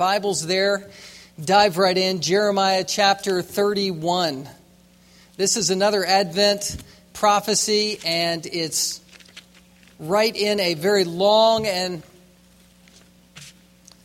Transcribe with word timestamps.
Bibles 0.00 0.46
there, 0.46 0.88
dive 1.44 1.76
right 1.76 1.98
in. 1.98 2.22
Jeremiah 2.22 2.84
chapter 2.84 3.42
31. 3.42 4.48
This 5.36 5.58
is 5.58 5.68
another 5.68 6.06
Advent 6.06 6.78
prophecy, 7.12 8.00
and 8.06 8.46
it's 8.46 9.02
right 9.98 10.34
in 10.34 10.58
a 10.58 10.72
very 10.72 11.04
long 11.04 11.66
and 11.66 12.02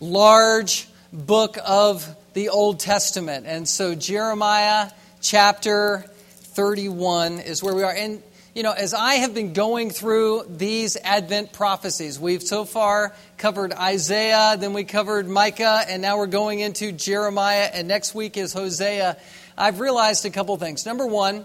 large 0.01 0.89
book 1.13 1.57
of 1.65 2.05
the 2.33 2.49
Old 2.49 2.81
Testament. 2.81 3.45
And 3.47 3.65
so, 3.65 3.95
Jeremiah 3.95 4.91
chapter 5.21 6.03
31 6.27 7.39
is 7.39 7.63
where 7.63 7.73
we 7.73 7.83
are. 7.83 7.93
And, 7.93 8.21
you 8.55 8.63
know, 8.63 8.71
as 8.71 8.93
I 8.93 9.15
have 9.15 9.33
been 9.33 9.51
going 9.51 9.89
through 9.89 10.45
these 10.47 10.95
Advent 10.95 11.51
prophecies, 11.51 12.17
we've 12.17 12.41
so 12.41 12.63
far 12.63 13.13
covered 13.37 13.73
Isaiah, 13.73 14.55
then 14.57 14.71
we 14.71 14.85
covered 14.85 15.27
Micah, 15.27 15.83
and 15.89 16.01
now 16.01 16.17
we're 16.17 16.27
going 16.27 16.61
into 16.61 16.93
Jeremiah, 16.93 17.69
and 17.73 17.89
next 17.89 18.15
week 18.15 18.37
is 18.37 18.53
Hosea. 18.53 19.17
I've 19.57 19.81
realized 19.81 20.25
a 20.25 20.29
couple 20.29 20.55
things. 20.55 20.85
Number 20.85 21.05
one, 21.05 21.43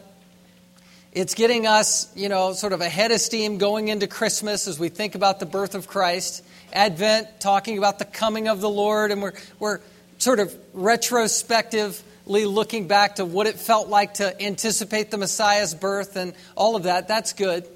it's 1.10 1.34
getting 1.34 1.66
us, 1.66 2.16
you 2.16 2.28
know, 2.28 2.52
sort 2.52 2.72
of 2.72 2.80
ahead 2.80 3.10
of 3.10 3.20
steam 3.20 3.58
going 3.58 3.88
into 3.88 4.06
Christmas 4.06 4.68
as 4.68 4.78
we 4.78 4.88
think 4.88 5.16
about 5.16 5.40
the 5.40 5.46
birth 5.46 5.74
of 5.74 5.88
Christ. 5.88 6.44
Advent, 6.72 7.26
talking 7.40 7.76
about 7.76 7.98
the 7.98 8.04
coming 8.04 8.46
of 8.46 8.60
the 8.60 8.70
Lord, 8.70 9.10
and 9.10 9.20
we're, 9.20 9.32
we're 9.58 9.80
sort 10.18 10.38
of 10.38 10.56
retrospectively 10.74 12.06
looking 12.30 12.86
back 12.86 13.16
to 13.16 13.24
what 13.24 13.46
it 13.46 13.58
felt 13.58 13.88
like 13.88 14.14
to 14.14 14.40
anticipate 14.42 15.10
the 15.10 15.18
Messiah's 15.18 15.74
birth 15.74 16.16
and 16.16 16.32
all 16.56 16.76
of 16.76 16.84
that. 16.84 17.08
That's 17.08 17.32
good. 17.32 17.66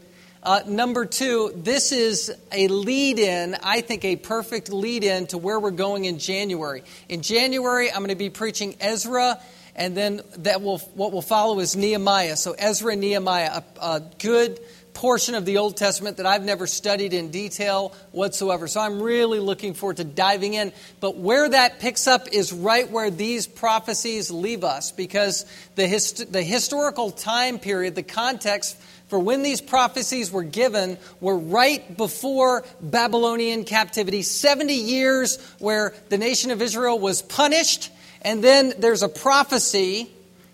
Uh, 0.42 0.60
number 0.66 1.06
two, 1.06 1.52
this 1.56 1.90
is 1.90 2.32
a 2.52 2.68
lead 2.68 3.18
in, 3.18 3.56
I 3.62 3.80
think 3.80 4.04
a 4.04 4.16
perfect 4.16 4.72
lead 4.72 5.02
in 5.02 5.26
to 5.28 5.38
where 5.38 5.58
we're 5.58 5.70
going 5.70 6.04
in 6.04 6.18
January. 6.18 6.84
In 7.08 7.22
January, 7.22 7.90
I'm 7.90 7.98
going 7.98 8.10
to 8.10 8.14
be 8.14 8.30
preaching 8.30 8.76
Ezra 8.80 9.40
and 9.76 9.96
then 9.96 10.20
that 10.38 10.62
will 10.62 10.78
what 10.94 11.12
will 11.12 11.22
follow 11.22 11.58
is 11.60 11.76
Nehemiah. 11.76 12.36
So 12.36 12.52
Ezra 12.52 12.92
and 12.92 13.00
Nehemiah, 13.00 13.62
a, 13.80 13.84
a, 13.84 14.02
good 14.18 14.60
portion 14.94 15.34
of 15.34 15.44
the 15.44 15.58
Old 15.58 15.76
Testament 15.76 16.16
that 16.16 16.26
I've 16.26 16.44
never 16.44 16.66
studied 16.66 17.12
in 17.12 17.30
detail 17.30 17.92
whatsoever. 18.12 18.66
So 18.68 18.80
I'm 18.80 19.02
really 19.02 19.40
looking 19.40 19.74
forward 19.74 19.98
to 19.98 20.04
diving 20.04 20.54
in. 20.54 20.72
But 21.00 21.16
where 21.16 21.48
that 21.48 21.80
picks 21.80 22.06
up 22.06 22.28
is 22.32 22.52
right 22.52 22.90
where 22.90 23.10
these 23.10 23.46
prophecies 23.46 24.30
leave 24.30 24.64
us, 24.64 24.92
because 24.92 25.44
the 25.74 25.86
hist- 25.86 26.32
the 26.32 26.42
historical 26.42 27.10
time 27.10 27.58
period, 27.58 27.94
the 27.94 28.02
context 28.02 28.76
for 29.08 29.18
when 29.18 29.42
these 29.42 29.60
prophecies 29.60 30.32
were 30.32 30.42
given 30.42 30.96
were 31.20 31.36
right 31.36 31.96
before 31.96 32.64
Babylonian 32.80 33.64
captivity, 33.64 34.22
70 34.22 34.74
years 34.74 35.38
where 35.58 35.94
the 36.08 36.16
nation 36.16 36.50
of 36.50 36.62
Israel 36.62 36.98
was 36.98 37.20
punished 37.20 37.90
and 38.24 38.42
then 38.42 38.72
there's 38.78 39.02
a 39.02 39.08
prophecy 39.08 40.10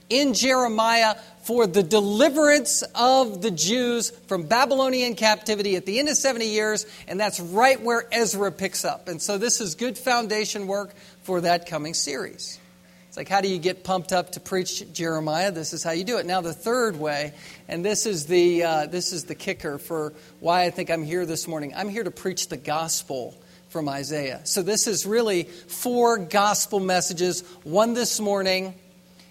in 0.08 0.34
Jeremiah 0.34 1.14
for 1.50 1.66
the 1.66 1.82
deliverance 1.82 2.84
of 2.94 3.42
the 3.42 3.50
Jews 3.50 4.10
from 4.28 4.44
Babylonian 4.44 5.16
captivity 5.16 5.74
at 5.74 5.84
the 5.84 5.98
end 5.98 6.08
of 6.08 6.16
70 6.16 6.46
years, 6.46 6.86
and 7.08 7.18
that's 7.18 7.40
right 7.40 7.82
where 7.82 8.06
Ezra 8.12 8.52
picks 8.52 8.84
up. 8.84 9.08
And 9.08 9.20
so 9.20 9.36
this 9.36 9.60
is 9.60 9.74
good 9.74 9.98
foundation 9.98 10.68
work 10.68 10.94
for 11.24 11.40
that 11.40 11.66
coming 11.66 11.92
series. 11.92 12.60
It's 13.08 13.16
like, 13.16 13.28
how 13.28 13.40
do 13.40 13.48
you 13.48 13.58
get 13.58 13.82
pumped 13.82 14.12
up 14.12 14.30
to 14.34 14.40
preach 14.40 14.92
Jeremiah? 14.92 15.50
This 15.50 15.72
is 15.72 15.82
how 15.82 15.90
you 15.90 16.04
do 16.04 16.18
it. 16.18 16.26
Now, 16.26 16.40
the 16.40 16.52
third 16.52 16.96
way, 16.96 17.34
and 17.66 17.84
this 17.84 18.06
is 18.06 18.26
the, 18.26 18.62
uh, 18.62 18.86
this 18.86 19.12
is 19.12 19.24
the 19.24 19.34
kicker 19.34 19.78
for 19.78 20.12
why 20.38 20.66
I 20.66 20.70
think 20.70 20.88
I'm 20.88 21.02
here 21.02 21.26
this 21.26 21.48
morning. 21.48 21.72
I'm 21.74 21.88
here 21.88 22.04
to 22.04 22.12
preach 22.12 22.46
the 22.46 22.58
gospel 22.58 23.34
from 23.70 23.88
Isaiah. 23.88 24.40
So 24.44 24.62
this 24.62 24.86
is 24.86 25.04
really 25.04 25.42
four 25.42 26.16
gospel 26.16 26.78
messages, 26.78 27.40
one 27.64 27.94
this 27.94 28.20
morning 28.20 28.72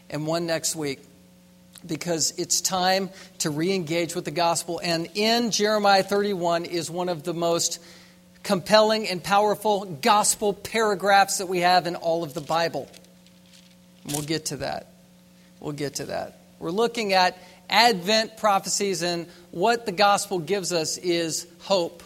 and 0.09 0.27
one 0.27 0.45
next 0.45 0.75
week, 0.75 0.99
because 1.85 2.33
it's 2.37 2.61
time 2.61 3.09
to 3.39 3.49
re 3.49 3.73
engage 3.73 4.15
with 4.15 4.25
the 4.25 4.31
gospel. 4.31 4.79
And 4.83 5.09
in 5.15 5.51
Jeremiah 5.51 6.03
31 6.03 6.65
is 6.65 6.89
one 6.89 7.09
of 7.09 7.23
the 7.23 7.33
most 7.33 7.79
compelling 8.43 9.07
and 9.07 9.23
powerful 9.23 9.85
gospel 9.85 10.53
paragraphs 10.53 11.37
that 11.37 11.47
we 11.47 11.59
have 11.59 11.87
in 11.87 11.95
all 11.95 12.23
of 12.23 12.33
the 12.33 12.41
Bible. 12.41 12.89
And 14.03 14.13
we'll 14.13 14.25
get 14.25 14.45
to 14.47 14.57
that. 14.57 14.87
We'll 15.59 15.73
get 15.73 15.95
to 15.95 16.05
that. 16.05 16.39
We're 16.59 16.71
looking 16.71 17.13
at 17.13 17.37
Advent 17.69 18.37
prophecies, 18.37 19.03
and 19.03 19.27
what 19.51 19.85
the 19.85 19.91
gospel 19.91 20.39
gives 20.39 20.73
us 20.73 20.97
is 20.97 21.45
hope 21.59 22.01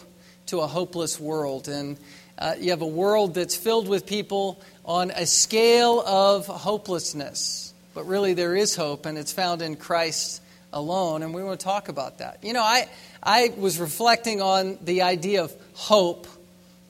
to 0.46 0.60
a 0.60 0.66
hopeless 0.66 1.18
world. 1.18 1.68
And 1.68 1.96
uh, 2.38 2.54
you 2.58 2.70
have 2.70 2.82
a 2.82 2.86
world 2.86 3.34
that's 3.34 3.56
filled 3.56 3.88
with 3.88 4.06
people 4.06 4.60
on 4.84 5.10
a 5.10 5.24
scale 5.24 6.00
of 6.00 6.46
hopelessness. 6.46 7.63
But 7.94 8.06
really, 8.06 8.34
there 8.34 8.56
is 8.56 8.74
hope, 8.74 9.06
and 9.06 9.16
it's 9.16 9.32
found 9.32 9.62
in 9.62 9.76
Christ 9.76 10.42
alone. 10.72 11.22
And 11.22 11.32
we 11.32 11.42
want 11.42 11.60
to 11.60 11.64
talk 11.64 11.88
about 11.88 12.18
that. 12.18 12.42
You 12.42 12.52
know, 12.52 12.62
I, 12.62 12.88
I 13.22 13.54
was 13.56 13.78
reflecting 13.78 14.42
on 14.42 14.78
the 14.82 15.02
idea 15.02 15.44
of 15.44 15.54
hope 15.74 16.26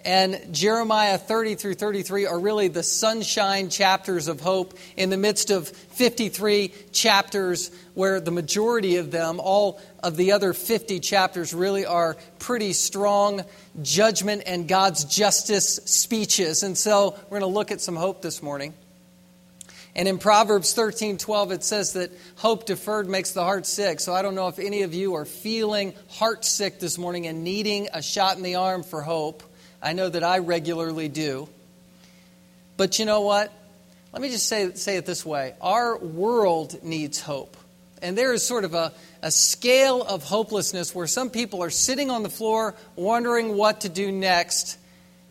and 0.04 0.52
Jeremiah 0.52 1.16
30 1.16 1.54
through 1.54 1.74
33 1.74 2.26
are 2.26 2.38
really 2.38 2.68
the 2.68 2.82
sunshine 2.82 3.70
chapters 3.70 4.28
of 4.28 4.38
hope 4.38 4.74
in 4.98 5.08
the 5.08 5.16
midst 5.16 5.50
of 5.50 5.66
53 5.68 6.72
chapters 6.92 7.70
where 7.94 8.20
the 8.20 8.30
majority 8.30 8.96
of 8.96 9.10
them, 9.10 9.40
all 9.40 9.80
of 10.02 10.16
the 10.16 10.32
other 10.32 10.52
50 10.52 11.00
chapters, 11.00 11.54
really 11.54 11.86
are 11.86 12.18
pretty 12.38 12.74
strong 12.74 13.44
judgment 13.80 14.42
and 14.44 14.68
God's 14.68 15.04
justice 15.04 15.76
speeches. 15.86 16.62
And 16.62 16.76
so 16.76 17.18
we're 17.30 17.40
going 17.40 17.52
to 17.52 17.58
look 17.58 17.70
at 17.70 17.80
some 17.80 17.96
hope 17.96 18.20
this 18.20 18.42
morning. 18.42 18.74
And 19.96 20.08
in 20.08 20.18
Proverbs 20.18 20.72
13 20.72 21.18
12, 21.18 21.52
it 21.52 21.62
says 21.62 21.92
that 21.92 22.10
hope 22.36 22.66
deferred 22.66 23.08
makes 23.08 23.30
the 23.32 23.44
heart 23.44 23.66
sick. 23.66 24.00
So 24.00 24.12
I 24.12 24.22
don't 24.22 24.34
know 24.34 24.48
if 24.48 24.58
any 24.58 24.82
of 24.82 24.92
you 24.92 25.14
are 25.14 25.24
feeling 25.24 25.94
heart 26.08 26.44
sick 26.44 26.80
this 26.80 26.98
morning 26.98 27.26
and 27.26 27.44
needing 27.44 27.88
a 27.92 28.02
shot 28.02 28.36
in 28.36 28.42
the 28.42 28.56
arm 28.56 28.82
for 28.82 29.02
hope. 29.02 29.42
I 29.80 29.92
know 29.92 30.08
that 30.08 30.24
I 30.24 30.38
regularly 30.38 31.08
do. 31.08 31.48
But 32.76 32.98
you 32.98 33.04
know 33.04 33.20
what? 33.20 33.52
Let 34.12 34.22
me 34.22 34.30
just 34.30 34.48
say, 34.48 34.72
say 34.74 34.96
it 34.96 35.06
this 35.06 35.24
way 35.24 35.54
our 35.60 35.96
world 35.98 36.82
needs 36.82 37.20
hope. 37.20 37.56
And 38.02 38.18
there 38.18 38.32
is 38.32 38.44
sort 38.44 38.64
of 38.64 38.74
a, 38.74 38.92
a 39.22 39.30
scale 39.30 40.02
of 40.02 40.22
hopelessness 40.24 40.94
where 40.94 41.06
some 41.06 41.30
people 41.30 41.62
are 41.62 41.70
sitting 41.70 42.10
on 42.10 42.22
the 42.22 42.28
floor 42.28 42.74
wondering 42.96 43.56
what 43.56 43.82
to 43.82 43.88
do 43.88 44.12
next. 44.12 44.76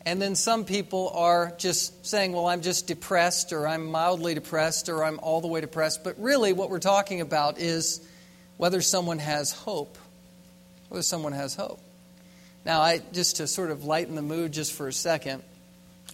And 0.05 0.21
then 0.21 0.35
some 0.35 0.65
people 0.65 1.11
are 1.15 1.53
just 1.57 2.05
saying, 2.05 2.33
well, 2.33 2.47
I'm 2.47 2.61
just 2.61 2.87
depressed, 2.87 3.53
or 3.53 3.67
I'm 3.67 3.85
mildly 3.85 4.33
depressed, 4.33 4.89
or 4.89 5.03
I'm 5.03 5.19
all 5.19 5.39
the 5.39 5.47
way 5.47 5.61
depressed. 5.61 6.03
But 6.03 6.19
really, 6.19 6.51
what 6.51 6.69
we're 6.69 6.79
talking 6.79 7.21
about 7.21 7.57
is 7.57 8.05
whether 8.57 8.81
someone 8.81 9.19
has 9.19 9.51
hope. 9.51 9.97
Whether 10.89 11.03
someone 11.03 11.31
has 11.31 11.55
hope. 11.55 11.79
Now, 12.65 12.81
I 12.81 13.01
just 13.13 13.37
to 13.37 13.47
sort 13.47 13.71
of 13.71 13.85
lighten 13.85 14.15
the 14.15 14.21
mood 14.21 14.51
just 14.51 14.73
for 14.73 14.87
a 14.87 14.93
second, 14.93 15.41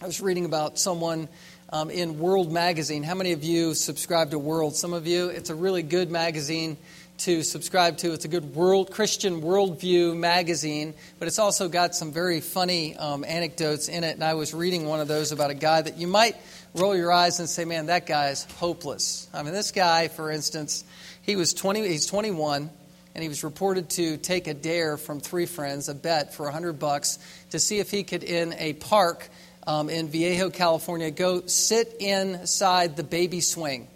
I 0.00 0.06
was 0.06 0.20
reading 0.20 0.44
about 0.44 0.78
someone 0.78 1.28
um, 1.72 1.90
in 1.90 2.18
World 2.18 2.52
Magazine. 2.52 3.02
How 3.02 3.14
many 3.14 3.32
of 3.32 3.44
you 3.44 3.74
subscribe 3.74 4.30
to 4.30 4.38
World? 4.38 4.76
Some 4.76 4.92
of 4.92 5.06
you. 5.06 5.28
It's 5.28 5.50
a 5.50 5.54
really 5.54 5.82
good 5.82 6.10
magazine 6.10 6.76
to 7.20 7.42
subscribe 7.42 7.98
to. 7.98 8.12
It's 8.12 8.24
a 8.24 8.28
good 8.28 8.54
world 8.54 8.90
Christian 8.90 9.42
worldview 9.42 10.16
magazine, 10.16 10.94
but 11.18 11.28
it's 11.28 11.38
also 11.38 11.68
got 11.68 11.94
some 11.94 12.12
very 12.12 12.40
funny 12.40 12.96
um, 12.96 13.24
anecdotes 13.24 13.88
in 13.88 14.04
it. 14.04 14.14
And 14.14 14.24
I 14.24 14.34
was 14.34 14.54
reading 14.54 14.86
one 14.86 15.00
of 15.00 15.08
those 15.08 15.30
about 15.30 15.50
a 15.50 15.54
guy 15.54 15.82
that 15.82 15.98
you 15.98 16.06
might 16.06 16.36
roll 16.74 16.96
your 16.96 17.12
eyes 17.12 17.38
and 17.38 17.48
say, 17.48 17.64
"Man, 17.64 17.86
that 17.86 18.06
guy 18.06 18.30
is 18.30 18.44
hopeless." 18.44 19.28
I 19.34 19.42
mean, 19.42 19.52
this 19.52 19.70
guy, 19.70 20.08
for 20.08 20.30
instance, 20.30 20.84
he 21.22 21.36
was 21.36 21.52
20. 21.54 21.86
He's 21.86 22.06
21 22.06 22.70
and 23.14 23.22
he 23.22 23.28
was 23.28 23.44
reported 23.44 23.90
to 23.90 24.16
take 24.16 24.46
a 24.46 24.54
dare 24.54 24.96
from 24.96 25.20
three 25.20 25.46
friends, 25.46 25.88
a 25.88 25.94
bet 25.94 26.32
for 26.34 26.44
100 26.44 26.78
bucks, 26.78 27.18
to 27.50 27.58
see 27.58 27.80
if 27.80 27.90
he 27.90 28.04
could, 28.04 28.22
in 28.22 28.54
a 28.54 28.72
park 28.74 29.28
um, 29.66 29.90
in 29.90 30.08
Vallejo, 30.08 30.50
California, 30.50 31.10
go 31.10 31.46
sit 31.46 31.96
inside 31.98 32.96
the 32.96 33.02
baby 33.02 33.40
swing. 33.40 33.88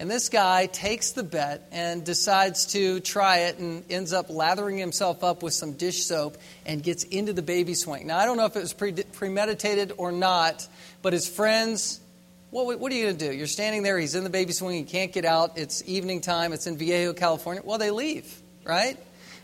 And 0.00 0.10
this 0.10 0.30
guy 0.30 0.66
takes 0.66 1.12
the 1.12 1.22
bet 1.22 1.68
and 1.70 2.04
decides 2.04 2.66
to 2.72 2.98
try 3.00 3.40
it 3.40 3.58
and 3.58 3.84
ends 3.88 4.12
up 4.12 4.30
lathering 4.30 4.78
himself 4.78 5.22
up 5.22 5.44
with 5.44 5.54
some 5.54 5.74
dish 5.74 6.04
soap 6.04 6.38
and 6.66 6.82
gets 6.82 7.04
into 7.04 7.32
the 7.32 7.42
baby 7.42 7.74
swing. 7.74 8.08
Now, 8.08 8.18
I 8.18 8.24
don't 8.24 8.36
know 8.36 8.46
if 8.46 8.56
it 8.56 8.60
was 8.60 8.72
premeditated 8.72 9.92
or 9.98 10.10
not, 10.10 10.66
but 11.02 11.12
his 11.12 11.28
friends 11.28 12.00
what, 12.50 12.80
what 12.80 12.90
are 12.90 12.94
you 12.94 13.04
going 13.04 13.16
to 13.16 13.28
do? 13.28 13.32
You're 13.32 13.46
standing 13.46 13.82
there, 13.82 13.98
he's 13.98 14.14
in 14.14 14.24
the 14.24 14.30
baby 14.30 14.52
swing, 14.52 14.76
he 14.76 14.82
can't 14.82 15.12
get 15.12 15.24
out, 15.24 15.56
it's 15.56 15.86
evening 15.86 16.20
time, 16.20 16.52
it's 16.52 16.66
in 16.66 16.76
Vallejo, 16.76 17.12
California. 17.12 17.62
Well, 17.64 17.78
they 17.78 17.90
leave, 17.90 18.42
right? 18.64 18.98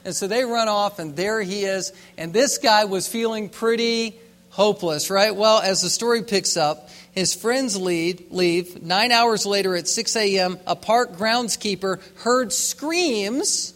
And 0.04 0.14
so 0.14 0.26
they 0.26 0.44
run 0.44 0.68
off, 0.68 0.98
and 0.98 1.14
there 1.14 1.40
he 1.40 1.64
is. 1.64 1.92
And 2.18 2.32
this 2.32 2.58
guy 2.58 2.84
was 2.84 3.06
feeling 3.06 3.48
pretty 3.48 4.16
hopeless, 4.50 5.10
right? 5.10 5.34
Well, 5.34 5.60
as 5.60 5.82
the 5.82 5.90
story 5.90 6.22
picks 6.24 6.56
up, 6.56 6.88
his 7.16 7.34
friends 7.34 7.76
leave. 7.76 8.80
Nine 8.80 9.10
hours 9.10 9.44
later 9.44 9.74
at 9.74 9.88
6 9.88 10.14
a.m., 10.14 10.58
a 10.68 10.76
park 10.76 11.16
groundskeeper 11.16 12.00
heard 12.18 12.52
screams 12.52 13.72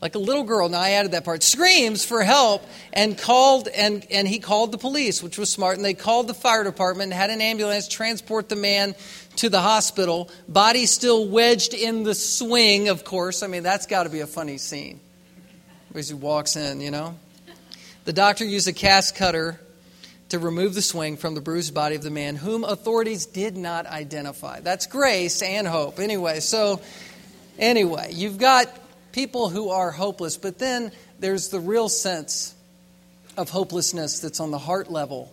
like 0.00 0.14
a 0.14 0.18
little 0.18 0.44
girl, 0.44 0.68
now 0.68 0.80
I 0.80 0.90
added 0.90 1.12
that 1.12 1.24
part, 1.24 1.42
screams 1.42 2.04
for 2.04 2.22
help 2.22 2.64
and 2.92 3.18
called, 3.18 3.66
and, 3.66 4.06
and 4.12 4.28
he 4.28 4.38
called 4.38 4.70
the 4.70 4.78
police, 4.78 5.24
which 5.24 5.38
was 5.38 5.50
smart, 5.50 5.76
and 5.76 5.84
they 5.84 5.94
called 5.94 6.28
the 6.28 6.34
fire 6.34 6.62
department 6.62 7.10
and 7.10 7.20
had 7.20 7.30
an 7.30 7.40
ambulance 7.40 7.88
transport 7.88 8.48
the 8.48 8.56
man 8.56 8.94
to 9.36 9.48
the 9.48 9.60
hospital. 9.60 10.30
Body 10.46 10.86
still 10.86 11.26
wedged 11.26 11.74
in 11.74 12.04
the 12.04 12.14
swing, 12.14 12.88
of 12.88 13.02
course. 13.02 13.42
I 13.42 13.48
mean, 13.48 13.64
that's 13.64 13.86
got 13.86 14.04
to 14.04 14.08
be 14.08 14.20
a 14.20 14.26
funny 14.26 14.58
scene. 14.58 15.00
As 15.94 16.08
he 16.08 16.14
walks 16.14 16.54
in, 16.54 16.80
you 16.80 16.92
know. 16.92 17.18
The 18.04 18.12
doctor 18.12 18.44
used 18.44 18.68
a 18.68 18.72
cast 18.72 19.16
cutter 19.16 19.58
to 20.30 20.38
remove 20.38 20.74
the 20.74 20.82
swing 20.82 21.16
from 21.16 21.34
the 21.34 21.40
bruised 21.40 21.74
body 21.74 21.96
of 21.96 22.02
the 22.02 22.10
man, 22.10 22.36
whom 22.36 22.64
authorities 22.64 23.26
did 23.26 23.56
not 23.56 23.86
identify. 23.86 24.60
That's 24.60 24.86
grace 24.86 25.42
and 25.42 25.66
hope. 25.66 25.98
Anyway, 25.98 26.40
so, 26.40 26.80
anyway, 27.58 28.10
you've 28.12 28.38
got 28.38 28.68
people 29.12 29.48
who 29.48 29.70
are 29.70 29.90
hopeless, 29.90 30.36
but 30.36 30.58
then 30.58 30.92
there's 31.18 31.48
the 31.48 31.60
real 31.60 31.88
sense 31.88 32.54
of 33.36 33.48
hopelessness 33.48 34.20
that's 34.20 34.40
on 34.40 34.50
the 34.50 34.58
heart 34.58 34.90
level, 34.90 35.32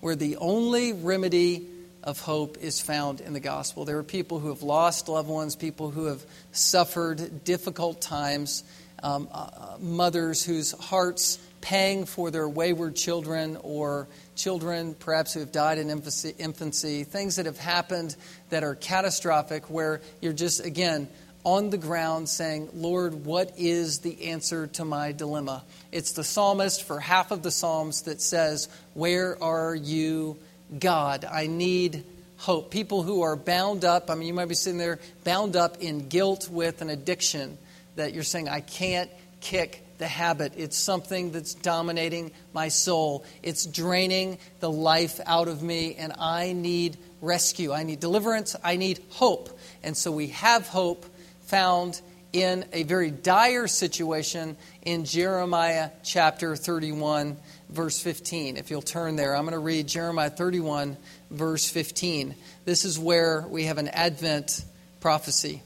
where 0.00 0.16
the 0.16 0.36
only 0.36 0.92
remedy 0.92 1.66
of 2.02 2.20
hope 2.20 2.58
is 2.58 2.82
found 2.82 3.22
in 3.22 3.32
the 3.32 3.40
gospel. 3.40 3.86
There 3.86 3.98
are 3.98 4.02
people 4.02 4.38
who 4.38 4.48
have 4.48 4.62
lost 4.62 5.08
loved 5.08 5.28
ones, 5.28 5.56
people 5.56 5.90
who 5.90 6.06
have 6.06 6.22
suffered 6.52 7.44
difficult 7.44 8.02
times, 8.02 8.62
um, 9.02 9.28
uh, 9.32 9.48
uh 9.56 9.76
mothers 9.80 10.44
whose 10.44 10.72
hearts 10.72 11.38
paying 11.64 12.04
for 12.04 12.30
their 12.30 12.46
wayward 12.46 12.94
children 12.94 13.56
or 13.62 14.06
children 14.36 14.94
perhaps 14.94 15.32
who 15.32 15.40
have 15.40 15.50
died 15.50 15.78
in 15.78 15.88
infancy, 15.88 17.04
things 17.04 17.36
that 17.36 17.46
have 17.46 17.56
happened 17.56 18.14
that 18.50 18.62
are 18.62 18.74
catastrophic, 18.74 19.70
where 19.70 20.02
you're 20.20 20.34
just, 20.34 20.62
again, 20.62 21.08
on 21.42 21.70
the 21.70 21.78
ground 21.78 22.28
saying, 22.28 22.68
Lord, 22.74 23.24
what 23.24 23.54
is 23.56 24.00
the 24.00 24.26
answer 24.26 24.66
to 24.66 24.84
my 24.84 25.12
dilemma? 25.12 25.64
It's 25.90 26.12
the 26.12 26.22
psalmist 26.22 26.82
for 26.82 27.00
half 27.00 27.30
of 27.30 27.42
the 27.42 27.50
Psalms 27.50 28.02
that 28.02 28.20
says, 28.20 28.68
Where 28.92 29.42
are 29.42 29.74
you, 29.74 30.36
God? 30.78 31.24
I 31.24 31.46
need 31.46 32.04
hope. 32.36 32.70
People 32.70 33.02
who 33.02 33.22
are 33.22 33.36
bound 33.36 33.86
up, 33.86 34.10
I 34.10 34.16
mean, 34.16 34.28
you 34.28 34.34
might 34.34 34.48
be 34.48 34.54
sitting 34.54 34.78
there 34.78 35.00
bound 35.24 35.56
up 35.56 35.78
in 35.80 36.08
guilt 36.08 36.50
with 36.50 36.82
an 36.82 36.90
addiction 36.90 37.56
that 37.96 38.12
you're 38.12 38.22
saying, 38.22 38.50
I 38.50 38.60
can't 38.60 39.10
kick 39.40 39.83
the 39.98 40.06
habit. 40.06 40.52
It's 40.56 40.76
something 40.76 41.32
that's 41.32 41.54
dominating 41.54 42.32
my 42.52 42.68
soul. 42.68 43.24
It's 43.42 43.66
draining 43.66 44.38
the 44.60 44.70
life 44.70 45.20
out 45.26 45.48
of 45.48 45.62
me, 45.62 45.94
and 45.94 46.12
I 46.18 46.52
need 46.52 46.96
rescue. 47.20 47.72
I 47.72 47.82
need 47.82 48.00
deliverance. 48.00 48.56
I 48.62 48.76
need 48.76 49.00
hope. 49.10 49.58
And 49.82 49.96
so 49.96 50.12
we 50.12 50.28
have 50.28 50.68
hope 50.68 51.06
found 51.46 52.00
in 52.32 52.64
a 52.72 52.82
very 52.82 53.12
dire 53.12 53.68
situation 53.68 54.56
in 54.82 55.04
Jeremiah 55.04 55.90
chapter 56.02 56.56
31, 56.56 57.36
verse 57.70 58.00
15. 58.00 58.56
If 58.56 58.70
you'll 58.70 58.82
turn 58.82 59.14
there, 59.14 59.36
I'm 59.36 59.44
going 59.44 59.52
to 59.52 59.60
read 59.60 59.86
Jeremiah 59.86 60.30
31, 60.30 60.96
verse 61.30 61.70
15. 61.70 62.34
This 62.64 62.84
is 62.84 62.98
where 62.98 63.42
we 63.48 63.64
have 63.66 63.78
an 63.78 63.86
Advent 63.88 64.64
prophecy. 65.00 65.62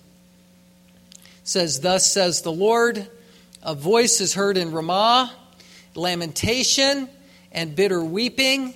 Says, 1.42 1.80
Thus 1.80 2.12
says 2.12 2.42
the 2.42 2.52
Lord, 2.52 3.08
a 3.62 3.74
voice 3.74 4.20
is 4.20 4.34
heard 4.34 4.56
in 4.56 4.72
Ramah, 4.72 5.32
lamentation 5.94 7.08
and 7.52 7.74
bitter 7.74 8.02
weeping. 8.02 8.74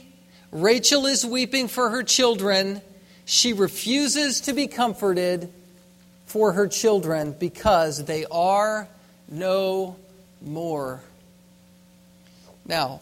Rachel 0.50 1.06
is 1.06 1.24
weeping 1.24 1.68
for 1.68 1.90
her 1.90 2.02
children. 2.02 2.80
She 3.24 3.52
refuses 3.52 4.42
to 4.42 4.52
be 4.52 4.66
comforted 4.66 5.52
for 6.26 6.52
her 6.52 6.66
children 6.66 7.36
because 7.38 8.04
they 8.04 8.24
are 8.30 8.88
no 9.28 9.96
more. 10.40 11.00
Now, 12.66 13.00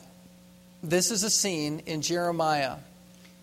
this 0.83 1.11
is 1.11 1.23
a 1.23 1.31
scene 1.31 1.83
in 1.87 2.03
Jeremiah 2.03 2.76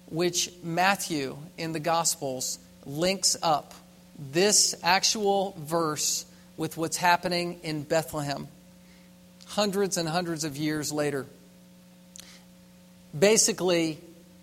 which 0.10 0.50
Matthew 0.64 1.38
in 1.58 1.74
the 1.74 1.80
Gospels 1.80 2.60
links 2.86 3.36
up 3.42 3.74
this 4.18 4.76
actual 4.84 5.56
verse 5.60 6.26
with 6.58 6.76
what's 6.76 6.98
happening 6.98 7.60
in 7.64 7.84
Bethlehem 7.84 8.48
hundreds 9.48 9.98
and 9.98 10.08
hundreds 10.08 10.44
of 10.44 10.58
years 10.58 10.92
later. 10.92 11.26
Basically, 13.18 13.98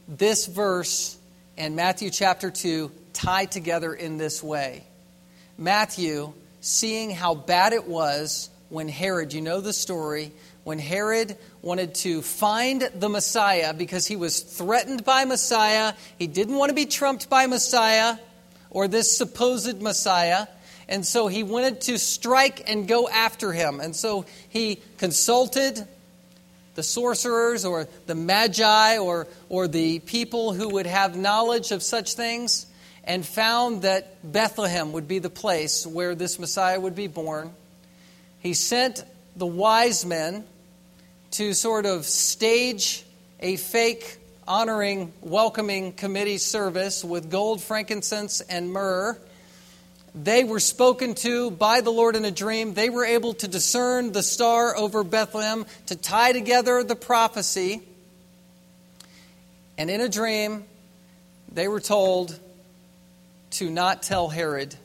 this 0.09 0.47
verse 0.47 1.17
and 1.57 1.77
Matthew 1.77 2.11
chapter 2.11 2.51
2 2.51 2.91
tie 3.13 3.45
together 3.45 3.95
in 3.95 4.17
this 4.17 4.43
way. 4.43 4.85
Matthew, 5.57 6.33
seeing 6.61 7.11
how 7.11 7.35
bad 7.35 7.73
it 7.73 7.87
was 7.87 8.49
when 8.71 8.89
Herod, 8.89 9.33
you 9.33 9.41
know 9.41 9.61
the 9.61 9.73
story, 9.73 10.33
when 10.65 10.79
Herod 10.79 11.37
wanted 11.63 11.95
to 11.97 12.23
find 12.23 12.81
the 12.95 13.09
Messiah 13.09 13.75
because 13.75 14.07
he 14.07 14.17
was 14.17 14.41
threatened 14.41 15.05
by 15.05 15.27
Messiah, 15.27 15.93
he 16.19 16.27
didn't 16.27 16.57
want 16.57 16.71
to 16.71 16.75
be 16.75 16.87
trumped 16.87 17.29
by 17.29 17.47
Messiah 17.47 18.17
or 18.71 18.89
this 18.89 19.17
supposed 19.17 19.81
Messiah. 19.81 20.47
And 20.89 21.07
so 21.07 21.29
he 21.29 21.43
wanted 21.43 21.81
to 21.83 21.99
strike 21.99 22.71
and 22.71 22.87
go 22.87 23.09
after 23.09 23.53
him. 23.53 23.81
And 23.81 23.97
so 23.97 24.27
he 24.49 24.81
consulted 24.99 25.87
the 26.75 26.83
sorcerers 26.83 27.65
or 27.65 27.89
the 28.07 28.15
magi 28.15 28.99
or, 28.99 29.27
or 29.49 29.69
the 29.69 30.01
people 30.01 30.53
who 30.53 30.69
would 30.71 30.87
have 30.87 31.17
knowledge 31.17 31.71
of 31.71 31.83
such 31.83 32.15
things 32.15 32.67
and 33.05 33.25
found 33.25 33.83
that 33.83 34.17
Bethlehem 34.31 34.93
would 34.93 35.07
be 35.07 35.19
the 35.19 35.31
place 35.31 35.87
where 35.87 36.15
this 36.15 36.39
Messiah 36.39 36.81
would 36.81 36.97
be 36.97 37.07
born. 37.07 37.53
He 38.41 38.55
sent 38.55 39.05
the 39.37 39.47
wise 39.47 40.05
men 40.05 40.45
to 41.33 41.53
sort 41.53 41.87
of 41.87 42.05
stage 42.05 43.05
a 43.41 43.57
fake 43.57 44.19
honoring, 44.47 45.13
welcoming 45.21 45.93
committee 45.93 46.39
service 46.39 47.05
with 47.05 47.31
gold, 47.31 47.63
frankincense, 47.63 48.41
and 48.43 48.73
myrrh. 48.73 49.19
They 50.15 50.45
were 50.45 50.61
spoken 50.61 51.15
to 51.17 51.51
by 51.51 51.81
the 51.81 51.91
Lord 51.91 52.15
in 52.15 52.25
a 52.25 52.31
dream. 52.31 52.75
They 52.75 52.89
were 52.89 53.05
able 53.05 53.35
to 53.35 53.49
discern 53.49 54.13
the 54.13 54.23
star 54.23 54.77
over 54.77 55.03
Bethlehem, 55.03 55.67
to 55.87 55.97
tie 55.97 56.33
together 56.33 56.85
the 56.85 56.95
prophecy. 56.95 57.83
And 59.77 59.91
in 59.91 60.01
a 60.01 60.09
dream, 60.09 60.65
they 61.53 61.67
were 61.67 61.81
told 61.81 62.39
to 63.53 63.69
not 63.69 64.05
tell 64.05 64.29
Herod 64.29 64.77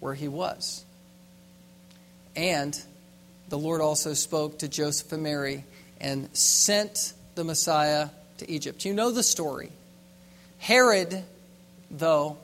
where 0.00 0.14
he 0.14 0.26
was. 0.26 0.84
And 2.34 2.76
the 3.48 3.58
Lord 3.58 3.80
also 3.80 4.14
spoke 4.14 4.58
to 4.58 4.68
Joseph 4.68 5.12
and 5.12 5.22
Mary 5.22 5.64
and 6.00 6.28
sent 6.36 7.12
the 7.36 7.44
Messiah 7.44 8.08
to 8.38 8.50
Egypt. 8.50 8.84
You 8.84 8.92
know 8.92 9.12
the 9.12 9.22
story. 9.22 9.70
Herod, 10.58 11.22
though, 11.92 12.38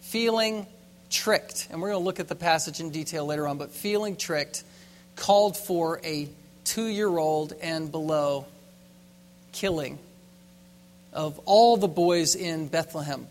feeling 0.00 0.66
tricked, 1.10 1.68
and 1.70 1.80
we're 1.80 1.90
going 1.90 2.00
to 2.00 2.04
look 2.04 2.20
at 2.20 2.28
the 2.28 2.34
passage 2.34 2.80
in 2.80 2.90
detail 2.90 3.26
later 3.26 3.46
on, 3.46 3.58
but 3.58 3.70
feeling 3.70 4.16
tricked, 4.16 4.64
called 5.16 5.56
for 5.56 6.00
a 6.04 6.28
two 6.64 6.86
year 6.86 7.16
old 7.16 7.52
and 7.62 7.90
below 7.90 8.46
killing 9.52 9.98
of 11.12 11.40
all 11.46 11.76
the 11.76 11.88
boys 11.88 12.34
in 12.34 12.68
Bethlehem 12.68 13.26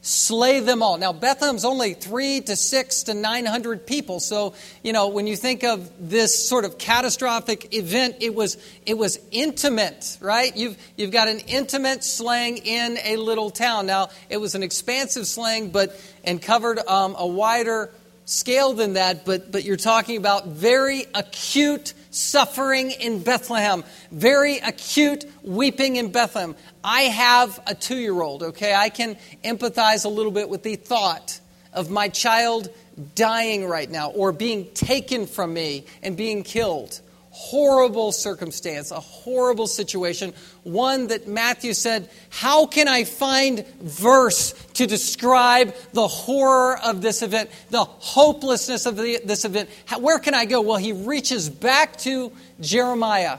slay 0.00 0.60
them 0.60 0.82
all. 0.82 0.96
Now, 0.96 1.12
Bethlehem's 1.12 1.64
only 1.64 1.94
three 1.94 2.40
to 2.42 2.56
six 2.56 3.04
to 3.04 3.14
900 3.14 3.86
people. 3.86 4.20
So, 4.20 4.54
you 4.82 4.92
know, 4.92 5.08
when 5.08 5.26
you 5.26 5.36
think 5.36 5.64
of 5.64 5.90
this 5.98 6.48
sort 6.48 6.64
of 6.64 6.78
catastrophic 6.78 7.74
event, 7.74 8.16
it 8.20 8.34
was, 8.34 8.56
it 8.86 8.96
was 8.96 9.18
intimate, 9.30 10.18
right? 10.20 10.56
You've, 10.56 10.78
you've 10.96 11.10
got 11.10 11.28
an 11.28 11.40
intimate 11.40 12.04
slaying 12.04 12.58
in 12.58 12.98
a 13.04 13.16
little 13.16 13.50
town. 13.50 13.86
Now, 13.86 14.08
it 14.28 14.36
was 14.36 14.54
an 14.54 14.62
expansive 14.62 15.26
slaying, 15.26 15.70
but, 15.70 15.98
and 16.24 16.40
covered 16.40 16.78
um, 16.78 17.16
a 17.18 17.26
wider 17.26 17.90
scale 18.24 18.74
than 18.74 18.92
that, 18.92 19.24
but, 19.24 19.50
but 19.50 19.64
you're 19.64 19.76
talking 19.76 20.18
about 20.18 20.48
very 20.48 21.06
acute 21.14 21.94
suffering 22.18 22.90
in 22.90 23.22
Bethlehem, 23.22 23.84
very 24.10 24.58
acute 24.58 25.24
weeping 25.42 25.96
in 25.96 26.10
Bethlehem. 26.10 26.56
I 26.82 27.02
have 27.02 27.60
a 27.66 27.74
two 27.74 27.96
year 27.96 28.20
old, 28.20 28.42
okay? 28.42 28.74
I 28.74 28.88
can 28.88 29.16
empathize 29.44 30.04
a 30.04 30.08
little 30.08 30.32
bit 30.32 30.48
with 30.48 30.62
the 30.62 30.76
thought 30.76 31.40
of 31.72 31.90
my 31.90 32.08
child 32.08 32.68
dying 33.14 33.66
right 33.66 33.88
now 33.88 34.10
or 34.10 34.32
being 34.32 34.68
taken 34.74 35.26
from 35.26 35.54
me 35.54 35.86
and 36.02 36.16
being 36.16 36.42
killed. 36.42 37.00
Horrible 37.40 38.10
circumstance, 38.10 38.90
a 38.90 38.98
horrible 38.98 39.68
situation, 39.68 40.34
one 40.64 41.06
that 41.06 41.28
Matthew 41.28 41.72
said, 41.72 42.10
How 42.30 42.66
can 42.66 42.88
I 42.88 43.04
find 43.04 43.64
verse 43.80 44.54
to 44.74 44.88
describe 44.88 45.72
the 45.92 46.08
horror 46.08 46.78
of 46.78 47.00
this 47.00 47.22
event, 47.22 47.50
the 47.70 47.84
hopelessness 47.84 48.86
of 48.86 48.96
the, 48.96 49.20
this 49.24 49.44
event? 49.44 49.70
How, 49.86 50.00
where 50.00 50.18
can 50.18 50.34
I 50.34 50.46
go? 50.46 50.60
Well, 50.60 50.78
he 50.78 50.92
reaches 50.92 51.48
back 51.48 51.96
to 51.98 52.32
Jeremiah 52.60 53.38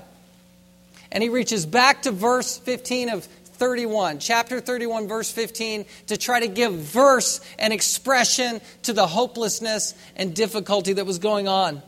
and 1.12 1.22
he 1.22 1.28
reaches 1.28 1.66
back 1.66 2.04
to 2.04 2.12
verse 2.12 2.58
15 2.58 3.10
of 3.10 3.26
31, 3.26 4.20
chapter 4.20 4.62
31, 4.62 5.10
verse 5.10 5.30
15, 5.30 5.86
to 6.08 6.16
try 6.16 6.40
to 6.40 6.48
give 6.48 6.74
verse 6.74 7.42
and 7.60 7.74
expression 7.74 8.62
to 8.84 8.94
the 8.94 9.06
hopelessness 9.06 9.94
and 10.16 10.34
difficulty 10.34 10.94
that 10.94 11.06
was 11.06 11.20
going 11.20 11.50
on. 11.50 11.82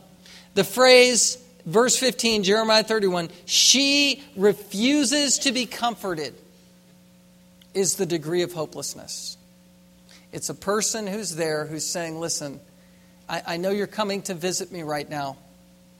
The 0.54 0.64
phrase, 0.64 1.42
verse 1.66 1.96
15, 1.96 2.42
Jeremiah 2.42 2.82
31, 2.82 3.30
she 3.44 4.22
refuses 4.36 5.40
to 5.40 5.52
be 5.52 5.66
comforted, 5.66 6.34
is 7.74 7.96
the 7.96 8.06
degree 8.06 8.42
of 8.42 8.52
hopelessness. 8.52 9.36
It's 10.32 10.48
a 10.48 10.54
person 10.54 11.06
who's 11.06 11.34
there 11.34 11.66
who's 11.66 11.86
saying, 11.86 12.18
Listen, 12.18 12.60
I, 13.28 13.42
I 13.46 13.56
know 13.56 13.70
you're 13.70 13.86
coming 13.86 14.22
to 14.22 14.34
visit 14.34 14.72
me 14.72 14.82
right 14.82 15.08
now. 15.08 15.36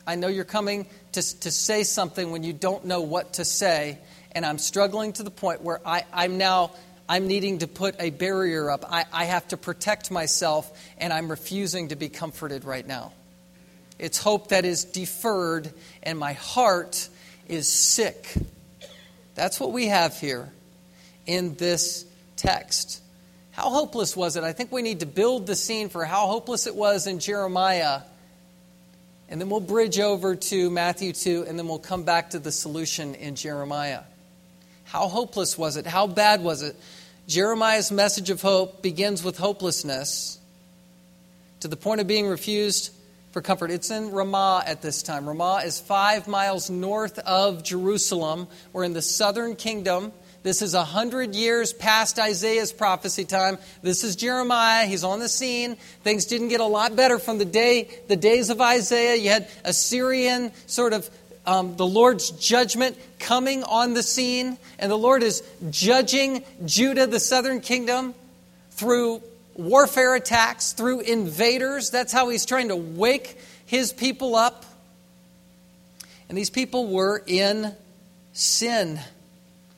I 0.06 0.16
know 0.16 0.28
you're 0.28 0.44
coming 0.44 0.86
to, 1.12 1.40
to 1.40 1.50
say 1.50 1.84
something 1.84 2.30
when 2.30 2.42
you 2.42 2.52
don't 2.52 2.84
know 2.86 3.02
what 3.02 3.34
to 3.34 3.44
say, 3.44 3.98
and 4.32 4.44
I'm 4.44 4.58
struggling 4.58 5.12
to 5.14 5.22
the 5.22 5.30
point 5.30 5.62
where 5.62 5.80
I, 5.86 6.04
I'm 6.12 6.38
now 6.38 6.72
I'm 7.08 7.26
needing 7.26 7.58
to 7.58 7.66
put 7.66 7.96
a 8.00 8.10
barrier 8.10 8.70
up. 8.70 8.84
I, 8.90 9.04
I 9.12 9.24
have 9.24 9.46
to 9.48 9.56
protect 9.56 10.10
myself, 10.10 10.72
and 10.98 11.12
I'm 11.12 11.30
refusing 11.30 11.88
to 11.88 11.96
be 11.96 12.08
comforted 12.08 12.64
right 12.64 12.86
now. 12.86 13.12
It's 14.02 14.18
hope 14.18 14.48
that 14.48 14.64
is 14.64 14.82
deferred, 14.82 15.72
and 16.02 16.18
my 16.18 16.32
heart 16.32 17.08
is 17.46 17.68
sick. 17.68 18.34
That's 19.36 19.60
what 19.60 19.70
we 19.70 19.86
have 19.86 20.18
here 20.18 20.50
in 21.24 21.54
this 21.54 22.04
text. 22.34 23.00
How 23.52 23.70
hopeless 23.70 24.16
was 24.16 24.34
it? 24.34 24.42
I 24.42 24.54
think 24.54 24.72
we 24.72 24.82
need 24.82 25.00
to 25.00 25.06
build 25.06 25.46
the 25.46 25.54
scene 25.54 25.88
for 25.88 26.04
how 26.04 26.26
hopeless 26.26 26.66
it 26.66 26.74
was 26.74 27.06
in 27.06 27.20
Jeremiah. 27.20 28.00
And 29.28 29.40
then 29.40 29.48
we'll 29.48 29.60
bridge 29.60 30.00
over 30.00 30.34
to 30.34 30.68
Matthew 30.68 31.12
2, 31.12 31.44
and 31.46 31.56
then 31.56 31.68
we'll 31.68 31.78
come 31.78 32.02
back 32.02 32.30
to 32.30 32.40
the 32.40 32.50
solution 32.50 33.14
in 33.14 33.36
Jeremiah. 33.36 34.00
How 34.82 35.06
hopeless 35.06 35.56
was 35.56 35.76
it? 35.76 35.86
How 35.86 36.08
bad 36.08 36.42
was 36.42 36.62
it? 36.62 36.74
Jeremiah's 37.28 37.92
message 37.92 38.30
of 38.30 38.42
hope 38.42 38.82
begins 38.82 39.22
with 39.22 39.38
hopelessness 39.38 40.40
to 41.60 41.68
the 41.68 41.76
point 41.76 42.00
of 42.00 42.08
being 42.08 42.26
refused 42.26 42.90
for 43.32 43.40
comfort. 43.40 43.70
It's 43.70 43.90
in 43.90 44.10
Ramah 44.10 44.62
at 44.66 44.82
this 44.82 45.02
time. 45.02 45.26
Ramah 45.26 45.62
is 45.64 45.80
five 45.80 46.28
miles 46.28 46.68
north 46.68 47.18
of 47.20 47.64
Jerusalem. 47.64 48.46
We're 48.74 48.84
in 48.84 48.92
the 48.92 49.02
southern 49.02 49.56
kingdom. 49.56 50.12
This 50.42 50.60
is 50.60 50.74
a 50.74 50.84
hundred 50.84 51.34
years 51.34 51.72
past 51.72 52.18
Isaiah's 52.18 52.72
prophecy 52.72 53.24
time. 53.24 53.58
This 53.80 54.04
is 54.04 54.16
Jeremiah. 54.16 54.86
He's 54.86 55.02
on 55.02 55.18
the 55.18 55.30
scene. 55.30 55.76
Things 56.04 56.26
didn't 56.26 56.48
get 56.48 56.60
a 56.60 56.66
lot 56.66 56.94
better 56.94 57.18
from 57.18 57.38
the 57.38 57.44
day, 57.46 57.88
the 58.08 58.16
days 58.16 58.50
of 58.50 58.60
Isaiah. 58.60 59.16
You 59.16 59.30
had 59.30 59.48
Assyrian 59.64 60.52
sort 60.66 60.92
of 60.92 61.08
um, 61.46 61.76
the 61.76 61.86
Lord's 61.86 62.30
judgment 62.32 62.98
coming 63.18 63.64
on 63.64 63.94
the 63.94 64.02
scene, 64.02 64.58
and 64.78 64.90
the 64.90 64.98
Lord 64.98 65.22
is 65.22 65.42
judging 65.70 66.44
Judah, 66.66 67.06
the 67.06 67.20
southern 67.20 67.60
kingdom, 67.60 68.14
through 68.72 69.22
warfare 69.54 70.14
attacks, 70.14 70.72
through 70.72 71.00
invaders. 71.00 71.90
That's 71.90 72.12
how 72.12 72.28
he's 72.28 72.46
trying 72.46 72.68
to 72.68 72.76
wake 72.76 73.38
his 73.66 73.92
people 73.92 74.34
up. 74.36 74.64
And 76.28 76.38
these 76.38 76.50
people 76.50 76.88
were 76.88 77.22
in 77.26 77.74
sin. 78.32 79.00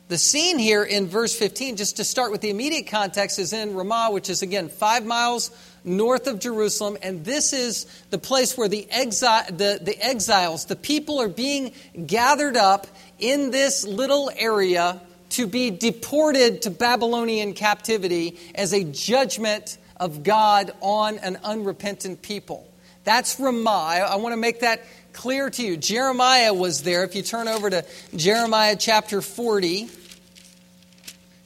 The 0.08 0.18
scene 0.18 0.58
here 0.58 0.84
in 0.84 1.08
verse 1.08 1.34
15, 1.34 1.76
just 1.76 1.96
to 1.96 2.04
start 2.04 2.30
with 2.30 2.42
the 2.42 2.50
immediate 2.50 2.86
context, 2.86 3.38
is 3.38 3.52
in 3.52 3.74
Ramah, 3.74 4.10
which 4.12 4.28
is 4.28 4.42
again 4.42 4.68
five 4.68 5.06
miles 5.06 5.50
north 5.82 6.26
of 6.26 6.40
Jerusalem. 6.40 6.98
And 7.02 7.24
this 7.24 7.52
is 7.52 7.86
the 8.10 8.18
place 8.18 8.56
where 8.56 8.68
the, 8.68 8.86
exi- 8.92 9.46
the, 9.48 9.80
the 9.82 9.96
exiles, 10.04 10.66
the 10.66 10.76
people, 10.76 11.20
are 11.20 11.28
being 11.28 11.72
gathered 12.06 12.56
up 12.56 12.86
in 13.18 13.50
this 13.50 13.84
little 13.84 14.30
area 14.36 15.00
to 15.34 15.46
be 15.46 15.70
deported 15.70 16.62
to 16.62 16.70
Babylonian 16.70 17.54
captivity 17.54 18.38
as 18.54 18.72
a 18.72 18.84
judgment 18.84 19.78
of 19.96 20.22
God 20.22 20.72
on 20.80 21.18
an 21.18 21.38
unrepentant 21.42 22.22
people. 22.22 22.68
That's 23.02 23.38
Ramah. 23.38 24.06
I, 24.10 24.16
want 24.16 24.32
to 24.32 24.36
make 24.36 24.60
that 24.60 24.82
clear 25.12 25.50
to 25.50 25.62
you. 25.62 25.76
Jeremiah 25.76 26.54
was 26.54 26.82
there. 26.82 27.04
If 27.04 27.14
you 27.14 27.22
turn 27.22 27.48
over 27.48 27.68
to 27.68 27.84
Jeremiah 28.14 28.76
chapter 28.78 29.20
40, 29.20 29.88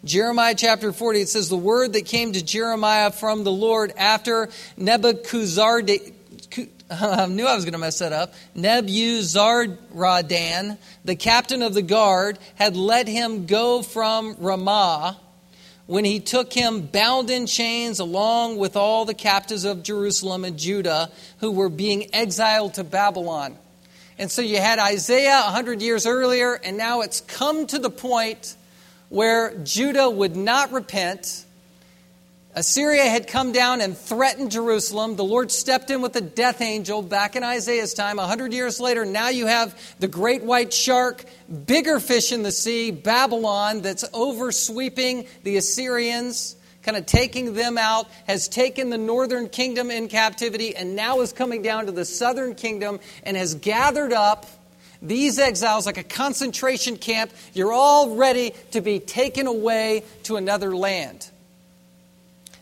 Jeremiah 0.04 0.54
chapter 0.56 0.92
40, 0.92 1.20
it 1.22 1.28
says, 1.28 1.48
The 1.48 1.56
word 1.56 1.94
that 1.94 2.04
came 2.04 2.32
to 2.32 2.44
Jeremiah 2.44 3.10
from 3.10 3.42
the 3.42 3.50
Lord 3.50 3.92
after 3.96 4.50
Nebuchadnezzar, 4.76 5.82
I 6.90 7.26
knew 7.26 7.46
I 7.46 7.54
was 7.54 7.64
going 7.64 7.72
to 7.72 7.78
mess 7.78 7.98
that 7.98 8.14
up. 8.14 8.32
Nebuzaradan, 8.56 10.78
the 11.04 11.16
captain 11.16 11.60
of 11.62 11.74
the 11.74 11.82
guard, 11.82 12.38
had 12.54 12.76
let 12.76 13.08
him 13.08 13.46
go 13.46 13.82
from 13.82 14.36
Ramah 14.38 15.18
when 15.86 16.04
he 16.04 16.20
took 16.20 16.52
him 16.52 16.82
bound 16.82 17.30
in 17.30 17.46
chains 17.46 17.98
along 17.98 18.58
with 18.58 18.76
all 18.76 19.04
the 19.04 19.14
captives 19.14 19.64
of 19.64 19.82
Jerusalem 19.82 20.44
and 20.44 20.56
Judah 20.58 21.10
who 21.40 21.50
were 21.50 21.68
being 21.68 22.14
exiled 22.14 22.74
to 22.74 22.84
Babylon. 22.84 23.58
And 24.18 24.30
so 24.30 24.42
you 24.42 24.58
had 24.58 24.78
Isaiah 24.78 25.40
100 25.44 25.80
years 25.80 26.06
earlier, 26.06 26.54
and 26.54 26.76
now 26.76 27.00
it's 27.02 27.20
come 27.20 27.66
to 27.68 27.78
the 27.78 27.90
point 27.90 28.56
where 29.10 29.56
Judah 29.58 30.10
would 30.10 30.36
not 30.36 30.72
repent. 30.72 31.44
Assyria 32.58 33.04
had 33.04 33.28
come 33.28 33.52
down 33.52 33.80
and 33.80 33.96
threatened 33.96 34.50
Jerusalem. 34.50 35.14
The 35.14 35.22
Lord 35.22 35.52
stepped 35.52 35.90
in 35.90 36.02
with 36.02 36.16
a 36.16 36.20
death 36.20 36.60
angel 36.60 37.02
back 37.02 37.36
in 37.36 37.44
Isaiah's 37.44 37.94
time. 37.94 38.18
A 38.18 38.26
hundred 38.26 38.52
years 38.52 38.80
later, 38.80 39.04
now 39.04 39.28
you 39.28 39.46
have 39.46 39.80
the 40.00 40.08
great 40.08 40.42
white 40.42 40.74
shark, 40.74 41.24
bigger 41.66 42.00
fish 42.00 42.32
in 42.32 42.42
the 42.42 42.50
sea, 42.50 42.90
Babylon, 42.90 43.80
that's 43.80 44.04
oversweeping 44.12 45.28
the 45.44 45.56
Assyrians, 45.56 46.56
kind 46.82 46.96
of 46.96 47.06
taking 47.06 47.54
them 47.54 47.78
out, 47.78 48.08
has 48.26 48.48
taken 48.48 48.90
the 48.90 48.98
northern 48.98 49.48
kingdom 49.48 49.92
in 49.92 50.08
captivity, 50.08 50.74
and 50.74 50.96
now 50.96 51.20
is 51.20 51.32
coming 51.32 51.62
down 51.62 51.86
to 51.86 51.92
the 51.92 52.04
southern 52.04 52.56
kingdom 52.56 52.98
and 53.22 53.36
has 53.36 53.54
gathered 53.54 54.12
up 54.12 54.46
these 55.00 55.38
exiles, 55.38 55.86
like 55.86 55.96
a 55.96 56.02
concentration 56.02 56.96
camp, 56.96 57.30
you're 57.52 57.72
all 57.72 58.16
ready 58.16 58.52
to 58.72 58.80
be 58.80 58.98
taken 58.98 59.46
away 59.46 60.02
to 60.24 60.34
another 60.34 60.74
land. 60.74 61.30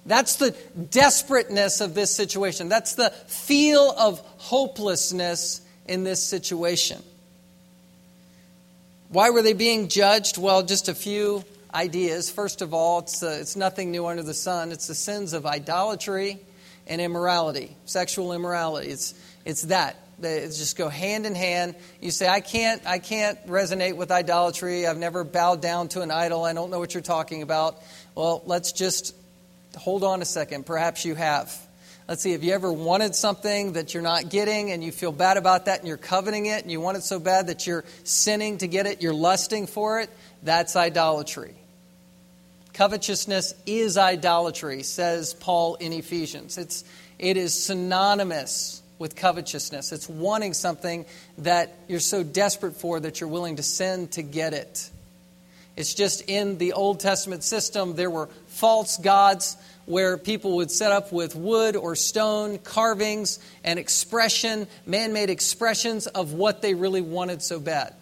That's 0.07 0.37
the 0.37 0.57
desperateness 0.91 1.81
of 1.81 1.95
this 1.95 2.15
situation. 2.15 2.69
That's 2.69 2.95
the 2.95 3.11
feel 3.11 3.93
of 3.99 4.21
hopelessness 4.39 5.61
in 5.87 6.05
this 6.05 6.23
situation. 6.23 7.03
Why 9.09 9.31
were 9.31 9.43
they 9.43 9.53
being 9.53 9.89
judged? 9.89 10.39
Well, 10.39 10.63
just 10.63 10.89
a 10.89 10.95
few 10.95 11.45
ideas. 11.75 12.31
First 12.31 12.63
of 12.63 12.73
all, 12.73 13.01
it's, 13.01 13.23
uh, 13.23 13.39
it's 13.41 13.57
nothing 13.57 13.91
new 13.91 14.07
under 14.07 14.23
the 14.23 14.35
sun. 14.35 14.73
It's 14.73 14.87
the 14.87 14.95
sins 14.95 15.33
of 15.33 15.45
idolatry 15.45 16.41
and 16.87 17.01
immorality, 17.01 17.77
sexual 17.85 18.33
immorality. 18.33 18.89
It's, 18.91 19.15
it's 19.45 19.63
that. 19.63 19.97
They 20.19 20.41
just 20.47 20.79
go 20.79 20.89
hand 20.89 21.27
in 21.27 21.35
hand. 21.35 21.75
You 22.01 22.11
say, 22.11 22.27
I 22.27 22.41
can't, 22.41 22.85
I 22.87 22.99
can't 22.99 23.45
resonate 23.47 23.97
with 23.97 24.11
idolatry. 24.11 24.87
I've 24.87 24.97
never 24.97 25.25
bowed 25.25 25.61
down 25.61 25.89
to 25.89 26.01
an 26.01 26.11
idol. 26.11 26.45
I 26.45 26.53
don't 26.53 26.71
know 26.71 26.79
what 26.79 26.95
you're 26.95 27.03
talking 27.03 27.43
about. 27.43 27.77
Well, 28.15 28.43
let's 28.47 28.73
just 28.73 29.15
hold 29.77 30.05
on 30.05 30.23
a 30.23 30.25
second. 30.25 30.67
Perhaps 30.67 31.05
you 31.05 31.15
have. 31.15 31.55
Let's 32.09 32.23
see, 32.23 32.33
have 32.33 32.45
you 32.45 32.53
ever 32.53 32.73
wanted 32.73 33.17
something 33.17 33.73
that 33.73 33.93
you're 33.93 34.03
not 34.03 34.29
getting 34.29 34.71
and 34.71 34.83
you 34.83 34.93
feel 34.93 35.11
bad 35.11 35.37
about 35.37 35.65
that 35.65 35.81
and 35.81 35.89
you're 35.89 35.97
coveting 35.97 36.47
it 36.47 36.63
and 36.63 36.71
you 36.71 36.81
want 36.81 36.97
it 36.97 37.03
so 37.03 37.19
bad 37.19 37.49
that 37.49 37.67
you're 37.67 37.85
sinning 38.05 38.59
to 38.59 38.69
get 38.69 38.87
it, 38.87 39.03
you're 39.03 39.13
lusting 39.13 39.67
for 39.67 40.01
it? 40.01 40.09
That's 40.45 40.77
idolatry. 40.77 41.57
Covetousness 42.75 43.55
is 43.67 43.99
idolatry, 43.99 44.85
says 44.85 45.35
Paul 45.35 45.77
in 45.77 45.93
Ephesians. 45.93 46.59
It's, 46.59 46.85
it 47.19 47.37
is 47.37 47.61
synonymous 47.65 48.83
with 48.99 49.17
covetousness. 49.17 49.91
It's 49.93 50.09
wanting 50.09 50.55
something 50.55 51.07
that 51.39 51.75
you're 51.89 52.01
so 52.01 52.23
desperate 52.23 52.77
for 52.77 53.01
that 53.01 53.21
you're 53.21 53.31
willing 53.31 53.57
to 53.57 53.63
sin 53.63 54.09
to 54.09 54.23
get 54.23 54.53
it. 54.53 54.91
It's 55.77 55.95
just 55.95 56.23
in 56.27 56.59
the 56.59 56.73
Old 56.73 57.01
Testament 57.01 57.45
system, 57.45 57.95
there 57.95 58.11
were 58.11 58.29
false 58.49 58.97
gods 58.97 59.57
where 59.85 60.17
people 60.17 60.57
would 60.57 60.71
set 60.71 60.91
up 60.91 61.13
with 61.13 61.37
wood 61.37 61.77
or 61.77 61.95
stone 61.95 62.59
carvings 62.59 63.39
and 63.63 63.79
expression, 63.79 64.67
man 64.85 65.13
made 65.13 65.31
expressions 65.31 66.07
of 66.09 66.33
what 66.33 66.61
they 66.63 66.75
really 66.75 67.03
wanted 67.03 67.43
so 67.43 67.61
bad. 67.61 67.95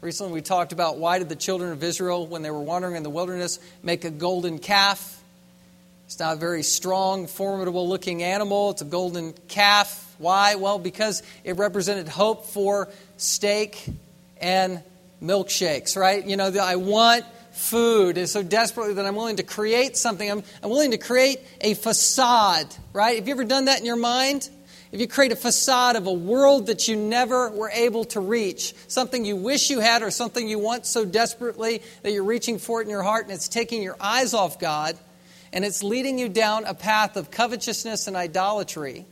Recently, 0.00 0.34
we 0.34 0.42
talked 0.42 0.72
about 0.72 0.98
why 0.98 1.18
did 1.18 1.30
the 1.30 1.36
children 1.36 1.72
of 1.72 1.82
Israel, 1.82 2.26
when 2.26 2.42
they 2.42 2.50
were 2.50 2.60
wandering 2.60 2.96
in 2.96 3.02
the 3.02 3.10
wilderness, 3.10 3.58
make 3.82 4.04
a 4.04 4.10
golden 4.10 4.58
calf? 4.58 5.22
It's 6.06 6.18
not 6.18 6.36
a 6.36 6.38
very 6.38 6.62
strong, 6.62 7.26
formidable 7.26 7.88
looking 7.88 8.22
animal. 8.22 8.72
It's 8.72 8.82
a 8.82 8.84
golden 8.84 9.32
calf. 9.48 10.14
Why? 10.18 10.56
Well, 10.56 10.78
because 10.78 11.22
it 11.42 11.56
represented 11.56 12.08
hope 12.08 12.44
for 12.46 12.88
steak 13.16 13.82
and 14.40 14.82
milkshakes, 15.24 15.96
right? 15.96 16.24
You 16.24 16.36
know, 16.36 16.52
I 16.60 16.76
want 16.76 17.24
food 17.52 18.18
is 18.18 18.32
so 18.32 18.42
desperately 18.42 18.94
that 18.94 19.06
I'm 19.06 19.16
willing 19.16 19.36
to 19.36 19.42
create 19.42 19.96
something. 19.96 20.30
I'm, 20.30 20.42
I'm 20.62 20.70
willing 20.70 20.90
to 20.90 20.98
create 20.98 21.40
a 21.60 21.74
facade, 21.74 22.66
right? 22.92 23.16
Have 23.16 23.28
you 23.28 23.34
ever 23.34 23.44
done 23.44 23.66
that 23.66 23.78
in 23.78 23.86
your 23.86 23.96
mind? 23.96 24.48
If 24.90 25.00
you 25.00 25.08
create 25.08 25.32
a 25.32 25.36
facade 25.36 25.96
of 25.96 26.06
a 26.06 26.12
world 26.12 26.66
that 26.66 26.86
you 26.86 26.94
never 26.94 27.50
were 27.50 27.70
able 27.70 28.04
to 28.06 28.20
reach, 28.20 28.74
something 28.86 29.24
you 29.24 29.34
wish 29.34 29.70
you 29.70 29.80
had 29.80 30.02
or 30.02 30.10
something 30.10 30.48
you 30.48 30.58
want 30.58 30.86
so 30.86 31.04
desperately 31.04 31.82
that 32.02 32.12
you're 32.12 32.22
reaching 32.24 32.58
for 32.58 32.80
it 32.80 32.84
in 32.84 32.90
your 32.90 33.02
heart 33.02 33.24
and 33.24 33.32
it's 33.32 33.48
taking 33.48 33.82
your 33.82 33.96
eyes 34.00 34.34
off 34.34 34.60
God 34.60 34.96
and 35.52 35.64
it's 35.64 35.82
leading 35.82 36.18
you 36.18 36.28
down 36.28 36.64
a 36.64 36.74
path 36.74 37.16
of 37.16 37.30
covetousness 37.30 38.08
and 38.08 38.16
idolatry, 38.16 39.06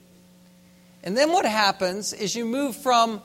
And 1.04 1.16
then 1.16 1.32
what 1.32 1.44
happens 1.44 2.12
is 2.12 2.34
you 2.34 2.44
move 2.44 2.76
from 2.76 3.22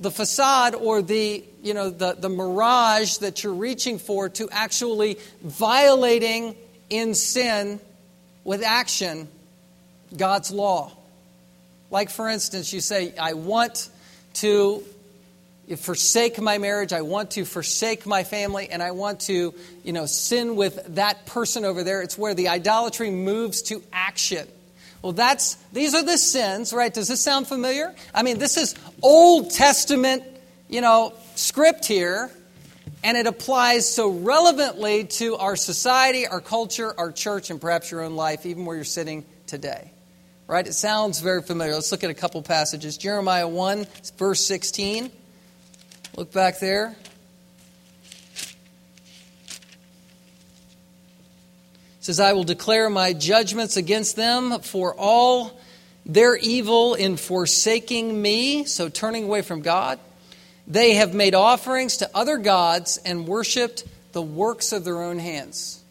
the 0.00 0.10
facade 0.10 0.74
or 0.74 1.02
the, 1.02 1.44
you 1.62 1.74
know, 1.74 1.90
the, 1.90 2.14
the 2.14 2.28
mirage 2.28 3.18
that 3.18 3.42
you're 3.42 3.54
reaching 3.54 3.98
for 3.98 4.28
to 4.28 4.48
actually 4.50 5.18
violating 5.42 6.54
in 6.90 7.14
sin 7.14 7.80
with 8.44 8.62
action 8.62 9.28
God's 10.16 10.50
law. 10.50 10.92
Like, 11.90 12.10
for 12.10 12.28
instance, 12.28 12.72
you 12.72 12.80
say, 12.80 13.14
I 13.16 13.34
want 13.34 13.88
to 14.34 14.84
forsake 15.76 16.40
my 16.40 16.58
marriage, 16.58 16.92
I 16.92 17.02
want 17.02 17.32
to 17.32 17.44
forsake 17.44 18.06
my 18.06 18.22
family, 18.22 18.68
and 18.68 18.82
I 18.82 18.92
want 18.92 19.20
to, 19.22 19.54
you 19.82 19.92
know, 19.92 20.06
sin 20.06 20.56
with 20.56 20.94
that 20.94 21.26
person 21.26 21.64
over 21.64 21.82
there. 21.82 22.02
It's 22.02 22.16
where 22.16 22.34
the 22.34 22.48
idolatry 22.48 23.10
moves 23.10 23.62
to 23.62 23.82
action. 23.92 24.46
Well, 25.06 25.12
that's 25.12 25.54
these 25.72 25.94
are 25.94 26.02
the 26.02 26.18
sins, 26.18 26.72
right? 26.72 26.92
Does 26.92 27.06
this 27.06 27.22
sound 27.22 27.46
familiar? 27.46 27.94
I 28.12 28.24
mean, 28.24 28.40
this 28.40 28.56
is 28.56 28.74
Old 29.04 29.52
Testament, 29.52 30.24
you 30.68 30.80
know, 30.80 31.14
script 31.36 31.84
here, 31.86 32.28
and 33.04 33.16
it 33.16 33.28
applies 33.28 33.88
so 33.88 34.10
relevantly 34.10 35.04
to 35.04 35.36
our 35.36 35.54
society, 35.54 36.26
our 36.26 36.40
culture, 36.40 36.92
our 36.98 37.12
church, 37.12 37.50
and 37.50 37.60
perhaps 37.60 37.88
your 37.88 38.02
own 38.02 38.16
life, 38.16 38.46
even 38.46 38.64
where 38.64 38.74
you're 38.74 38.84
sitting 38.84 39.24
today. 39.46 39.92
Right? 40.48 40.66
It 40.66 40.72
sounds 40.72 41.20
very 41.20 41.42
familiar. 41.42 41.74
Let's 41.74 41.92
look 41.92 42.02
at 42.02 42.10
a 42.10 42.14
couple 42.14 42.42
passages. 42.42 42.98
Jeremiah 42.98 43.46
1, 43.46 43.86
verse 44.18 44.44
16. 44.44 45.12
Look 46.16 46.32
back 46.32 46.58
there. 46.58 46.96
Says, 52.06 52.20
I 52.20 52.34
will 52.34 52.44
declare 52.44 52.88
my 52.88 53.12
judgments 53.12 53.76
against 53.76 54.14
them 54.14 54.60
for 54.60 54.94
all 54.96 55.58
their 56.04 56.36
evil 56.36 56.94
in 56.94 57.16
forsaking 57.16 58.22
me, 58.22 58.64
so 58.64 58.88
turning 58.88 59.24
away 59.24 59.42
from 59.42 59.60
God. 59.60 59.98
They 60.68 60.94
have 60.94 61.14
made 61.14 61.34
offerings 61.34 61.96
to 61.96 62.10
other 62.14 62.38
gods 62.38 62.98
and 63.04 63.26
worshiped 63.26 63.82
the 64.12 64.22
works 64.22 64.72
of 64.72 64.84
their 64.84 65.02
own 65.02 65.18
hands. 65.18 65.82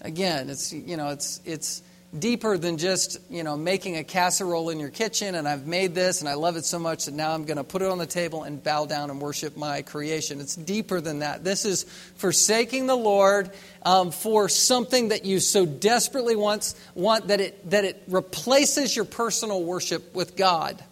Again, 0.00 0.48
it's 0.48 0.72
you 0.72 0.96
know, 0.96 1.10
it's 1.10 1.42
it's 1.44 1.82
deeper 2.18 2.58
than 2.58 2.76
just 2.76 3.18
you 3.30 3.42
know 3.42 3.56
making 3.56 3.96
a 3.96 4.04
casserole 4.04 4.68
in 4.68 4.78
your 4.78 4.90
kitchen 4.90 5.34
and 5.34 5.48
i've 5.48 5.66
made 5.66 5.94
this 5.94 6.20
and 6.20 6.28
i 6.28 6.34
love 6.34 6.56
it 6.56 6.64
so 6.66 6.78
much 6.78 7.06
that 7.06 7.14
now 7.14 7.32
i'm 7.32 7.46
going 7.46 7.56
to 7.56 7.64
put 7.64 7.80
it 7.80 7.88
on 7.88 7.96
the 7.96 8.04
table 8.04 8.42
and 8.42 8.62
bow 8.62 8.84
down 8.84 9.08
and 9.08 9.18
worship 9.18 9.56
my 9.56 9.82
creation. 9.82 10.40
It's 10.40 10.56
deeper 10.56 11.00
than 11.00 11.20
that. 11.20 11.44
This 11.44 11.64
is 11.64 11.84
forsaking 12.16 12.86
the 12.86 12.96
lord 12.96 13.50
um, 13.82 14.10
for 14.10 14.48
something 14.48 15.08
that 15.08 15.24
you 15.24 15.40
so 15.40 15.64
desperately 15.64 16.36
want, 16.36 16.74
want 16.94 17.28
that, 17.28 17.40
it, 17.40 17.70
that 17.70 17.84
it 17.84 18.02
replaces 18.08 18.94
your 18.94 19.04
personal 19.04 19.62
worship 19.62 20.14
with 20.14 20.36
god. 20.36 20.82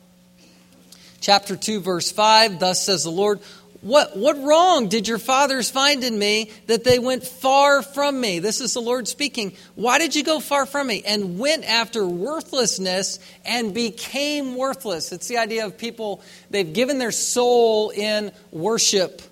Chapter 1.21 1.57
2 1.57 1.81
verse 1.81 2.11
5 2.11 2.61
thus 2.61 2.85
says 2.85 3.05
the 3.05 3.11
lord 3.11 3.41
what, 3.83 4.15
what 4.15 4.37
wrong 4.43 4.89
did 4.89 5.09
your 5.09 5.19
fathers 5.19 5.71
find 5.71 6.05
in 6.05 6.19
me 6.19 6.51
that 6.67 6.85
they 6.85 6.99
went 6.99 7.25
far 7.27 7.81
from 7.83 8.21
me? 8.21 8.39
This 8.39 8.61
is 8.61 8.75
the 8.75 8.81
Lord 8.81 9.09
speaking. 9.09 9.55
Why 9.75 9.99
did 9.99 10.15
you 10.15 10.23
go 10.23 10.39
far 10.39 10.67
from 10.67 10.89
me? 10.89 11.03
And 11.07 11.39
went 11.39 11.65
after 11.65 12.07
worthlessness 12.07 13.21
and 13.43 13.73
became 13.73 14.57
worthless. 14.57 15.13
It's 15.13 15.29
the 15.29 15.39
idea 15.39 15.65
of 15.65 15.79
people, 15.79 16.23
they've 16.51 16.71
given 16.71 16.99
their 16.99 17.11
soul 17.11 17.89
in 17.89 18.33
worship, 18.51 19.23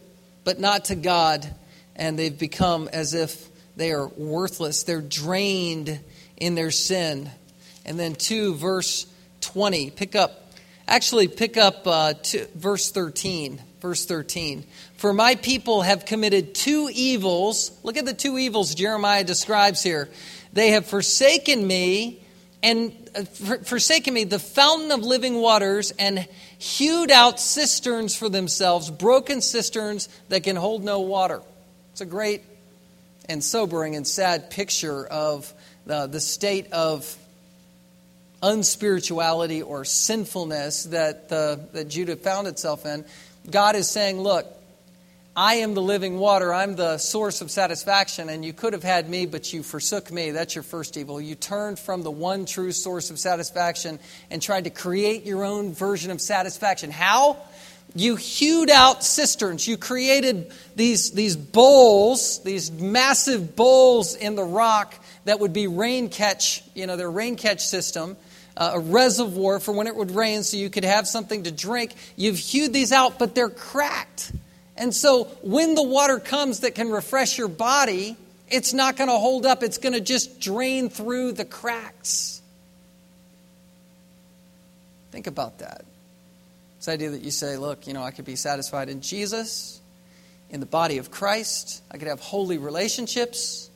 but 0.45 0.59
not 0.59 0.87
to 0.87 0.95
God. 0.95 1.47
And 1.95 2.19
they've 2.19 2.39
become 2.39 2.89
as 2.91 3.13
if 3.13 3.51
they 3.77 3.93
are 3.93 4.09
worthless. 4.09 4.85
They're 4.85 5.03
drained 5.03 6.01
in 6.39 6.55
their 6.55 6.71
sin. 6.71 7.31
And 7.85 8.01
then 8.01 8.15
2, 8.15 8.55
verse 8.55 9.07
20. 9.43 9.91
Pick 9.91 10.17
up, 10.17 10.53
actually, 10.87 11.29
pick 11.29 11.59
up 11.59 11.87
uh, 11.87 12.15
two, 12.23 12.47
verse 12.55 12.91
13 12.91 13.61
verse 13.81 14.05
13. 14.07 14.65
For 14.97 15.13
my 15.13 15.35
people 15.35 15.83
have 15.83 16.05
committed 16.05 16.55
two 16.55 16.91
evils. 16.93 17.71
Look 17.83 17.97
at 17.97 18.05
the 18.05 18.15
two 18.15 18.39
evils 18.39 18.75
Jeremiah 18.75 19.25
describes 19.25 19.83
here. 19.83 20.09
They 20.53 20.71
have 20.71 20.87
forsaken 20.87 21.67
me 21.67 22.21
and 22.63 22.93
uh, 23.15 23.25
forsaken 23.25 24.13
me, 24.13 24.25
the 24.25 24.39
fountain 24.39 24.91
of 24.91 25.01
living 25.01 25.37
waters, 25.37 25.93
and 25.93 26.27
hewed 26.59 27.11
out 27.11 27.39
cisterns 27.39 28.17
for 28.17 28.29
themselves, 28.29 28.91
broken 28.91 29.41
cisterns 29.41 30.09
that 30.29 30.43
can 30.43 30.57
hold 30.57 30.83
no 30.83 31.01
water. 31.01 31.41
It's 31.93 32.01
a 32.01 32.07
great 32.07 32.43
and 33.29 33.45
sobering 33.45 33.95
and 33.95 34.07
sad 34.07 34.51
picture 34.51 35.07
of 35.07 35.53
the, 35.87 36.07
the 36.07 36.21
state 36.21 36.73
of 36.73 37.17
unspirituality 38.43 39.65
or 39.65 39.85
sinfulness 39.85 40.85
that, 40.85 41.29
the, 41.29 41.61
that 41.73 41.89
Judah 41.89 42.17
found 42.17 42.47
itself 42.47 42.87
in. 42.87 43.05
God 43.51 43.77
is 43.77 43.89
saying, 43.89 44.21
Look, 44.21 44.47
I 45.35 45.55
am 45.57 45.75
the 45.75 45.83
living 45.83 46.19
water. 46.19 46.53
I'm 46.53 46.75
the 46.75 46.99
source 46.99 47.43
of 47.43 47.51
satisfaction, 47.51 48.29
and 48.29 48.45
you 48.45 48.53
could 48.53 48.73
have 48.73 48.83
had 48.83 49.09
me, 49.09 49.25
but 49.25 49.53
you 49.53 49.63
forsook 49.63 50.11
me. 50.11 50.33
That's 50.33 50.55
your 50.57 50.65
first 50.65 50.97
evil. 50.97 51.21
You 51.21 51.37
turned 51.37 51.79
from 51.79 52.03
the 52.03 52.11
one 52.11 52.45
true 52.45 52.73
source 52.73 53.11
of 53.11 53.19
satisfaction 53.21 54.01
and 54.31 54.43
tried 54.43 54.65
to 54.65 54.71
create 54.71 55.25
your 55.25 55.45
own 55.45 55.73
version 55.73 56.11
of 56.11 56.21
satisfaction. 56.21 56.91
How? 56.91 57.37
You 57.95 58.17
hewed 58.17 58.69
out 58.69 59.05
cisterns. 59.05 59.67
You 59.67 59.77
created 59.77 60.53
these, 60.75 61.13
these 61.13 61.37
bowls, 61.37 62.43
these 62.43 62.71
massive 62.73 63.55
bowls 63.55 64.17
in 64.17 64.35
the 64.35 64.45
rock 64.45 64.95
that 65.25 65.41
would 65.41 65.53
be 65.53 65.69
rain 65.69 66.09
catch, 66.09 66.65
you 66.75 66.87
know, 66.87 66.97
their 66.97 67.11
rain 67.11 67.37
catch 67.37 67.65
system 67.65 68.17
a 68.59 68.81
reservoir 68.81 69.61
for 69.61 69.73
when 69.73 69.87
it 69.87 69.95
would 69.95 70.11
rain 70.11 70.43
so 70.43 70.57
you 70.57 70.69
could 70.69 70.85
have 70.85 71.07
something 71.07 71.45
to 71.45 71.53
drink. 71.53 71.95
You've 72.17 72.39
hewed 72.39 72.73
these 72.73 72.93
out, 72.93 73.19
but 73.19 73.35
they're 73.35 73.49
cracked. 73.49 74.33
And 74.77 74.95
so 74.95 75.25
when 75.43 75.75
the 75.75 75.83
water 75.83 76.19
comes 76.19 76.61
that 76.61 76.75
can 76.75 76.91
refresh 76.91 77.39
your 77.39 77.49
body, 77.49 78.17
it's 78.51 78.73
not 78.73 78.97
going 78.97 79.09
to 79.09 79.17
hold 79.17 79.47
up. 79.47 79.63
It's 79.63 79.79
going 79.79 79.93
to 79.93 80.01
just 80.01 80.41
drain 80.41 80.91
through 80.91 81.33
the 81.33 81.45
cracks. 81.45 82.43
Think 85.13 85.27
about 85.27 85.59
that. 85.59 85.85
This 86.79 86.89
idea 86.89 87.11
that 87.11 87.23
you 87.23 87.31
say, 87.31 87.57
look, 87.57 87.87
you 87.87 87.93
know, 87.93 88.03
I 88.03 88.11
could 88.11 88.25
be 88.25 88.37
satisfied 88.37 88.89
in 88.89 89.01
Jesus, 89.01 89.81
in 90.51 90.61
the 90.61 90.67
body 90.67 90.99
of 90.99 91.11
Christ. 91.11 91.83
I 91.91 91.99
could 91.99 92.09
have 92.09 92.21
holy 92.21 92.59
relationships. 92.59 93.69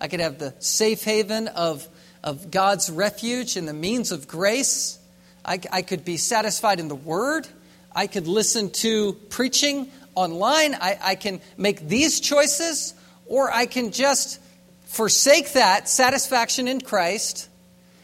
I 0.00 0.08
could 0.08 0.20
have 0.20 0.38
the 0.38 0.54
safe 0.58 1.04
haven 1.04 1.48
of 1.48 1.86
of 2.22 2.50
God's 2.50 2.90
refuge 2.90 3.56
and 3.56 3.68
the 3.68 3.72
means 3.72 4.12
of 4.12 4.28
grace. 4.28 4.98
I, 5.44 5.60
I 5.72 5.82
could 5.82 6.04
be 6.04 6.16
satisfied 6.16 6.80
in 6.80 6.88
the 6.88 6.94
Word. 6.94 7.46
I 7.94 8.06
could 8.06 8.26
listen 8.26 8.70
to 8.70 9.14
preaching 9.30 9.90
online. 10.14 10.74
I, 10.74 10.98
I 11.00 11.14
can 11.14 11.40
make 11.56 11.88
these 11.88 12.20
choices, 12.20 12.94
or 13.26 13.52
I 13.52 13.66
can 13.66 13.92
just 13.92 14.40
forsake 14.84 15.52
that 15.52 15.88
satisfaction 15.88 16.68
in 16.68 16.80
Christ 16.80 17.48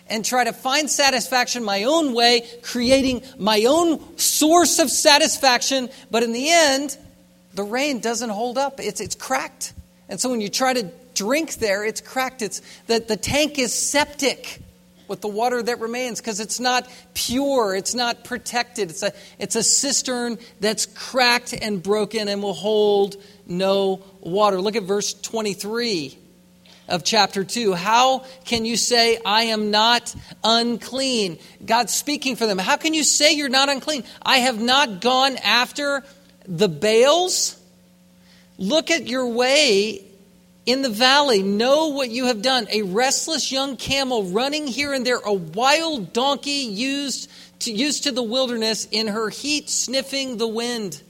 and 0.09 0.24
try 0.24 0.44
to 0.44 0.53
find 0.53 0.90
satisfaction 0.90 1.64
my 1.64 1.85
own 1.85 2.14
way, 2.14 2.46
creating 2.62 3.22
my 3.38 3.64
own 3.64 4.18
source 4.18 4.79
of 4.79 4.90
satisfaction. 4.90 5.88
But 6.11 6.22
in 6.22 6.33
the 6.33 6.50
end, 6.50 6.96
the 7.55 7.62
rain 7.62 8.00
doesn't 8.00 8.31
hold 8.31 8.59
up, 8.59 8.81
it's, 8.81 9.00
it's 9.00 9.14
cracked. 9.14 9.72
And 10.09 10.20
so 10.20 10.29
when 10.31 10.40
you 10.40 10.48
try 10.48 10.74
to 10.74 10.90
drink 11.14 11.55
there, 11.55 11.85
it's 11.85 12.00
cracked. 12.00 12.42
It's 12.42 12.61
the, 12.87 13.00
the 13.00 13.16
tank 13.16 13.59
is 13.59 13.72
septic 13.72 14.61
with 15.09 15.20
the 15.20 15.29
water 15.29 15.62
that 15.62 15.81
remains 15.81 16.20
because 16.20 16.40
it's 16.40 16.61
not 16.61 16.88
pure, 17.12 17.74
it's 17.74 17.94
not 17.94 18.24
protected. 18.24 18.90
It's 18.90 19.03
a, 19.03 19.12
it's 19.38 19.57
a 19.57 19.62
cistern 19.62 20.38
that's 20.61 20.87
cracked 20.87 21.53
and 21.53 21.83
broken 21.83 22.29
and 22.29 22.42
will 22.42 22.55
hold 22.55 23.16
no 23.46 24.03
water. 24.20 24.61
Look 24.61 24.77
at 24.77 24.85
verse 24.85 25.14
23 25.14 26.18
of 26.88 27.05
chapter 27.05 27.44
2. 27.44 27.74
How 27.74 28.24
can 28.44 28.64
you 28.64 28.77
say, 28.77 29.18
I 29.24 29.44
am 29.44 29.70
not 29.70 30.14
unclean? 30.42 31.38
God's 31.64 31.94
speaking 31.94 32.37
for 32.37 32.46
them. 32.46 32.59
How 32.59 32.77
can 32.77 32.94
you 32.94 33.05
say 33.05 33.35
you're 33.35 33.48
not 33.48 33.68
unclean? 33.68 34.05
I 34.22 34.38
have 34.38 34.61
not 34.61 35.00
gone 35.00 35.37
after 35.38 36.03
the 36.46 36.68
Baals. 36.68 37.61
Look 38.59 38.90
at 38.90 39.07
your 39.07 39.29
way 39.29 40.04
in 40.66 40.83
the 40.83 40.90
valley, 40.90 41.42
know 41.42 41.88
what 41.88 42.11
you 42.11 42.27
have 42.27 42.40
done. 42.40 42.66
A 42.70 42.83
restless 42.83 43.53
young 43.53 43.77
camel 43.77 44.24
running 44.24 44.66
here 44.66 44.92
and 44.92 45.07
there, 45.07 45.20
a 45.24 45.33
wild 45.33 46.12
donkey 46.12 46.66
used 46.70 47.31
to, 47.61 47.72
used 47.72 48.05
to 48.05 48.12
the 48.12 48.22
wilderness 48.22 48.88
in 48.90 49.09
her 49.09 49.29
heat, 49.29 49.68
sniffing 49.68 50.38
the 50.38 50.48
wind. 50.48 51.03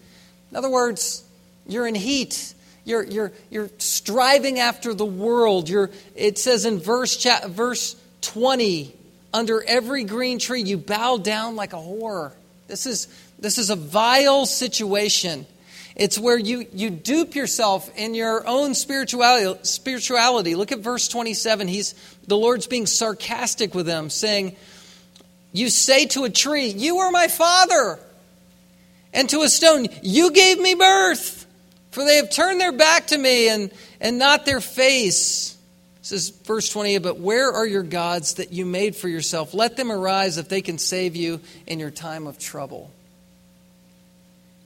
In 0.51 0.57
other 0.57 0.71
words, 0.71 1.23
you're 1.67 1.87
in 1.87 1.95
heat. 1.95 2.55
You're, 2.85 3.05
you're, 3.05 3.33
you're 3.51 3.71
striving 3.79 4.59
after 4.59 4.93
the 4.93 5.07
world. 5.07 5.69
You're, 5.69 5.91
it 6.15 6.39
says 6.39 6.65
in 6.65 6.81
verse, 6.81 7.25
verse 7.47 7.97
20, 8.23 8.95
under 9.33 9.63
every 9.63 10.05
green 10.05 10.39
tree, 10.39 10.63
you 10.63 10.77
bow 10.77 11.17
down 11.17 11.57
like 11.57 11.73
a 11.73 11.77
whore. 11.77 12.33
This 12.67 12.87
is, 12.87 13.09
this 13.39 13.59
is 13.59 13.71
a 13.71 13.77
vile 13.77 14.47
situation. 14.47 15.47
It's 15.97 16.19
where 16.19 16.39
you, 16.39 16.67
you 16.73 16.91
dupe 16.91 17.37
yourself 17.37 17.89
in 17.97 18.15
your 18.15 18.47
own 18.47 18.75
spirituality, 18.75 19.61
spirituality. 19.63 20.57
Look 20.57 20.73
at 20.73 20.81
verse 20.81 21.07
27. 21.07 21.69
He's, 21.69 21.95
the 22.27 22.37
Lord's 22.37 22.67
being 22.67 22.87
sarcastic 22.87 23.75
with 23.75 23.87
them, 23.87 24.11
saying, 24.11 24.57
you 25.55 25.71
say 25.71 26.07
to 26.07 26.25
a 26.25 26.31
tree, 26.31 26.67
You 26.67 26.99
are 26.99 27.13
my 27.13 27.29
father, 27.29 28.01
and 29.13 29.31
to 29.31 29.43
a 29.43 29.49
stone, 29.49 29.87
You 30.03 30.33
gave 30.33 30.59
me 30.59 30.75
birth. 30.75 31.47
For 31.93 32.05
they 32.05 32.17
have 32.17 32.29
turned 32.29 32.61
their 32.61 32.73
back 32.73 33.07
to 33.09 33.17
me 33.17 33.49
and, 33.49 33.71
and 34.01 34.19
not 34.19 34.45
their 34.45 34.61
face. 34.61 35.57
This 36.01 36.11
is 36.11 36.31
verse 36.31 36.69
28 36.71 36.99
But 36.99 37.21
where 37.21 37.53
are 37.53 37.65
your 37.65 37.85
gods 37.85 38.35
that 38.35 38.53
you 38.53 38.67
made 38.67 38.97
for 38.97 39.09
yourself? 39.09 39.55
Let 39.55 39.77
them 39.77 39.93
arise 39.93 40.39
if 40.39 40.49
they 40.49 40.61
can 40.61 40.77
save 40.77 41.15
you 41.15 41.41
in 41.69 41.79
your 41.79 41.93
time 41.93 42.27
of 42.27 42.37
trouble. 42.37 42.91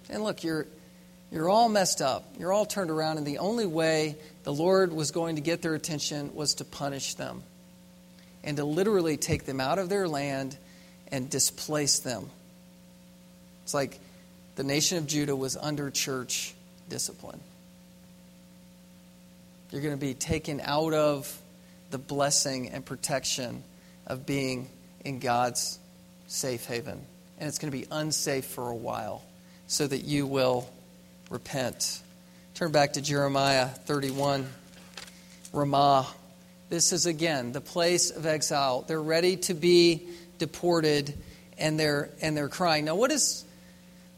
And 0.08 0.24
look, 0.24 0.42
you're, 0.42 0.66
you're 1.30 1.48
all 1.48 1.68
messed 1.68 2.00
up. 2.00 2.24
You're 2.38 2.52
all 2.52 2.66
turned 2.66 2.90
around, 2.90 3.18
and 3.18 3.26
the 3.26 3.38
only 3.38 3.66
way 3.66 4.16
the 4.44 4.52
Lord 4.52 4.92
was 4.92 5.10
going 5.10 5.36
to 5.36 5.42
get 5.42 5.60
their 5.60 5.74
attention 5.74 6.34
was 6.34 6.54
to 6.54 6.64
punish 6.64 7.14
them 7.14 7.42
and 8.42 8.56
to 8.56 8.64
literally 8.64 9.16
take 9.16 9.44
them 9.44 9.60
out 9.60 9.78
of 9.78 9.88
their 9.88 10.08
land 10.08 10.56
and 11.12 11.28
displace 11.28 11.98
them. 11.98 12.30
It's 13.64 13.74
like 13.74 13.98
the 14.56 14.64
nation 14.64 14.98
of 14.98 15.06
Judah 15.06 15.36
was 15.36 15.56
under 15.56 15.90
church 15.90 16.54
discipline. 16.88 17.40
You're 19.70 19.82
going 19.82 19.94
to 19.94 20.00
be 20.00 20.14
taken 20.14 20.62
out 20.62 20.94
of 20.94 21.42
the 21.90 21.98
blessing 21.98 22.70
and 22.70 22.84
protection 22.84 23.62
of 24.06 24.24
being 24.24 24.70
in 25.04 25.18
God's 25.18 25.78
safe 26.26 26.64
haven. 26.64 27.00
And 27.38 27.48
it's 27.48 27.58
going 27.58 27.70
to 27.70 27.78
be 27.78 27.86
unsafe 27.90 28.46
for 28.46 28.68
a 28.68 28.74
while 28.74 29.22
so 29.66 29.86
that 29.86 30.04
you 30.04 30.26
will 30.26 30.68
repent. 31.30 32.02
Turn 32.54 32.72
back 32.72 32.94
to 32.94 33.00
Jeremiah 33.00 33.66
31. 33.66 34.48
Ramah. 35.52 36.06
This 36.68 36.92
is 36.92 37.06
again 37.06 37.52
the 37.52 37.60
place 37.60 38.10
of 38.10 38.26
exile. 38.26 38.84
They're 38.86 39.00
ready 39.00 39.36
to 39.36 39.54
be 39.54 40.06
deported 40.38 41.14
and 41.56 41.80
they're 41.80 42.10
and 42.20 42.36
they're 42.36 42.48
crying. 42.48 42.84
Now 42.84 42.94
what 42.94 43.10
is 43.10 43.44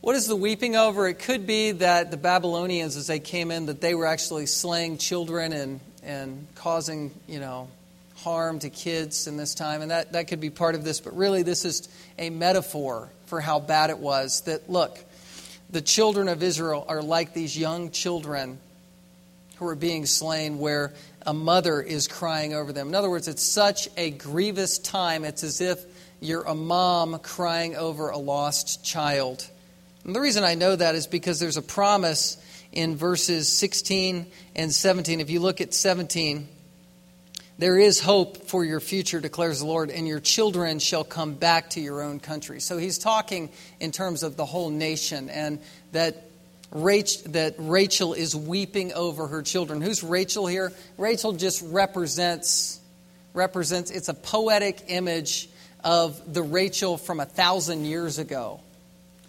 what 0.00 0.16
is 0.16 0.26
the 0.26 0.36
weeping 0.36 0.76
over? 0.76 1.06
It 1.08 1.18
could 1.18 1.46
be 1.46 1.72
that 1.72 2.10
the 2.10 2.16
Babylonians, 2.16 2.96
as 2.96 3.06
they 3.06 3.18
came 3.18 3.50
in, 3.50 3.66
that 3.66 3.82
they 3.82 3.94
were 3.94 4.06
actually 4.06 4.46
slaying 4.46 4.96
children 4.96 5.52
and, 5.52 5.80
and 6.02 6.46
causing, 6.54 7.10
you 7.28 7.38
know, 7.38 7.68
harm 8.16 8.60
to 8.60 8.70
kids 8.70 9.26
in 9.26 9.36
this 9.36 9.54
time. 9.54 9.82
And 9.82 9.90
that, 9.90 10.12
that 10.12 10.28
could 10.28 10.40
be 10.40 10.48
part 10.48 10.74
of 10.74 10.84
this. 10.84 11.00
But 11.00 11.16
really, 11.18 11.42
this 11.42 11.66
is 11.66 11.86
a 12.18 12.30
metaphor 12.30 13.10
for 13.26 13.42
how 13.42 13.60
bad 13.60 13.90
it 13.90 13.98
was. 13.98 14.40
That, 14.42 14.70
look, 14.70 14.98
the 15.70 15.80
children 15.80 16.28
of 16.28 16.42
Israel 16.42 16.84
are 16.88 17.02
like 17.02 17.32
these 17.32 17.56
young 17.56 17.90
children 17.90 18.58
who 19.56 19.66
are 19.66 19.76
being 19.76 20.06
slain, 20.06 20.58
where 20.58 20.94
a 21.26 21.34
mother 21.34 21.80
is 21.80 22.08
crying 22.08 22.54
over 22.54 22.72
them. 22.72 22.88
In 22.88 22.94
other 22.94 23.10
words, 23.10 23.28
it's 23.28 23.42
such 23.42 23.88
a 23.96 24.10
grievous 24.10 24.78
time. 24.78 25.24
It's 25.24 25.44
as 25.44 25.60
if 25.60 25.84
you're 26.20 26.42
a 26.42 26.54
mom 26.54 27.18
crying 27.18 27.76
over 27.76 28.08
a 28.08 28.18
lost 28.18 28.84
child. 28.84 29.48
And 30.04 30.16
the 30.16 30.20
reason 30.20 30.44
I 30.44 30.54
know 30.54 30.74
that 30.74 30.94
is 30.94 31.06
because 31.06 31.38
there's 31.40 31.58
a 31.58 31.62
promise 31.62 32.42
in 32.72 32.96
verses 32.96 33.48
16 33.48 34.26
and 34.56 34.72
17. 34.72 35.20
If 35.20 35.30
you 35.30 35.40
look 35.40 35.60
at 35.60 35.74
17, 35.74 36.48
there 37.60 37.78
is 37.78 38.00
hope 38.00 38.48
for 38.48 38.64
your 38.64 38.80
future, 38.80 39.20
declares 39.20 39.60
the 39.60 39.66
Lord, 39.66 39.90
and 39.90 40.08
your 40.08 40.18
children 40.18 40.78
shall 40.78 41.04
come 41.04 41.34
back 41.34 41.70
to 41.70 41.80
your 41.80 42.00
own 42.00 42.18
country. 42.18 42.58
So 42.58 42.78
he's 42.78 42.96
talking 42.96 43.50
in 43.80 43.92
terms 43.92 44.22
of 44.22 44.36
the 44.38 44.46
whole 44.46 44.70
nation 44.70 45.28
and 45.28 45.60
that 45.92 46.26
that 46.72 47.56
Rachel 47.58 48.14
is 48.14 48.34
weeping 48.34 48.92
over 48.92 49.26
her 49.26 49.42
children. 49.42 49.82
Who's 49.82 50.02
Rachel 50.02 50.46
here? 50.46 50.72
Rachel 50.96 51.32
just 51.32 51.62
represents 51.66 52.80
represents 53.34 53.90
it's 53.90 54.08
a 54.08 54.14
poetic 54.14 54.84
image 54.88 55.50
of 55.84 56.32
the 56.32 56.42
Rachel 56.42 56.96
from 56.96 57.20
a 57.20 57.26
thousand 57.26 57.84
years 57.84 58.18
ago. 58.18 58.60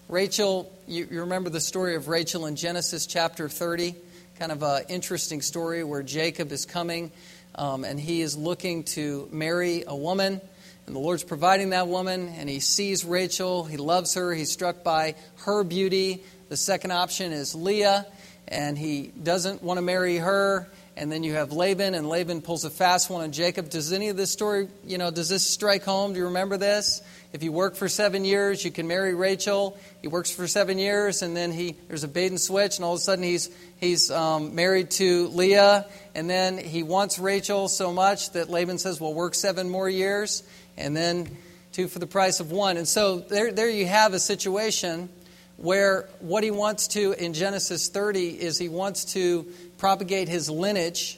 Rachel, 0.07 0.71
you, 0.87 1.07
you 1.11 1.21
remember 1.21 1.49
the 1.49 1.59
story 1.59 1.95
of 1.95 2.07
Rachel 2.07 2.45
in 2.45 2.55
Genesis 2.55 3.05
chapter 3.07 3.49
30? 3.49 3.95
Kind 4.39 4.51
of 4.53 4.63
an 4.63 4.83
interesting 4.87 5.41
story 5.41 5.83
where 5.83 6.03
Jacob 6.03 6.51
is 6.51 6.65
coming 6.65 7.11
um, 7.55 7.83
and 7.83 7.99
he 7.99 8.21
is 8.21 8.37
looking 8.37 8.83
to 8.83 9.27
marry 9.31 9.83
a 9.85 9.95
woman. 9.95 10.41
And 10.87 10.95
the 10.95 10.99
Lord's 10.99 11.23
providing 11.23 11.69
that 11.71 11.87
woman, 11.87 12.29
and 12.37 12.49
he 12.49 12.59
sees 12.59 13.05
Rachel. 13.05 13.63
He 13.63 13.77
loves 13.77 14.15
her. 14.15 14.33
He's 14.33 14.51
struck 14.51 14.83
by 14.83 15.15
her 15.45 15.63
beauty. 15.63 16.23
The 16.49 16.57
second 16.57 16.91
option 16.91 17.31
is 17.31 17.55
Leah, 17.55 18.05
and 18.47 18.77
he 18.77 19.07
doesn't 19.07 19.63
want 19.63 19.77
to 19.77 19.81
marry 19.81 20.17
her. 20.17 20.69
And 20.97 21.11
then 21.11 21.23
you 21.23 21.33
have 21.33 21.53
Laban, 21.53 21.95
and 21.95 22.07
Laban 22.07 22.41
pulls 22.41 22.65
a 22.65 22.69
fast 22.69 23.09
one 23.09 23.23
on 23.23 23.31
Jacob. 23.31 23.69
Does 23.69 23.93
any 23.93 24.09
of 24.09 24.17
this 24.17 24.31
story, 24.31 24.67
you 24.85 24.97
know, 24.97 25.09
does 25.09 25.29
this 25.29 25.47
strike 25.47 25.83
home? 25.83 26.13
Do 26.13 26.19
you 26.19 26.25
remember 26.25 26.57
this? 26.57 27.01
If 27.33 27.43
you 27.43 27.53
work 27.53 27.75
for 27.75 27.87
seven 27.87 28.25
years, 28.25 28.65
you 28.65 28.71
can 28.71 28.87
marry 28.87 29.15
Rachel. 29.15 29.77
He 30.01 30.09
works 30.09 30.31
for 30.31 30.47
seven 30.47 30.77
years, 30.77 31.21
and 31.21 31.35
then 31.35 31.53
he 31.53 31.77
there's 31.87 32.03
a 32.03 32.09
bait 32.09 32.27
and 32.27 32.39
switch, 32.39 32.75
and 32.75 32.83
all 32.83 32.93
of 32.93 32.99
a 32.99 33.01
sudden 33.01 33.23
he's 33.23 33.49
he's 33.79 34.11
um, 34.11 34.53
married 34.53 34.91
to 34.91 35.29
Leah, 35.29 35.85
and 36.13 36.29
then 36.29 36.57
he 36.57 36.83
wants 36.83 37.17
Rachel 37.17 37.69
so 37.69 37.93
much 37.93 38.31
that 38.31 38.49
Laban 38.49 38.77
says, 38.79 38.99
"Well, 38.99 39.13
work 39.13 39.33
seven 39.33 39.69
more 39.69 39.89
years, 39.89 40.43
and 40.75 40.95
then 40.95 41.37
two 41.71 41.87
for 41.87 41.99
the 41.99 42.07
price 42.07 42.41
of 42.41 42.51
one." 42.51 42.75
And 42.75 42.85
so 42.85 43.19
there 43.19 43.53
there 43.53 43.69
you 43.69 43.85
have 43.85 44.13
a 44.13 44.19
situation 44.19 45.07
where 45.55 46.09
what 46.19 46.43
he 46.43 46.51
wants 46.51 46.87
to 46.87 47.13
in 47.13 47.33
Genesis 47.33 47.89
30 47.89 48.29
is 48.29 48.57
he 48.57 48.67
wants 48.67 49.13
to 49.13 49.45
propagate 49.81 50.29
his 50.29 50.47
lineage. 50.47 51.17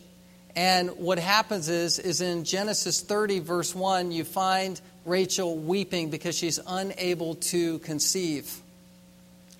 And 0.56 0.92
what 0.92 1.20
happens 1.20 1.68
is, 1.68 2.00
is 2.00 2.22
in 2.22 2.46
Genesis 2.46 3.02
30, 3.02 3.40
verse 3.40 3.76
1, 3.76 4.14
you 4.14 4.24
find 4.24 4.80
Rachel 5.04 5.58
weeping 5.58 6.10
because 6.10 6.38
she's 6.38 6.62
unable 6.66 7.36
to 7.36 7.80
conceive. 7.80 8.62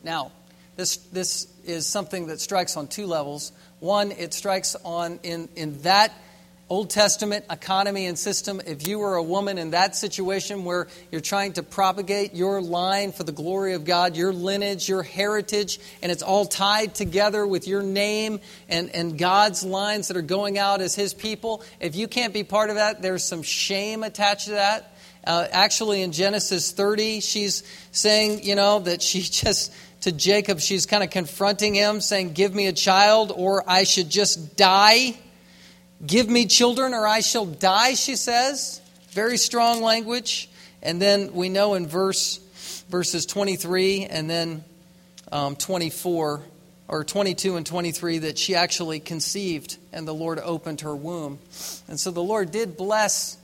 Now, 0.06 0.32
this, 0.78 0.96
this 1.12 1.48
is 1.66 1.86
something 1.86 2.28
that 2.28 2.40
strikes 2.40 2.78
on 2.78 2.88
two 2.88 3.06
levels. 3.06 3.52
One, 3.82 4.14
it 4.14 4.34
strikes 4.34 4.78
on 4.86 5.20
in, 5.24 5.50
in 5.58 5.82
that 5.82 6.14
Old 6.70 6.90
Testament 6.90 7.46
economy 7.52 8.06
and 8.06 8.18
system. 8.18 8.62
If 8.66 8.88
you 8.88 9.00
were 9.00 9.16
a 9.16 9.24
woman 9.24 9.58
in 9.58 9.72
that 9.72 9.96
situation 9.96 10.64
where 10.64 10.88
you're 11.12 11.22
trying 11.22 11.54
to 11.54 11.64
propagate 11.64 12.34
your 12.34 12.62
line 12.62 13.12
for 13.12 13.24
the 13.24 13.34
glory 13.34 13.74
of 13.74 13.84
God, 13.84 14.16
your 14.16 14.32
lineage, 14.32 14.88
your 14.88 15.04
heritage, 15.04 15.80
and 16.02 16.12
it's 16.12 16.24
all 16.24 16.46
tied 16.46 16.96
together 16.96 17.46
with 17.46 17.68
your 17.68 17.84
name 17.84 18.40
and, 18.70 18.90
and 18.96 19.18
God's 19.20 19.64
lines 19.64 20.08
that 20.08 20.16
are 20.16 20.22
going 20.22 20.58
out 20.58 20.82
as 20.82 20.96
His 20.96 21.14
people, 21.14 21.64
if 21.80 21.96
you 21.96 22.08
can't 22.08 22.34
be 22.34 22.44
part 22.44 22.70
of 22.70 22.78
that, 22.78 23.02
there's 23.02 23.24
some 23.24 23.44
shame 23.44 24.04
attached 24.04 24.46
to 24.46 24.52
that. 24.52 24.96
Uh, 25.26 25.48
actually, 25.52 26.02
in 26.02 26.12
Genesis 26.12 26.72
30, 26.72 27.22
she's 27.22 27.64
saying, 27.92 28.44
you 28.44 28.56
know, 28.56 28.80
that 28.80 29.02
she 29.02 29.22
just, 29.22 29.74
to 30.02 30.12
Jacob, 30.12 30.60
she's 30.60 30.86
kind 30.86 31.04
of 31.04 31.10
confronting 31.10 31.74
him, 31.74 32.02
saying, 32.02 32.34
Give 32.34 32.54
me 32.54 32.68
a 32.68 32.74
child 32.74 33.32
or 33.36 33.64
I 33.70 33.84
should 33.84 34.10
just 34.10 34.56
die. 34.58 35.16
Give 36.06 36.30
me 36.30 36.48
children 36.48 36.94
or 36.94 37.08
I 37.08 37.22
shall 37.22 37.46
die, 37.46 37.94
she 37.94 38.16
says. 38.16 38.82
Very 39.12 39.38
strong 39.38 39.82
language. 39.82 40.50
And 40.82 41.02
then 41.02 41.34
we 41.34 41.50
know 41.50 41.76
in 41.76 41.88
verse 41.88 42.40
verses 42.90 43.26
23 43.26 44.06
and 44.06 44.30
then 44.30 44.64
um, 45.32 45.56
24 45.56 46.42
or 46.90 47.04
22 47.04 47.56
and 47.56 47.66
23 47.66 48.20
that 48.20 48.38
she 48.38 48.56
actually 48.56 49.00
conceived 49.00 49.78
and 49.94 50.08
the 50.08 50.14
Lord 50.14 50.40
opened 50.40 50.82
her 50.82 50.96
womb. 50.96 51.40
And 51.88 52.00
so 52.00 52.12
the 52.12 52.22
Lord 52.22 52.52
did 52.52 52.76
bless 52.76 53.38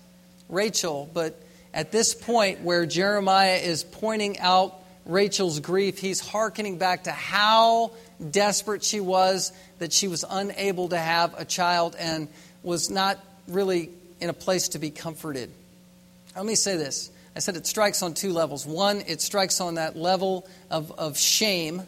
Rachel, 0.49 1.09
but 1.13 1.41
at 1.73 1.91
this 1.91 2.13
point 2.13 2.61
where 2.61 2.85
Jeremiah 2.85 3.57
is 3.57 3.83
pointing 3.83 4.39
out 4.39 4.75
Rachel's 5.05 5.59
grief, 5.59 5.97
he's 5.97 6.19
hearkening 6.19 6.77
back 6.77 7.05
to 7.05 7.11
how 7.11 7.91
desperate 8.31 8.83
she 8.83 8.99
was 8.99 9.53
that 9.79 9.93
she 9.93 10.07
was 10.07 10.25
unable 10.29 10.89
to 10.89 10.97
have 10.97 11.33
a 11.39 11.45
child 11.45 11.95
and 11.97 12.27
was 12.63 12.89
not 12.89 13.19
really 13.47 13.89
in 14.19 14.29
a 14.29 14.33
place 14.33 14.69
to 14.69 14.79
be 14.79 14.89
comforted. 14.89 15.51
Let 16.35 16.45
me 16.45 16.55
say 16.55 16.77
this. 16.77 17.09
I 17.35 17.39
said 17.39 17.55
it 17.55 17.67
strikes 17.67 18.01
on 18.03 18.13
two 18.13 18.33
levels. 18.33 18.65
One, 18.65 19.01
it 19.07 19.21
strikes 19.21 19.61
on 19.61 19.75
that 19.75 19.95
level 19.95 20.47
of, 20.69 20.91
of 20.91 21.17
shame 21.17 21.83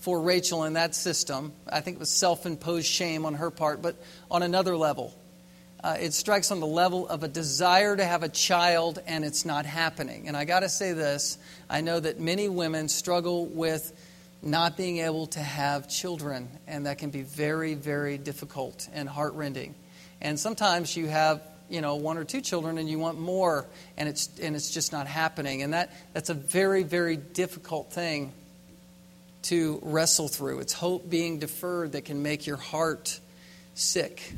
for 0.00 0.20
Rachel 0.20 0.64
in 0.64 0.72
that 0.74 0.94
system. 0.94 1.52
I 1.68 1.80
think 1.80 1.96
it 1.96 2.00
was 2.00 2.10
self 2.10 2.46
imposed 2.46 2.86
shame 2.86 3.26
on 3.26 3.34
her 3.34 3.50
part. 3.50 3.82
But 3.82 3.96
on 4.30 4.42
another 4.42 4.76
level, 4.76 5.14
uh, 5.82 5.96
it 6.00 6.12
strikes 6.12 6.50
on 6.50 6.60
the 6.60 6.66
level 6.66 7.06
of 7.08 7.22
a 7.22 7.28
desire 7.28 7.96
to 7.96 8.04
have 8.04 8.22
a 8.22 8.28
child 8.28 8.98
and 9.06 9.24
it's 9.24 9.44
not 9.44 9.66
happening. 9.66 10.28
And 10.28 10.36
I 10.36 10.44
got 10.44 10.60
to 10.60 10.68
say 10.68 10.92
this 10.92 11.38
I 11.68 11.80
know 11.80 12.00
that 12.00 12.18
many 12.20 12.48
women 12.48 12.88
struggle 12.88 13.46
with 13.46 13.92
not 14.42 14.76
being 14.76 14.98
able 14.98 15.26
to 15.26 15.40
have 15.40 15.88
children, 15.88 16.48
and 16.66 16.86
that 16.86 16.96
can 16.96 17.10
be 17.10 17.22
very, 17.22 17.74
very 17.74 18.16
difficult 18.16 18.88
and 18.92 19.08
heartrending. 19.08 19.74
And 20.20 20.38
sometimes 20.38 20.96
you 20.96 21.08
have 21.08 21.42
you 21.68 21.80
know 21.80 21.96
one 21.96 22.18
or 22.18 22.24
two 22.24 22.40
children 22.40 22.78
and 22.78 22.88
you 22.90 22.98
want 22.98 23.18
more 23.18 23.66
and 23.96 24.08
it's 24.08 24.28
and 24.40 24.56
it's 24.56 24.70
just 24.70 24.92
not 24.92 25.06
happening. 25.06 25.62
And 25.62 25.72
that 25.72 25.92
that's 26.12 26.30
a 26.30 26.34
very 26.34 26.82
very 26.82 27.16
difficult 27.16 27.92
thing 27.92 28.32
to 29.42 29.78
wrestle 29.82 30.28
through. 30.28 30.60
It's 30.60 30.72
hope 30.72 31.08
being 31.08 31.38
deferred 31.38 31.92
that 31.92 32.04
can 32.04 32.22
make 32.22 32.46
your 32.46 32.56
heart 32.56 33.18
sick. 33.74 34.34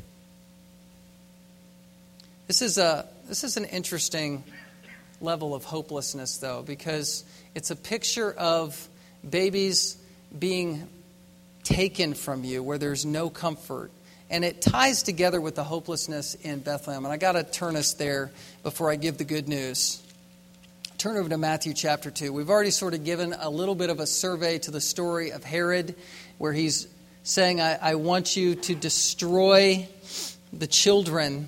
This 2.47 2.61
is, 2.61 2.77
a, 2.77 3.07
this 3.27 3.43
is 3.43 3.57
an 3.57 3.65
interesting 3.65 4.43
level 5.21 5.55
of 5.55 5.63
hopelessness, 5.63 6.37
though, 6.37 6.61
because 6.61 7.23
it's 7.55 7.71
a 7.71 7.75
picture 7.75 8.31
of 8.31 8.87
babies 9.27 9.97
being 10.37 10.87
taken 11.63 12.13
from 12.13 12.43
you 12.43 12.61
where 12.61 12.77
there's 12.77 13.05
no 13.05 13.29
comfort. 13.29 13.91
And 14.33 14.43
it 14.43 14.63
ties 14.63 15.03
together 15.03 15.39
with 15.39 15.53
the 15.53 15.63
hopelessness 15.63 16.33
in 16.33 16.61
Bethlehem. 16.61 17.05
And 17.05 17.13
I 17.13 17.17
got 17.17 17.33
to 17.33 17.43
turn 17.43 17.75
us 17.75 17.93
there 17.93 18.31
before 18.63 18.89
I 18.89 18.95
give 18.95 19.19
the 19.19 19.23
good 19.23 19.47
news. 19.47 20.01
Turn 20.97 21.17
over 21.17 21.29
to 21.29 21.37
Matthew 21.37 21.75
chapter 21.75 22.09
2. 22.09 22.33
We've 22.33 22.49
already 22.49 22.71
sort 22.71 22.95
of 22.95 23.03
given 23.03 23.35
a 23.37 23.47
little 23.47 23.75
bit 23.75 23.91
of 23.91 23.99
a 23.99 24.07
survey 24.07 24.57
to 24.57 24.71
the 24.71 24.81
story 24.81 25.31
of 25.31 25.43
Herod, 25.43 25.93
where 26.39 26.51
he's 26.51 26.87
saying, 27.21 27.61
I, 27.61 27.77
I 27.79 27.93
want 27.93 28.35
you 28.35 28.55
to 28.55 28.73
destroy 28.73 29.87
the 30.51 30.65
children 30.65 31.47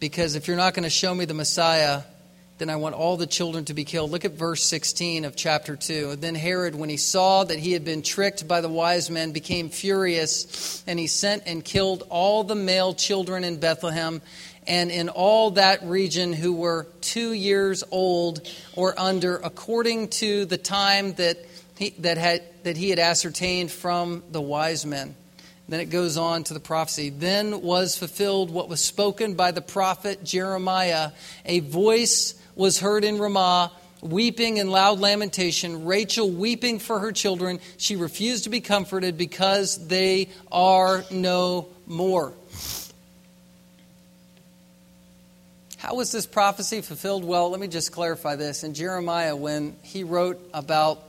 because 0.00 0.34
if 0.34 0.48
you're 0.48 0.56
not 0.56 0.74
going 0.74 0.82
to 0.82 0.90
show 0.90 1.14
me 1.14 1.24
the 1.24 1.34
Messiah, 1.34 2.02
then 2.58 2.70
I 2.70 2.76
want 2.76 2.96
all 2.96 3.16
the 3.16 3.26
children 3.26 3.64
to 3.66 3.74
be 3.74 3.84
killed. 3.84 4.10
Look 4.10 4.24
at 4.24 4.32
verse 4.32 4.64
16 4.64 5.24
of 5.24 5.36
chapter 5.36 5.76
2. 5.76 6.16
Then 6.16 6.34
Herod, 6.34 6.74
when 6.74 6.88
he 6.88 6.96
saw 6.96 7.44
that 7.44 7.58
he 7.58 7.72
had 7.72 7.84
been 7.84 8.02
tricked 8.02 8.48
by 8.48 8.60
the 8.60 8.68
wise 8.68 9.10
men, 9.10 9.30
became 9.30 9.68
furious, 9.68 10.82
and 10.86 10.98
he 10.98 11.06
sent 11.06 11.44
and 11.46 11.64
killed 11.64 12.02
all 12.10 12.42
the 12.42 12.56
male 12.56 12.94
children 12.94 13.44
in 13.44 13.60
Bethlehem 13.60 14.20
and 14.66 14.90
in 14.90 15.08
all 15.08 15.52
that 15.52 15.82
region 15.84 16.32
who 16.32 16.52
were 16.52 16.86
two 17.00 17.32
years 17.32 17.84
old 17.90 18.46
or 18.74 18.98
under, 18.98 19.36
according 19.36 20.08
to 20.08 20.44
the 20.44 20.58
time 20.58 21.14
that 21.14 21.38
he, 21.78 21.90
that, 22.00 22.18
had, 22.18 22.42
that 22.64 22.76
he 22.76 22.90
had 22.90 22.98
ascertained 22.98 23.70
from 23.70 24.24
the 24.30 24.40
wise 24.40 24.84
men. 24.84 25.14
Then 25.68 25.80
it 25.80 25.90
goes 25.90 26.16
on 26.16 26.44
to 26.44 26.54
the 26.54 26.60
prophecy. 26.60 27.10
Then 27.10 27.60
was 27.60 27.96
fulfilled 27.96 28.50
what 28.50 28.68
was 28.68 28.82
spoken 28.82 29.34
by 29.34 29.52
the 29.52 29.60
prophet 29.60 30.24
Jeremiah. 30.24 31.10
A 31.44 31.60
voice 31.60 32.34
was 32.58 32.80
heard 32.80 33.04
in 33.04 33.18
Ramah, 33.18 33.70
weeping 34.02 34.56
in 34.56 34.68
loud 34.68 34.98
lamentation, 34.98 35.86
Rachel 35.86 36.28
weeping 36.28 36.80
for 36.80 36.98
her 36.98 37.12
children. 37.12 37.60
She 37.76 37.94
refused 37.94 38.44
to 38.44 38.50
be 38.50 38.60
comforted 38.60 39.16
because 39.16 39.86
they 39.86 40.28
are 40.50 41.04
no 41.10 41.68
more. 41.86 42.32
How 45.78 45.94
was 45.94 46.10
this 46.10 46.26
prophecy 46.26 46.80
fulfilled? 46.80 47.24
Well, 47.24 47.50
let 47.50 47.60
me 47.60 47.68
just 47.68 47.92
clarify 47.92 48.34
this. 48.34 48.64
In 48.64 48.74
Jeremiah, 48.74 49.36
when 49.36 49.76
he 49.82 50.02
wrote 50.02 50.40
about 50.52 51.00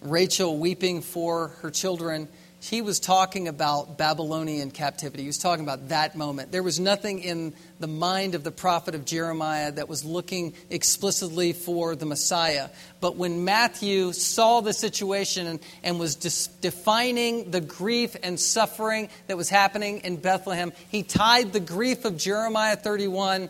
Rachel 0.00 0.56
weeping 0.56 1.02
for 1.02 1.48
her 1.60 1.70
children, 1.70 2.26
he 2.68 2.82
was 2.82 2.98
talking 2.98 3.48
about 3.48 3.96
Babylonian 3.96 4.70
captivity. 4.70 5.22
He 5.22 5.28
was 5.28 5.38
talking 5.38 5.64
about 5.64 5.88
that 5.90 6.16
moment. 6.16 6.50
There 6.50 6.62
was 6.62 6.80
nothing 6.80 7.20
in 7.20 7.54
the 7.78 7.86
mind 7.86 8.34
of 8.34 8.42
the 8.42 8.50
prophet 8.50 8.94
of 8.94 9.04
Jeremiah 9.04 9.70
that 9.72 9.88
was 9.88 10.04
looking 10.04 10.54
explicitly 10.68 11.52
for 11.52 11.94
the 11.94 12.06
Messiah. 12.06 12.68
But 13.00 13.16
when 13.16 13.44
Matthew 13.44 14.12
saw 14.12 14.62
the 14.62 14.72
situation 14.72 15.46
and, 15.46 15.60
and 15.84 16.00
was 16.00 16.16
dis- 16.16 16.48
defining 16.60 17.52
the 17.52 17.60
grief 17.60 18.16
and 18.22 18.38
suffering 18.38 19.10
that 19.28 19.36
was 19.36 19.48
happening 19.48 20.00
in 20.00 20.16
Bethlehem, 20.16 20.72
he 20.88 21.02
tied 21.02 21.52
the 21.52 21.60
grief 21.60 22.04
of 22.04 22.16
Jeremiah 22.16 22.76
31 22.76 23.48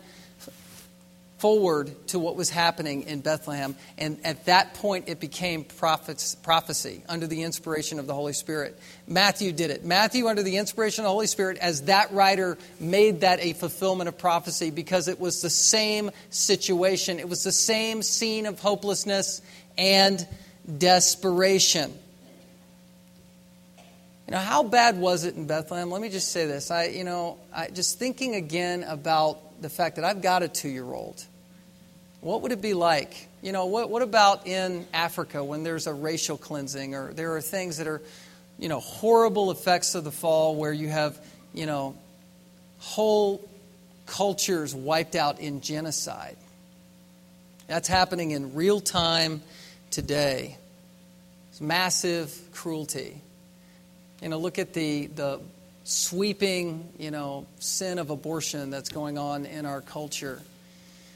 forward 1.37 1.91
to 2.07 2.19
what 2.19 2.35
was 2.35 2.49
happening 2.49 3.03
in 3.03 3.21
Bethlehem. 3.21 3.75
And 3.97 4.19
at 4.23 4.45
that 4.45 4.73
point, 4.73 5.07
it 5.07 5.19
became 5.19 5.63
prophecy 5.63 7.03
under 7.07 7.27
the 7.27 7.43
inspiration 7.43 7.99
of 7.99 8.07
the 8.07 8.13
Holy 8.13 8.33
Spirit. 8.33 8.77
Matthew 9.07 9.51
did 9.51 9.69
it. 9.69 9.85
Matthew, 9.85 10.27
under 10.27 10.41
the 10.41 10.57
inspiration 10.57 11.03
of 11.03 11.09
the 11.09 11.13
Holy 11.13 11.27
Spirit, 11.27 11.57
as 11.59 11.83
that 11.83 12.11
writer, 12.11 12.57
made 12.79 13.21
that 13.21 13.39
a 13.39 13.53
fulfillment 13.53 14.07
of 14.07 14.17
prophecy 14.17 14.71
because 14.71 15.07
it 15.07 15.19
was 15.19 15.41
the 15.41 15.49
same 15.49 16.09
situation, 16.31 17.19
it 17.19 17.29
was 17.29 17.43
the 17.43 17.51
same 17.51 18.01
scene 18.01 18.45
of 18.47 18.59
hopelessness 18.59 19.41
and 19.77 20.27
desperation. 20.77 21.93
You 24.27 24.33
know, 24.33 24.39
how 24.39 24.63
bad 24.63 24.99
was 24.99 25.23
it 25.23 25.35
in 25.35 25.47
Bethlehem? 25.47 25.89
Let 25.89 26.01
me 26.01 26.09
just 26.09 26.31
say 26.33 26.45
this. 26.45 26.69
I, 26.69 26.85
you 26.87 27.05
know, 27.05 27.37
I, 27.53 27.69
just 27.69 27.97
thinking 27.97 28.35
again 28.35 28.83
about 28.83 29.39
the 29.61 29.69
fact 29.69 29.95
that 29.95 30.05
I've 30.05 30.21
got 30.21 30.43
a 30.43 30.47
two 30.47 30.69
year 30.69 30.85
old. 30.85 31.23
What 32.21 32.41
would 32.41 32.51
it 32.51 32.61
be 32.61 32.73
like? 32.73 33.27
You 33.41 33.51
know, 33.51 33.67
what, 33.67 33.89
what 33.89 34.01
about 34.01 34.47
in 34.47 34.87
Africa 34.93 35.43
when 35.43 35.63
there's 35.63 35.87
a 35.87 35.93
racial 35.93 36.37
cleansing 36.37 36.95
or 36.95 37.13
there 37.13 37.35
are 37.35 37.41
things 37.41 37.77
that 37.77 37.87
are, 37.87 38.01
you 38.57 38.69
know, 38.69 38.79
horrible 38.79 39.51
effects 39.51 39.95
of 39.95 40.03
the 40.03 40.11
fall 40.11 40.55
where 40.55 40.73
you 40.73 40.89
have, 40.89 41.17
you 41.53 41.65
know, 41.65 41.95
whole 42.79 43.47
cultures 44.07 44.73
wiped 44.73 45.15
out 45.15 45.39
in 45.39 45.61
genocide? 45.61 46.37
That's 47.67 47.87
happening 47.87 48.31
in 48.31 48.55
real 48.55 48.79
time 48.79 49.41
today. 49.91 50.57
It's 51.51 51.61
massive 51.61 52.35
cruelty. 52.53 53.21
You 54.21 54.29
know, 54.29 54.39
look 54.39 54.57
at 54.57 54.73
the, 54.73 55.07
the 55.07 55.39
sweeping, 55.87 56.89
you 56.97 57.11
know, 57.11 57.47
sin 57.59 57.97
of 57.97 58.09
abortion 58.09 58.69
that's 58.69 58.89
going 58.89 59.17
on 59.17 59.45
in 59.45 59.65
our 59.65 59.79
culture. 59.79 60.41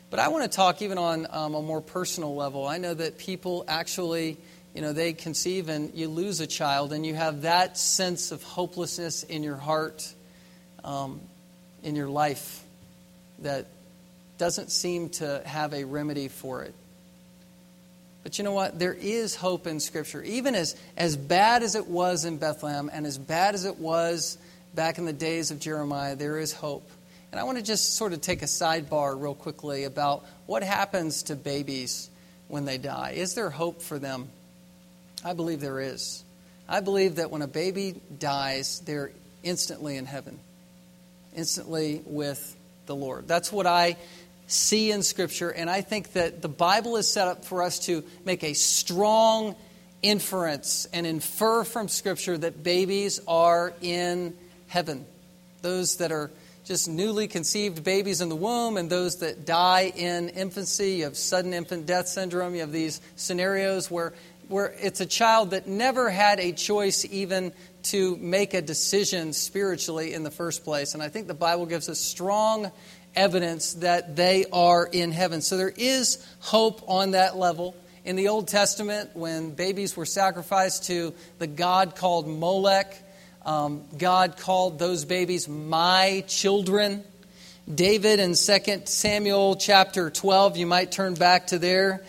But 0.09 0.19
I 0.19 0.29
want 0.29 0.49
to 0.49 0.55
talk 0.55 0.81
even 0.81 0.97
on 0.97 1.27
um, 1.29 1.55
a 1.55 1.61
more 1.61 1.81
personal 1.81 2.35
level. 2.35 2.65
I 2.65 2.77
know 2.77 2.93
that 2.93 3.17
people 3.17 3.65
actually, 3.67 4.37
you 4.73 4.81
know, 4.81 4.93
they 4.93 5.11
conceive 5.11 5.67
and 5.67 5.93
you 5.93 6.07
lose 6.07 6.39
a 6.39 6.47
child, 6.47 6.93
and 6.93 7.05
you 7.05 7.13
have 7.13 7.41
that 7.41 7.77
sense 7.77 8.31
of 8.31 8.43
hopelessness 8.43 9.23
in 9.23 9.43
your 9.43 9.57
heart, 9.57 10.09
um, 10.85 11.19
in 11.83 11.97
your 11.97 12.07
life, 12.07 12.63
that 13.39 13.65
doesn't 14.37 14.71
seem 14.71 15.09
to 15.09 15.41
have 15.45 15.73
a 15.73 15.83
remedy 15.83 16.29
for 16.29 16.63
it. 16.63 16.73
But 18.23 18.37
you 18.37 18.45
know 18.45 18.53
what? 18.53 18.79
There 18.79 18.93
is 18.93 19.35
hope 19.35 19.67
in 19.67 19.81
Scripture. 19.81 20.23
Even 20.23 20.55
as, 20.55 20.77
as 20.95 21.17
bad 21.17 21.61
as 21.61 21.75
it 21.75 21.87
was 21.87 22.23
in 22.23 22.37
Bethlehem 22.37 22.89
and 22.93 23.05
as 23.05 23.17
bad 23.17 23.53
as 23.53 23.65
it 23.65 23.77
was 23.77 24.37
back 24.73 24.97
in 24.97 25.05
the 25.05 25.13
days 25.13 25.51
of 25.51 25.59
Jeremiah, 25.59 26.15
there 26.15 26.37
is 26.37 26.53
hope. 26.53 26.89
And 27.31 27.39
I 27.39 27.43
want 27.43 27.57
to 27.57 27.63
just 27.63 27.95
sort 27.95 28.13
of 28.13 28.21
take 28.21 28.41
a 28.41 28.45
sidebar 28.45 29.19
real 29.19 29.35
quickly 29.35 29.85
about 29.85 30.25
what 30.45 30.63
happens 30.63 31.23
to 31.23 31.35
babies 31.35 32.09
when 32.47 32.65
they 32.65 32.77
die. 32.77 33.13
Is 33.15 33.35
there 33.35 33.49
hope 33.49 33.81
for 33.81 33.99
them? 33.99 34.29
I 35.23 35.33
believe 35.33 35.61
there 35.61 35.79
is. 35.79 36.23
I 36.67 36.81
believe 36.81 37.15
that 37.15 37.31
when 37.31 37.41
a 37.41 37.47
baby 37.47 37.95
dies, 38.19 38.81
they're 38.81 39.11
instantly 39.43 39.97
in 39.97 40.05
heaven, 40.05 40.39
instantly 41.35 42.01
with 42.05 42.55
the 42.85 42.95
Lord. 42.95 43.27
That's 43.27 43.51
what 43.51 43.65
I 43.67 43.97
see 44.47 44.91
in 44.91 45.03
Scripture, 45.03 45.49
and 45.49 45.69
I 45.69 45.81
think 45.81 46.13
that 46.13 46.41
the 46.41 46.49
Bible 46.49 46.97
is 46.97 47.07
set 47.07 47.27
up 47.27 47.45
for 47.45 47.63
us 47.63 47.79
to 47.85 48.03
make 48.25 48.43
a 48.43 48.53
strong 48.53 49.55
inference 50.01 50.87
and 50.91 51.07
infer 51.07 51.63
from 51.63 51.87
Scripture 51.87 52.37
that 52.37 52.63
babies 52.63 53.21
are 53.27 53.73
in 53.81 54.35
heaven. 54.71 55.05
Those 55.61 55.97
that 55.97 56.13
are 56.13 56.31
just 56.63 56.87
newly 56.87 57.27
conceived 57.27 57.83
babies 57.83 58.21
in 58.21 58.29
the 58.29 58.35
womb 58.37 58.77
and 58.77 58.89
those 58.89 59.17
that 59.17 59.45
die 59.45 59.91
in 59.93 60.29
infancy. 60.29 60.91
You 60.91 61.03
have 61.03 61.17
sudden 61.17 61.53
infant 61.53 61.85
death 61.85 62.07
syndrome. 62.07 62.55
You 62.55 62.61
have 62.61 62.71
these 62.71 63.01
scenarios 63.17 63.91
where, 63.91 64.13
where 64.47 64.73
it's 64.79 65.01
a 65.01 65.05
child 65.05 65.51
that 65.51 65.67
never 65.67 66.09
had 66.09 66.39
a 66.39 66.53
choice 66.53 67.05
even 67.11 67.51
to 67.83 68.15
make 68.17 68.53
a 68.53 68.61
decision 68.61 69.33
spiritually 69.33 70.13
in 70.13 70.23
the 70.23 70.31
first 70.31 70.63
place. 70.63 70.93
And 70.93 71.03
I 71.03 71.09
think 71.09 71.27
the 71.27 71.33
Bible 71.33 71.65
gives 71.65 71.89
us 71.89 71.99
strong 71.99 72.71
evidence 73.13 73.73
that 73.73 74.15
they 74.15 74.45
are 74.53 74.87
in 74.89 75.11
heaven. 75.11 75.41
So 75.41 75.57
there 75.57 75.73
is 75.75 76.25
hope 76.39 76.81
on 76.87 77.11
that 77.11 77.35
level. 77.35 77.75
In 78.05 78.15
the 78.15 78.29
Old 78.29 78.47
Testament, 78.47 79.09
when 79.15 79.51
babies 79.51 79.97
were 79.97 80.05
sacrificed 80.05 80.85
to 80.85 81.13
the 81.39 81.47
god 81.47 81.97
called 81.97 82.25
Molech, 82.25 82.97
um, 83.45 83.83
God 83.97 84.37
called 84.37 84.77
those 84.77 85.05
babies 85.05 85.47
my 85.47 86.23
children. 86.27 87.03
David 87.73 88.19
in 88.19 88.35
2 88.35 88.81
Samuel 88.85 89.55
chapter 89.55 90.09
12, 90.09 90.57
you 90.57 90.65
might 90.65 90.91
turn 90.91 91.15
back 91.15 91.47
to 91.47 91.59
there. 91.59 92.03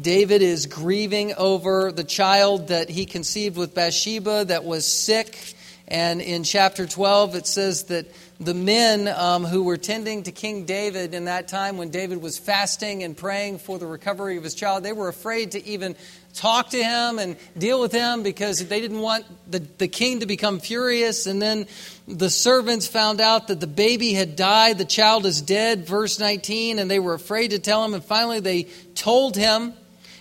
David 0.00 0.40
is 0.40 0.66
grieving 0.66 1.34
over 1.34 1.92
the 1.92 2.04
child 2.04 2.68
that 2.68 2.88
he 2.88 3.06
conceived 3.06 3.56
with 3.56 3.74
Bathsheba 3.74 4.46
that 4.46 4.64
was 4.64 4.86
sick. 4.86 5.54
And 5.88 6.20
in 6.20 6.44
chapter 6.44 6.86
12, 6.86 7.34
it 7.34 7.46
says 7.46 7.84
that 7.84 8.06
the 8.40 8.54
men 8.54 9.08
um, 9.08 9.44
who 9.44 9.62
were 9.62 9.76
tending 9.76 10.22
to 10.24 10.32
King 10.32 10.64
David 10.64 11.14
in 11.14 11.26
that 11.26 11.48
time 11.48 11.76
when 11.76 11.90
David 11.90 12.22
was 12.22 12.38
fasting 12.38 13.02
and 13.02 13.16
praying 13.16 13.58
for 13.58 13.78
the 13.78 13.86
recovery 13.86 14.36
of 14.36 14.44
his 14.44 14.54
child, 14.54 14.82
they 14.82 14.92
were 14.92 15.08
afraid 15.08 15.52
to 15.52 15.64
even 15.64 15.94
talk 16.34 16.70
to 16.70 16.82
him 16.82 17.18
and 17.18 17.36
deal 17.56 17.80
with 17.80 17.92
him 17.92 18.22
because 18.22 18.66
they 18.66 18.80
didn't 18.80 19.00
want 19.00 19.24
the, 19.50 19.58
the 19.78 19.88
king 19.88 20.20
to 20.20 20.26
become 20.26 20.60
furious. 20.60 21.26
And 21.26 21.40
then 21.40 21.66
the 22.08 22.30
servants 22.30 22.86
found 22.86 23.20
out 23.20 23.48
that 23.48 23.60
the 23.60 23.66
baby 23.66 24.12
had 24.12 24.36
died, 24.36 24.78
the 24.78 24.84
child 24.84 25.26
is 25.26 25.42
dead, 25.42 25.86
verse 25.86 26.18
19, 26.18 26.78
and 26.78 26.90
they 26.90 26.98
were 26.98 27.14
afraid 27.14 27.50
to 27.50 27.58
tell 27.58 27.84
him. 27.84 27.94
And 27.94 28.04
finally, 28.04 28.40
they 28.40 28.64
told 28.94 29.36
him. 29.36 29.74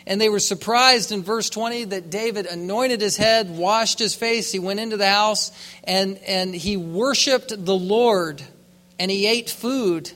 And 0.07 0.19
they 0.19 0.29
were 0.29 0.39
surprised 0.39 1.11
in 1.11 1.21
verse 1.21 1.49
20 1.51 1.85
that 1.85 2.09
David 2.09 2.47
anointed 2.47 3.01
his 3.01 3.17
head, 3.17 3.51
washed 3.51 3.99
his 3.99 4.15
face, 4.15 4.51
he 4.51 4.57
went 4.57 4.79
into 4.79 4.97
the 4.97 5.07
house, 5.07 5.51
and, 5.83 6.17
and 6.25 6.55
he 6.55 6.75
worshiped 6.75 7.53
the 7.65 7.75
Lord, 7.75 8.41
and 8.99 9.11
he 9.11 9.27
ate 9.27 9.51
food. 9.51 10.11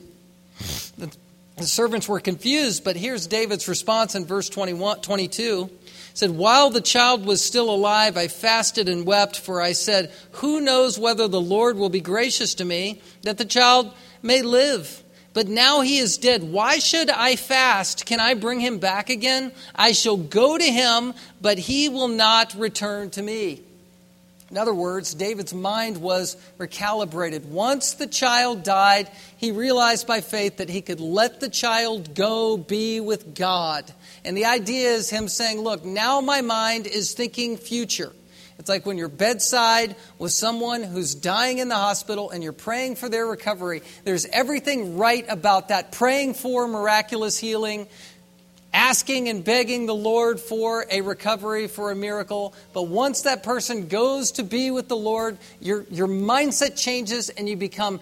The 1.56 1.66
servants 1.66 2.06
were 2.06 2.20
confused, 2.20 2.84
but 2.84 2.96
here's 2.96 3.26
David's 3.26 3.66
response 3.66 4.14
in 4.14 4.26
verse 4.26 4.50
21, 4.50 5.00
22. 5.00 5.70
Said, 6.16 6.30
While 6.30 6.70
the 6.70 6.80
child 6.80 7.26
was 7.26 7.44
still 7.44 7.68
alive, 7.68 8.16
I 8.16 8.28
fasted 8.28 8.88
and 8.88 9.04
wept, 9.04 9.38
for 9.38 9.60
I 9.60 9.72
said, 9.72 10.10
Who 10.32 10.62
knows 10.62 10.98
whether 10.98 11.28
the 11.28 11.42
Lord 11.42 11.76
will 11.76 11.90
be 11.90 12.00
gracious 12.00 12.54
to 12.54 12.64
me, 12.64 13.02
that 13.20 13.36
the 13.36 13.44
child 13.44 13.92
may 14.22 14.40
live? 14.40 15.04
But 15.34 15.46
now 15.46 15.82
he 15.82 15.98
is 15.98 16.16
dead. 16.16 16.42
Why 16.42 16.78
should 16.78 17.10
I 17.10 17.36
fast? 17.36 18.06
Can 18.06 18.18
I 18.18 18.32
bring 18.32 18.60
him 18.60 18.78
back 18.78 19.10
again? 19.10 19.52
I 19.74 19.92
shall 19.92 20.16
go 20.16 20.56
to 20.56 20.64
him, 20.64 21.12
but 21.42 21.58
he 21.58 21.90
will 21.90 22.08
not 22.08 22.54
return 22.54 23.10
to 23.10 23.20
me. 23.20 23.65
In 24.50 24.58
other 24.58 24.74
words, 24.74 25.12
David's 25.14 25.52
mind 25.52 25.96
was 25.96 26.36
recalibrated. 26.58 27.46
Once 27.46 27.94
the 27.94 28.06
child 28.06 28.62
died, 28.62 29.10
he 29.36 29.50
realized 29.50 30.06
by 30.06 30.20
faith 30.20 30.58
that 30.58 30.68
he 30.68 30.82
could 30.82 31.00
let 31.00 31.40
the 31.40 31.48
child 31.48 32.14
go 32.14 32.56
be 32.56 33.00
with 33.00 33.34
God. 33.34 33.92
And 34.24 34.36
the 34.36 34.44
idea 34.44 34.90
is 34.90 35.10
him 35.10 35.26
saying, 35.26 35.60
Look, 35.60 35.84
now 35.84 36.20
my 36.20 36.42
mind 36.42 36.86
is 36.86 37.12
thinking 37.12 37.56
future. 37.56 38.12
It's 38.58 38.68
like 38.68 38.86
when 38.86 38.96
you're 38.96 39.08
bedside 39.08 39.96
with 40.18 40.32
someone 40.32 40.82
who's 40.82 41.14
dying 41.14 41.58
in 41.58 41.68
the 41.68 41.74
hospital 41.74 42.30
and 42.30 42.42
you're 42.42 42.52
praying 42.52 42.96
for 42.96 43.08
their 43.08 43.26
recovery. 43.26 43.82
There's 44.04 44.26
everything 44.26 44.96
right 44.96 45.26
about 45.28 45.68
that. 45.68 45.92
Praying 45.92 46.34
for 46.34 46.66
miraculous 46.66 47.36
healing, 47.36 47.86
asking 48.76 49.30
and 49.30 49.42
begging 49.42 49.86
the 49.86 49.94
Lord 49.94 50.38
for 50.38 50.84
a 50.90 51.00
recovery, 51.00 51.66
for 51.66 51.90
a 51.90 51.96
miracle. 51.96 52.54
But 52.74 52.82
once 52.82 53.22
that 53.22 53.42
person 53.42 53.88
goes 53.88 54.32
to 54.32 54.42
be 54.42 54.70
with 54.70 54.86
the 54.86 54.96
Lord, 54.96 55.38
your, 55.60 55.86
your 55.90 56.06
mindset 56.06 56.78
changes 56.78 57.30
and 57.30 57.48
you 57.48 57.56
become 57.56 58.00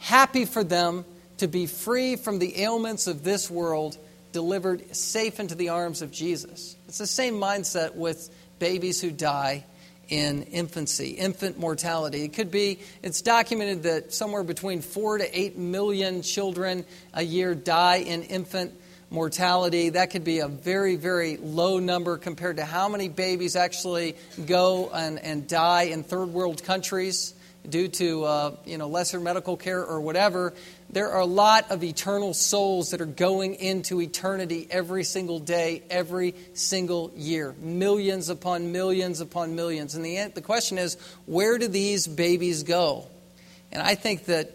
happy 0.00 0.44
for 0.44 0.62
them 0.62 1.06
to 1.38 1.48
be 1.48 1.66
free 1.66 2.16
from 2.16 2.38
the 2.38 2.60
ailments 2.60 3.06
of 3.06 3.24
this 3.24 3.50
world, 3.50 3.96
delivered 4.32 4.94
safe 4.94 5.40
into 5.40 5.54
the 5.54 5.70
arms 5.70 6.02
of 6.02 6.12
Jesus. 6.12 6.76
It's 6.88 6.98
the 6.98 7.06
same 7.06 7.34
mindset 7.36 7.94
with 7.94 8.28
babies 8.58 9.00
who 9.00 9.10
die 9.10 9.64
in 10.10 10.42
infancy, 10.42 11.12
infant 11.12 11.58
mortality. 11.58 12.24
It 12.24 12.34
could 12.34 12.50
be, 12.50 12.80
it's 13.02 13.22
documented 13.22 13.84
that 13.84 14.12
somewhere 14.12 14.44
between 14.44 14.82
four 14.82 15.16
to 15.16 15.38
eight 15.38 15.56
million 15.56 16.20
children 16.20 16.84
a 17.14 17.22
year 17.22 17.54
die 17.54 17.96
in 17.96 18.24
infant 18.24 18.74
mortality. 19.12 19.90
That 19.90 20.10
could 20.10 20.24
be 20.24 20.38
a 20.40 20.48
very, 20.48 20.96
very 20.96 21.36
low 21.36 21.78
number 21.78 22.16
compared 22.16 22.56
to 22.56 22.64
how 22.64 22.88
many 22.88 23.08
babies 23.08 23.54
actually 23.54 24.16
go 24.46 24.90
and, 24.92 25.18
and 25.18 25.46
die 25.46 25.82
in 25.82 26.02
third 26.02 26.30
world 26.30 26.64
countries 26.64 27.34
due 27.68 27.86
to 27.86 28.24
uh, 28.24 28.56
you 28.64 28.76
know 28.78 28.88
lesser 28.88 29.20
medical 29.20 29.56
care 29.56 29.84
or 29.84 30.00
whatever. 30.00 30.54
There 30.90 31.10
are 31.10 31.20
a 31.20 31.26
lot 31.26 31.70
of 31.70 31.84
eternal 31.84 32.34
souls 32.34 32.90
that 32.90 33.00
are 33.00 33.06
going 33.06 33.54
into 33.54 34.00
eternity 34.00 34.66
every 34.70 35.04
single 35.04 35.38
day, 35.38 35.82
every 35.88 36.34
single 36.54 37.12
year. 37.16 37.54
Millions 37.60 38.28
upon 38.28 38.72
millions 38.72 39.20
upon 39.20 39.54
millions. 39.54 39.94
And 39.94 40.04
the, 40.04 40.32
the 40.34 40.42
question 40.42 40.78
is, 40.78 40.96
where 41.26 41.56
do 41.56 41.68
these 41.68 42.06
babies 42.06 42.62
go? 42.62 43.06
And 43.70 43.82
I 43.82 43.94
think 43.94 44.26
that 44.26 44.52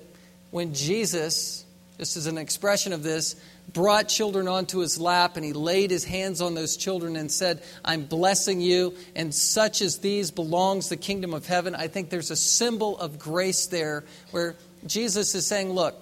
when 0.51 0.75
Jesus, 0.75 1.65
just 1.97 2.17
as 2.17 2.27
an 2.27 2.37
expression 2.37 2.93
of 2.93 3.01
this, 3.01 3.35
brought 3.71 4.07
children 4.07 4.47
onto 4.47 4.79
his 4.79 4.99
lap 4.99 5.35
and 5.35 5.45
he 5.45 5.53
laid 5.53 5.91
his 5.91 6.03
hands 6.03 6.41
on 6.41 6.55
those 6.55 6.77
children 6.77 7.15
and 7.15 7.31
said, 7.31 7.61
I'm 7.83 8.05
blessing 8.05 8.61
you, 8.61 8.95
and 9.15 9.33
such 9.33 9.81
as 9.81 9.99
these 9.99 10.31
belongs 10.31 10.89
the 10.89 10.97
kingdom 10.97 11.33
of 11.33 11.45
heaven. 11.45 11.75
I 11.75 11.87
think 11.87 12.09
there's 12.09 12.31
a 12.31 12.35
symbol 12.35 12.97
of 12.97 13.19
grace 13.19 13.67
there 13.67 14.03
where 14.31 14.55
Jesus 14.85 15.35
is 15.35 15.45
saying, 15.45 15.71
Look, 15.71 15.95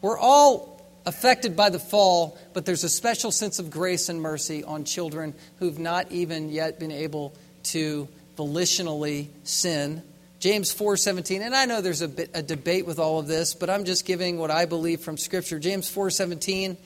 we're 0.00 0.18
all 0.18 0.80
affected 1.06 1.56
by 1.56 1.70
the 1.70 1.78
fall, 1.78 2.38
but 2.52 2.64
there's 2.64 2.84
a 2.84 2.88
special 2.88 3.30
sense 3.30 3.58
of 3.58 3.70
grace 3.70 4.08
and 4.08 4.20
mercy 4.20 4.64
on 4.64 4.84
children 4.84 5.34
who've 5.58 5.78
not 5.78 6.10
even 6.12 6.50
yet 6.50 6.78
been 6.78 6.92
able 6.92 7.34
to 7.62 8.08
volitionally 8.36 9.28
sin. 9.44 10.02
James 10.38 10.74
4:17 10.74 11.42
and 11.42 11.54
I 11.54 11.66
know 11.66 11.82
there's 11.82 12.00
a, 12.00 12.08
bit, 12.08 12.30
a 12.32 12.42
debate 12.42 12.86
with 12.86 12.98
all 12.98 13.18
of 13.18 13.26
this 13.26 13.52
but 13.52 13.68
I'm 13.68 13.84
just 13.84 14.06
giving 14.06 14.38
what 14.38 14.50
I 14.50 14.64
believe 14.64 15.02
from 15.02 15.18
scripture 15.18 15.58
James 15.58 15.94
4:17 15.94 16.78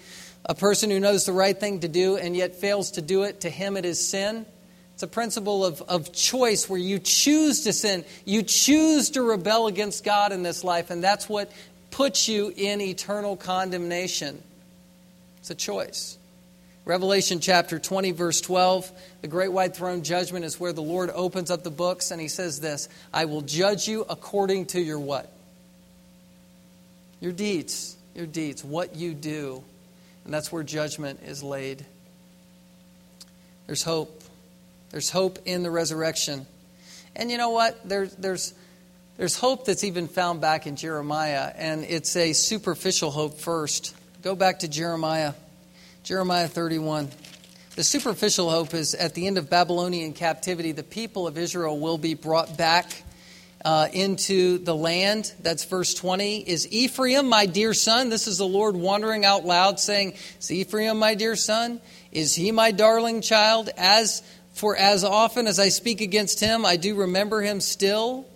a 0.47 0.55
person 0.55 0.91
who 0.91 1.01
knows 1.01 1.25
the 1.25 1.33
right 1.33 1.59
thing 1.59 1.81
to 1.81 1.89
do 1.89 2.17
and 2.17 2.37
yet 2.37 2.57
fails 2.57 2.93
to 2.93 3.03
do 3.03 3.23
it, 3.23 3.43
to 3.43 3.51
him 3.51 3.77
it 3.77 3.85
is 3.85 4.07
sin. 4.07 4.47
It's 4.95 5.03
a 5.03 5.09
principle 5.09 5.65
of, 5.65 5.83
of 5.83 6.13
choice 6.13 6.69
where 6.69 6.79
you 6.79 6.99
choose 6.99 7.65
to 7.65 7.73
sin. 7.73 8.05
You 8.25 8.43
choose 8.43 9.11
to 9.11 9.23
rebel 9.23 9.67
against 9.67 10.05
God 10.05 10.31
in 10.31 10.43
this 10.43 10.63
life, 10.63 10.91
and 10.91 11.03
that's 11.03 11.29
what 11.29 11.51
puts 11.91 12.29
you 12.29 12.53
in 12.57 12.81
eternal 12.81 13.37
condemnation. 13.37 14.41
It's 15.39 15.51
a 15.51 15.55
choice. 15.55 16.17
Revelation 16.85 17.41
chapter 17.41 17.79
20, 17.79 18.11
verse 18.11 18.41
12, 18.43 18.91
the 19.23 19.29
great 19.29 19.51
white 19.51 19.75
throne 19.75 20.03
judgment 20.03 20.45
is 20.45 20.61
where 20.61 20.73
the 20.73 20.83
Lord 20.83 21.11
opens 21.11 21.51
up 21.51 21.65
the 21.65 21.71
books 21.71 22.11
and 22.11 22.21
he 22.21 22.29
says 22.29 22.61
this 22.61 22.89
I 23.13 23.25
will 23.25 23.41
judge 23.41 23.89
you 23.89 24.05
according 24.09 24.67
to 24.67 24.81
your 24.81 25.01
what? 25.01 25.33
Your 27.21 27.33
deeds. 27.33 27.97
Your 28.15 28.27
deeds. 28.27 28.63
What 28.63 28.97
you 28.97 29.15
do. 29.15 29.65
And 30.25 30.33
that's 30.33 30.51
where 30.51 30.63
judgment 30.63 31.21
is 31.25 31.43
laid. 31.43 31.85
There's 33.67 33.83
hope. 33.83 34.23
There's 34.91 35.11
hope 35.11 35.39
in 35.45 35.63
the 35.63 35.71
resurrection. 35.71 36.47
And 37.17 37.31
you 37.31 37.39
know 37.39 37.51
what? 37.51 37.89
There, 37.89 38.07
there's, 38.07 38.55
there's 39.17 39.37
hope 39.37 39.67
that's 39.67 39.85
even 39.85 40.09
found 40.09 40.41
back 40.41 40.67
in 40.67 40.77
Jeremiah, 40.77 41.53
and 41.57 41.85
it's 41.85 42.17
a 42.17 42.33
superficial 42.33 43.11
hope 43.11 43.39
first. 43.39 43.95
Go 44.23 44.35
back 44.35 44.61
to 44.61 44.69
Jeremiah, 44.69 45.35
Jeremiah 46.03 46.49
31. 46.49 47.09
The 47.77 47.85
superficial 47.85 48.51
hope 48.51 48.73
is 48.73 48.95
at 48.95 49.15
the 49.15 49.27
end 49.27 49.37
of 49.37 49.51
Babylonian 49.51 50.13
captivity, 50.13 50.73
the 50.73 50.83
people 50.83 51.27
of 51.27 51.37
Israel 51.37 51.79
will 51.79 51.99
be 51.99 52.15
brought 52.15 52.57
back 52.57 53.03
uh, 53.64 53.88
into 53.92 54.59
the 54.59 54.74
land. 54.74 55.33
That's 55.40 55.64
verse 55.64 55.94
20. 55.94 56.38
Is 56.40 56.70
Ephraim 56.70 57.29
my 57.29 57.46
dear 57.46 57.72
son? 57.72 58.11
This 58.11 58.27
is 58.27 58.38
the 58.38 58.46
Lord 58.46 58.77
wandering 58.77 59.24
out 59.24 59.44
loud 59.44 59.81
saying, 59.81 60.14
Is 60.40 60.53
Ephraim 60.53 60.98
my 60.98 61.14
dear 61.14 61.37
son? 61.37 61.81
Is 62.12 62.35
he 62.35 62.53
my 62.53 62.70
darling 62.70 63.22
child? 63.22 63.70
As 63.77 64.22
for 64.53 64.77
as 64.77 65.03
often 65.03 65.46
as 65.46 65.59
I 65.59 65.68
speak 65.68 66.00
against 66.00 66.40
him, 66.40 66.64
I 66.64 66.77
do 66.77 66.94
remember 66.94 67.40
him 67.40 67.61
still. 67.61 68.27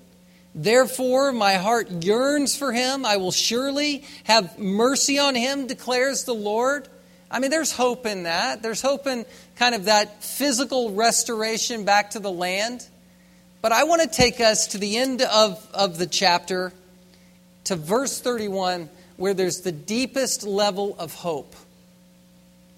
Therefore, 0.55 1.31
my 1.31 1.55
heart 1.55 2.05
yearns 2.05 2.57
for 2.57 2.73
him. 2.73 3.05
I 3.05 3.19
will 3.19 3.31
surely 3.31 4.05
have 4.25 4.59
mercy 4.59 5.19
on 5.19 5.35
him, 5.35 5.67
declares 5.67 6.25
the 6.25 6.35
Lord. 6.35 6.89
I 7.31 7.39
mean, 7.39 7.51
there's 7.51 7.71
hope 7.71 8.07
in 8.07 8.23
that. 8.25 8.63
There's 8.63 8.81
hope 8.81 9.07
in 9.07 9.27
kind 9.57 9.75
of 9.75 9.85
that 9.85 10.25
physical 10.25 10.93
restoration 10.93 11.85
back 11.85 12.11
to 12.11 12.19
the 12.19 12.31
land. 12.31 12.87
But 13.61 13.73
I 13.73 13.85
want 13.85 14.03
to 14.03 14.09
take 14.09 14.41
us 14.41 14.69
to 14.69 14.79
the 14.79 14.97
end 14.99 15.23
of, 15.23 15.67
of 15.75 15.99
the 15.99 16.07
chapter, 16.07 16.73
to 17.65 17.77
verse 17.77 18.21
31, 18.21 18.89
where 19.17 19.35
there's 19.35 19.63
the 19.63 19.73
deepest 19.73 20.45
level 20.45 20.95
of 20.99 21.13
hope. 21.13 21.55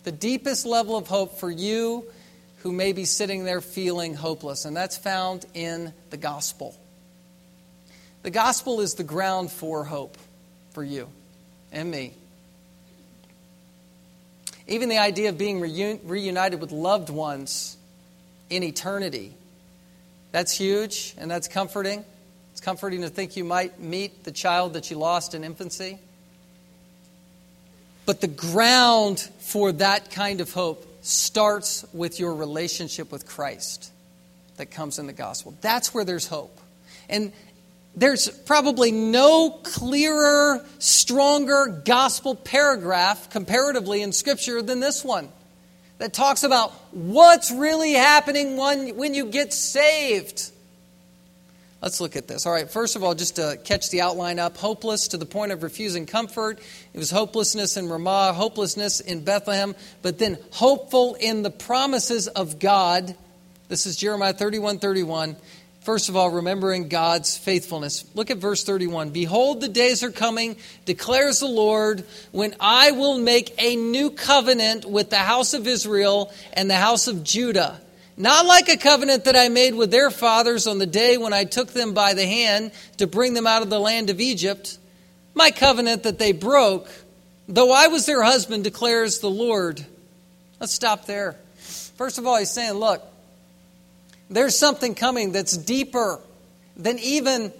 The 0.04 0.12
deepest 0.12 0.64
level 0.64 0.96
of 0.96 1.06
hope 1.06 1.38
for 1.38 1.50
you 1.50 2.06
who 2.62 2.72
may 2.72 2.92
be 2.92 3.04
sitting 3.04 3.44
there 3.44 3.60
feeling 3.60 4.14
hopeless, 4.14 4.64
and 4.64 4.74
that's 4.74 4.96
found 4.96 5.44
in 5.52 5.92
the 6.08 6.16
gospel. 6.16 6.74
The 8.22 8.30
gospel 8.30 8.80
is 8.80 8.94
the 8.94 9.04
ground 9.04 9.50
for 9.50 9.84
hope 9.84 10.16
for 10.72 10.82
you 10.82 11.08
and 11.72 11.90
me. 11.90 12.14
Even 14.66 14.88
the 14.88 14.98
idea 14.98 15.30
of 15.30 15.38
being 15.38 15.60
reunited 15.60 16.60
with 16.60 16.70
loved 16.70 17.10
ones 17.10 17.76
in 18.48 18.62
eternity 18.62 19.34
that's 20.32 20.56
huge 20.56 21.14
and 21.18 21.30
that's 21.30 21.48
comforting. 21.48 22.04
It's 22.52 22.60
comforting 22.60 23.02
to 23.02 23.08
think 23.08 23.36
you 23.36 23.44
might 23.44 23.80
meet 23.80 24.24
the 24.24 24.32
child 24.32 24.74
that 24.74 24.90
you 24.90 24.98
lost 24.98 25.34
in 25.34 25.44
infancy. 25.44 25.98
But 28.06 28.20
the 28.20 28.28
ground 28.28 29.20
for 29.40 29.72
that 29.72 30.10
kind 30.10 30.40
of 30.40 30.52
hope 30.52 30.86
starts 31.02 31.84
with 31.92 32.20
your 32.20 32.34
relationship 32.34 33.10
with 33.10 33.26
Christ 33.26 33.90
that 34.56 34.70
comes 34.70 34.98
in 34.98 35.06
the 35.06 35.12
gospel. 35.12 35.54
That's 35.60 35.94
where 35.94 36.04
there's 36.04 36.26
hope. 36.26 36.58
And 37.08 37.32
there's 37.96 38.28
probably 38.28 38.92
no 38.92 39.50
clearer, 39.50 40.64
stronger 40.78 41.82
gospel 41.84 42.34
paragraph 42.34 43.30
comparatively 43.30 44.02
in 44.02 44.12
Scripture 44.12 44.62
than 44.62 44.80
this 44.80 45.04
one 45.04 45.28
that 46.00 46.14
talks 46.14 46.44
about 46.44 46.72
what's 46.92 47.50
really 47.50 47.92
happening 47.92 48.56
when, 48.56 48.96
when 48.96 49.12
you 49.12 49.26
get 49.26 49.52
saved. 49.52 50.50
Let's 51.82 52.00
look 52.00 52.16
at 52.16 52.26
this. 52.26 52.46
All 52.46 52.52
right, 52.54 52.70
first 52.70 52.96
of 52.96 53.04
all, 53.04 53.14
just 53.14 53.36
to 53.36 53.58
catch 53.64 53.90
the 53.90 54.00
outline 54.00 54.38
up 54.38 54.56
hopeless 54.56 55.08
to 55.08 55.18
the 55.18 55.26
point 55.26 55.52
of 55.52 55.62
refusing 55.62 56.06
comfort. 56.06 56.58
It 56.94 56.98
was 56.98 57.10
hopelessness 57.10 57.76
in 57.76 57.90
Ramah, 57.90 58.32
hopelessness 58.32 59.00
in 59.00 59.24
Bethlehem, 59.24 59.74
but 60.00 60.18
then 60.18 60.38
hopeful 60.52 61.16
in 61.20 61.42
the 61.42 61.50
promises 61.50 62.28
of 62.28 62.58
God. 62.58 63.14
This 63.68 63.84
is 63.84 63.96
Jeremiah 63.96 64.32
31 64.32 64.78
31. 64.78 65.36
First 65.80 66.10
of 66.10 66.16
all, 66.16 66.28
remembering 66.30 66.88
God's 66.88 67.38
faithfulness. 67.38 68.04
Look 68.14 68.30
at 68.30 68.36
verse 68.36 68.64
31. 68.64 69.10
Behold, 69.10 69.62
the 69.62 69.68
days 69.68 70.02
are 70.02 70.10
coming, 70.10 70.56
declares 70.84 71.40
the 71.40 71.46
Lord, 71.46 72.04
when 72.32 72.54
I 72.60 72.90
will 72.90 73.18
make 73.18 73.54
a 73.56 73.76
new 73.76 74.10
covenant 74.10 74.84
with 74.84 75.08
the 75.08 75.16
house 75.16 75.54
of 75.54 75.66
Israel 75.66 76.32
and 76.52 76.68
the 76.68 76.76
house 76.76 77.08
of 77.08 77.24
Judah. 77.24 77.80
Not 78.18 78.44
like 78.44 78.68
a 78.68 78.76
covenant 78.76 79.24
that 79.24 79.36
I 79.36 79.48
made 79.48 79.74
with 79.74 79.90
their 79.90 80.10
fathers 80.10 80.66
on 80.66 80.76
the 80.76 80.86
day 80.86 81.16
when 81.16 81.32
I 81.32 81.44
took 81.44 81.68
them 81.68 81.94
by 81.94 82.12
the 82.12 82.26
hand 82.26 82.72
to 82.98 83.06
bring 83.06 83.32
them 83.32 83.46
out 83.46 83.62
of 83.62 83.70
the 83.70 83.80
land 83.80 84.10
of 84.10 84.20
Egypt. 84.20 84.76
My 85.32 85.50
covenant 85.50 86.02
that 86.02 86.18
they 86.18 86.32
broke, 86.32 86.90
though 87.48 87.72
I 87.72 87.86
was 87.86 88.04
their 88.04 88.22
husband, 88.22 88.64
declares 88.64 89.20
the 89.20 89.30
Lord. 89.30 89.82
Let's 90.60 90.74
stop 90.74 91.06
there. 91.06 91.36
First 91.96 92.18
of 92.18 92.26
all, 92.26 92.36
he's 92.36 92.50
saying, 92.50 92.74
look, 92.74 93.02
there's 94.30 94.56
something 94.58 94.94
coming 94.94 95.32
that's 95.32 95.56
deeper 95.56 96.20
than 96.76 96.98
even 97.00 97.52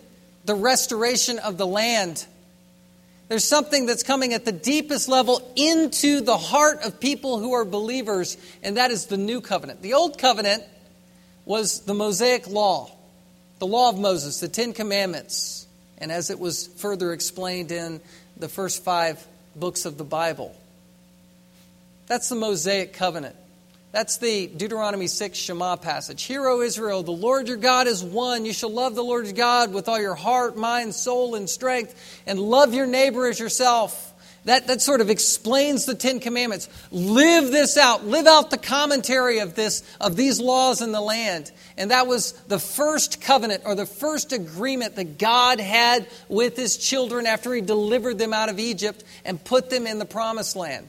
the 0.45 0.55
restoration 0.55 1.39
of 1.39 1.59
the 1.59 1.67
land. 1.67 2.25
There's 3.29 3.45
something 3.45 3.87
that's 3.87 4.03
coming 4.03 4.35
at 4.35 4.45
the 4.45 4.53
deepest 4.53 5.09
level 5.09 5.53
into 5.57 6.21
the 6.21 6.37
heart 6.37 6.83
of 6.83 6.99
people 6.99 7.39
who 7.39 7.53
are 7.53 7.65
believers, 7.65 8.37
and 8.63 8.77
that 8.77 8.91
is 8.91 9.07
the 9.07 9.17
new 9.17 9.41
covenant. 9.41 9.83
The 9.83 9.95
old 9.95 10.19
covenant 10.19 10.65
was 11.45 11.81
the 11.81 11.95
Mosaic 11.95 12.49
law, 12.49 12.91
the 13.59 13.67
law 13.67 13.91
of 13.91 13.99
Moses, 13.99 14.41
the 14.41 14.49
Ten 14.49 14.73
Commandments, 14.73 15.67
and 15.99 16.11
as 16.11 16.31
it 16.31 16.39
was 16.39 16.67
further 16.67 17.13
explained 17.13 17.73
in 17.73 18.01
the 18.37 18.49
first 18.49 18.85
five 18.85 19.25
books 19.55 19.85
of 19.85 19.99
the 19.99 20.05
Bible. 20.05 20.57
That's 22.07 22.29
the 22.29 22.37
Mosaic 22.37 22.93
covenant. 22.93 23.37
That's 23.93 24.19
the 24.19 24.47
Deuteronomy 24.47 25.09
6 25.09 25.37
Shema 25.37 25.75
passage. 25.75 26.23
Hear, 26.23 26.47
O 26.47 26.61
Israel, 26.61 27.03
the 27.03 27.11
Lord 27.11 27.49
your 27.49 27.57
God 27.57 27.89
is 27.89 28.05
one. 28.05 28.45
You 28.45 28.53
shall 28.53 28.71
love 28.71 28.95
the 28.95 29.03
Lord 29.03 29.25
your 29.25 29.35
God 29.35 29.75
with 29.75 29.89
all 29.89 30.01
your 30.01 30.15
heart, 30.15 30.57
mind, 30.57 30.95
soul, 30.95 31.35
and 31.35 31.51
strength, 31.51 32.23
and 32.25 32.39
love 32.39 32.73
your 32.73 32.87
neighbor 32.87 33.27
as 33.27 33.41
yourself. 33.41 34.07
That, 34.45 34.69
that 34.69 34.81
sort 34.81 35.01
of 35.01 35.11
explains 35.11 35.87
the 35.87 35.97
Ten 35.97 36.21
Commandments. 36.21 36.69
Live 36.93 37.51
this 37.51 37.77
out. 37.77 38.07
Live 38.07 38.27
out 38.27 38.51
the 38.51 38.59
commentary 38.59 39.41
of 39.41 39.55
this, 39.55 39.83
of 40.01 40.17
these 40.17 40.41
laws 40.41 40.81
in 40.81 40.93
the 40.93 41.01
land. 41.01 41.51
And 41.77 41.91
that 41.91 42.07
was 42.07 42.33
the 42.47 42.61
first 42.61 43.21
covenant 43.21 43.65
or 43.67 43.75
the 43.75 43.87
first 43.87 44.33
agreement 44.33 44.97
that 44.97 45.19
God 45.19 45.61
had 45.61 46.07
with 46.29 46.57
his 46.57 46.79
children 46.79 47.27
after 47.27 47.53
he 47.53 47.61
delivered 47.61 48.19
them 48.19 48.33
out 48.33 48.49
of 48.49 48.59
Egypt 48.59 49.05
and 49.25 49.43
put 49.43 49.69
them 49.69 49.87
in 49.87 49.99
the 49.99 50.07
promised 50.07 50.57
land. 50.57 50.89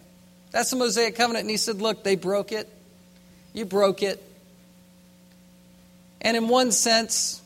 That's 0.51 0.69
the 0.69 0.77
Mosaic 0.77 1.15
covenant. 1.15 1.43
And 1.43 1.49
he 1.49 1.57
said, 1.57 1.81
Look, 1.81 2.03
they 2.03 2.15
broke 2.15 2.51
it. 2.51 2.69
You 3.53 3.65
broke 3.65 4.03
it. 4.03 4.23
And 6.21 6.37
in 6.37 6.47
one 6.47 6.71
sense, 6.71 7.41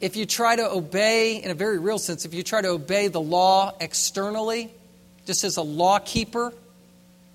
if 0.00 0.16
you 0.16 0.26
try 0.26 0.56
to 0.56 0.70
obey, 0.70 1.42
in 1.42 1.50
a 1.50 1.54
very 1.54 1.78
real 1.78 1.98
sense, 1.98 2.24
if 2.24 2.34
you 2.34 2.42
try 2.42 2.60
to 2.60 2.68
obey 2.68 3.08
the 3.08 3.20
law 3.20 3.72
externally, 3.80 4.70
just 5.24 5.42
as 5.42 5.56
a 5.56 5.62
law 5.62 5.98
keeper, 5.98 6.52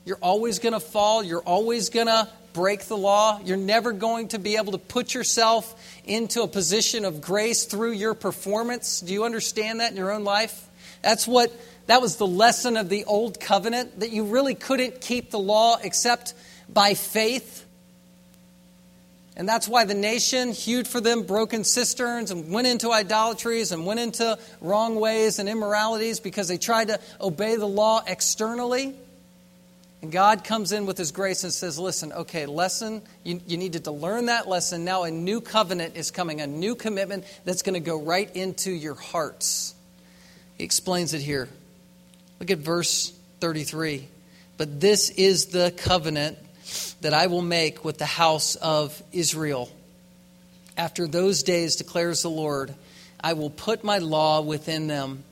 you're 0.06 0.20
always 0.22 0.60
going 0.60 0.74
to 0.74 0.80
fall. 0.80 1.24
You're 1.24 1.41
always 1.41 1.89
going 1.89 2.08
to 2.08 2.28
break 2.54 2.86
the 2.86 2.97
law. 2.97 3.39
You're 3.43 3.58
never 3.58 3.91
going 3.91 4.30
to 4.30 4.39
be 4.39 4.58
able 4.58 4.74
to 4.74 4.78
put 4.78 5.14
yourself 5.14 5.76
into 6.06 6.43
a 6.43 6.47
position 6.47 7.06
of 7.06 7.22
grace 7.22 7.66
through 7.66 7.91
your 7.91 8.14
performance. 8.14 9.02
Do 9.02 9.14
you 9.14 9.26
understand 9.26 9.80
that 9.80 9.91
in 9.91 9.97
your 9.97 10.12
own 10.12 10.24
life? 10.24 10.68
That's 11.02 11.28
what 11.28 11.52
that 11.88 12.02
was 12.02 12.18
the 12.18 12.28
lesson 12.28 12.78
of 12.78 12.89
the 12.89 13.06
old 13.06 13.39
covenant 13.39 13.99
that 13.99 14.12
you 14.12 14.26
really 14.26 14.56
couldn't 14.56 15.02
keep 15.02 15.32
the 15.32 15.39
law 15.39 15.78
except 15.82 16.34
by 16.74 16.94
faith. 16.94 17.66
And 19.36 19.48
that's 19.48 19.68
why 19.68 19.86
the 19.86 19.94
nation 19.94 20.52
hewed 20.52 20.88
for 20.88 21.00
them 21.00 21.24
broken 21.24 21.64
cisterns 21.64 22.32
and 22.32 22.52
went 22.52 22.68
into 22.68 22.92
idolatries 22.92 23.72
and 23.72 23.86
went 23.86 24.00
into 24.00 24.38
wrong 24.60 24.96
ways 24.96 25.40
and 25.40 25.48
immoralities 25.48 26.20
because 26.20 26.48
they 26.48 26.58
tried 26.58 26.90
to 26.90 27.00
obey 27.20 27.56
the 27.56 27.68
law 27.68 28.04
externally. 28.06 28.94
And 30.02 30.12
God 30.12 30.44
comes 30.44 30.72
in 30.72 30.86
with 30.86 30.98
His 30.98 31.12
grace 31.12 31.44
and 31.44 31.54
says, 31.54 31.78
Listen, 31.78 32.12
okay, 32.12 32.46
lesson, 32.46 33.02
you, 33.24 33.40
you 33.48 33.58
needed 33.58 33.86
to 33.86 33.92
learn 33.92 34.26
that 34.26 34.50
lesson. 34.50 34.84
Now 34.84 35.04
a 35.04 35.12
new 35.12 35.42
covenant 35.42 35.96
is 35.96 36.12
coming, 36.12 36.42
a 36.42 36.48
new 36.48 36.76
commitment 36.76 37.24
that's 37.46 37.62
going 37.62 37.76
to 37.76 37.80
go 37.80 38.02
right 38.02 38.36
into 38.36 38.72
your 38.72 38.96
hearts. 38.96 39.76
He 40.58 40.64
explains 40.64 41.14
it 41.14 41.22
here. 41.22 41.48
Look 42.40 42.52
at 42.52 42.58
verse 42.58 43.14
33. 43.40 44.08
But 44.58 44.80
this 44.80 45.10
is 45.12 45.48
the 45.48 45.74
covenant 45.78 46.38
that 47.02 47.14
I 47.14 47.28
will 47.28 47.42
make 47.42 47.84
with 47.84 47.98
the 47.98 48.06
house 48.06 48.56
of 48.56 49.02
Israel. 49.12 49.70
After 50.78 51.08
those 51.08 51.44
days, 51.44 51.76
declares 51.76 52.22
the 52.22 52.30
Lord, 52.30 52.74
I 53.24 53.34
will 53.34 53.50
put 53.50 53.84
my 53.84 54.00
law 54.00 54.42
within 54.42 54.88
them, 54.88 55.24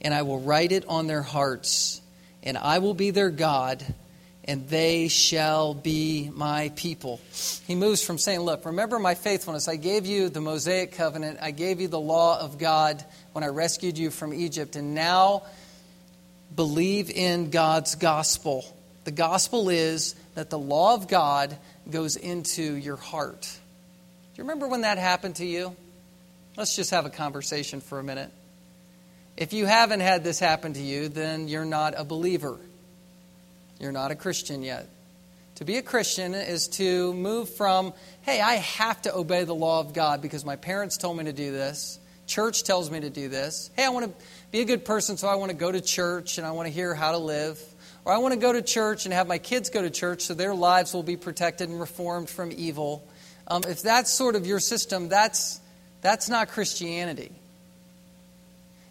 and 0.00 0.14
I 0.14 0.22
will 0.22 0.40
write 0.40 0.72
it 0.72 0.84
on 0.86 1.06
their 1.06 1.22
hearts, 1.22 2.00
and 2.42 2.56
I 2.56 2.78
will 2.78 2.94
be 2.94 3.10
their 3.10 3.30
God, 3.30 3.84
and 4.44 4.68
they 4.68 5.08
shall 5.08 5.74
be 5.74 6.30
my 6.32 6.70
people. 6.76 7.20
He 7.66 7.74
moves 7.74 8.04
from 8.04 8.18
saying, 8.18 8.40
Look, 8.40 8.64
remember 8.64 8.98
my 8.98 9.14
faithfulness. 9.14 9.66
I 9.66 9.76
gave 9.76 10.06
you 10.06 10.28
the 10.28 10.40
Mosaic 10.40 10.92
covenant, 10.92 11.38
I 11.42 11.50
gave 11.50 11.80
you 11.80 11.88
the 11.88 11.98
law 11.98 12.38
of 12.38 12.58
God 12.58 13.04
when 13.32 13.42
I 13.42 13.48
rescued 13.48 13.98
you 13.98 14.10
from 14.10 14.32
Egypt, 14.32 14.76
and 14.76 14.94
now 14.94 15.42
believe 16.54 17.10
in 17.10 17.50
God's 17.50 17.96
gospel. 17.96 18.64
The 19.06 19.12
gospel 19.12 19.68
is 19.68 20.16
that 20.34 20.50
the 20.50 20.58
law 20.58 20.94
of 20.94 21.06
God 21.06 21.56
goes 21.88 22.16
into 22.16 22.74
your 22.74 22.96
heart. 22.96 23.42
Do 23.42 23.48
you 24.34 24.42
remember 24.42 24.66
when 24.66 24.80
that 24.80 24.98
happened 24.98 25.36
to 25.36 25.46
you? 25.46 25.76
Let's 26.56 26.74
just 26.74 26.90
have 26.90 27.06
a 27.06 27.10
conversation 27.10 27.80
for 27.80 28.00
a 28.00 28.02
minute. 28.02 28.32
If 29.36 29.52
you 29.52 29.64
haven't 29.64 30.00
had 30.00 30.24
this 30.24 30.40
happen 30.40 30.72
to 30.72 30.82
you, 30.82 31.06
then 31.06 31.46
you're 31.46 31.64
not 31.64 31.94
a 31.96 32.02
believer. 32.02 32.58
You're 33.78 33.92
not 33.92 34.10
a 34.10 34.16
Christian 34.16 34.64
yet. 34.64 34.88
To 35.56 35.64
be 35.64 35.76
a 35.76 35.82
Christian 35.82 36.34
is 36.34 36.66
to 36.70 37.14
move 37.14 37.48
from, 37.50 37.94
hey, 38.22 38.40
I 38.40 38.54
have 38.54 39.00
to 39.02 39.14
obey 39.14 39.44
the 39.44 39.54
law 39.54 39.78
of 39.78 39.94
God 39.94 40.20
because 40.20 40.44
my 40.44 40.56
parents 40.56 40.96
told 40.96 41.16
me 41.16 41.22
to 41.26 41.32
do 41.32 41.52
this, 41.52 42.00
church 42.26 42.64
tells 42.64 42.90
me 42.90 42.98
to 42.98 43.10
do 43.10 43.28
this. 43.28 43.70
Hey, 43.76 43.84
I 43.84 43.90
want 43.90 44.06
to 44.06 44.26
be 44.50 44.62
a 44.62 44.64
good 44.64 44.84
person, 44.84 45.16
so 45.16 45.28
I 45.28 45.36
want 45.36 45.52
to 45.52 45.56
go 45.56 45.70
to 45.70 45.80
church 45.80 46.38
and 46.38 46.46
I 46.46 46.50
want 46.50 46.66
to 46.66 46.72
hear 46.72 46.92
how 46.92 47.12
to 47.12 47.18
live. 47.18 47.62
Or 48.06 48.12
I 48.12 48.18
want 48.18 48.34
to 48.34 48.38
go 48.38 48.52
to 48.52 48.62
church 48.62 49.04
and 49.04 49.12
have 49.12 49.26
my 49.26 49.38
kids 49.38 49.68
go 49.68 49.82
to 49.82 49.90
church 49.90 50.22
so 50.22 50.32
their 50.32 50.54
lives 50.54 50.94
will 50.94 51.02
be 51.02 51.16
protected 51.16 51.68
and 51.68 51.80
reformed 51.80 52.30
from 52.30 52.52
evil. 52.52 53.04
Um, 53.48 53.64
if 53.66 53.82
that's 53.82 54.12
sort 54.12 54.36
of 54.36 54.46
your 54.46 54.60
system, 54.60 55.08
that's, 55.08 55.60
that's 56.02 56.28
not 56.28 56.46
Christianity. 56.46 57.32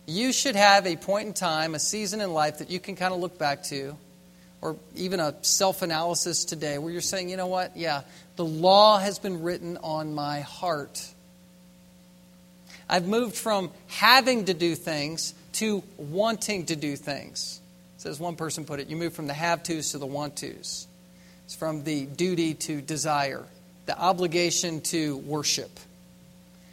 You 0.05 0.33
should 0.33 0.57
have 0.57 0.85
a 0.85 0.97
point 0.97 1.27
in 1.27 1.33
time, 1.33 1.75
a 1.75 1.79
season 1.79 2.19
in 2.19 2.33
life 2.33 2.57
that 2.57 2.69
you 2.69 2.81
can 2.81 2.97
kind 2.97 3.13
of 3.13 3.21
look 3.21 3.37
back 3.37 3.63
to, 3.63 3.95
or 4.59 4.75
even 4.95 5.21
a 5.21 5.33
self 5.43 5.81
analysis 5.81 6.43
today 6.43 6.77
where 6.77 6.91
you're 6.91 6.99
saying, 6.99 7.29
you 7.29 7.37
know 7.37 7.47
what? 7.47 7.77
Yeah, 7.77 8.01
the 8.35 8.45
law 8.45 8.99
has 8.99 9.17
been 9.17 9.43
written 9.43 9.77
on 9.77 10.13
my 10.13 10.41
heart. 10.41 11.01
I've 12.89 13.07
moved 13.07 13.37
from 13.37 13.71
having 13.87 14.45
to 14.45 14.53
do 14.53 14.75
things 14.75 15.33
to 15.53 15.83
wanting 15.97 16.65
to 16.65 16.75
do 16.75 16.97
things 16.97 17.61
as 18.05 18.19
one 18.19 18.35
person 18.35 18.65
put 18.65 18.79
it, 18.79 18.87
you 18.87 18.95
move 18.95 19.13
from 19.13 19.27
the 19.27 19.33
have 19.33 19.63
tos 19.63 19.91
to 19.91 19.97
the 19.97 20.05
want 20.05 20.35
tos. 20.37 20.87
It's 21.45 21.55
from 21.55 21.83
the 21.83 22.05
duty 22.05 22.53
to 22.55 22.81
desire, 22.81 23.43
the 23.85 23.97
obligation 23.97 24.81
to 24.81 25.17
worship. 25.17 25.79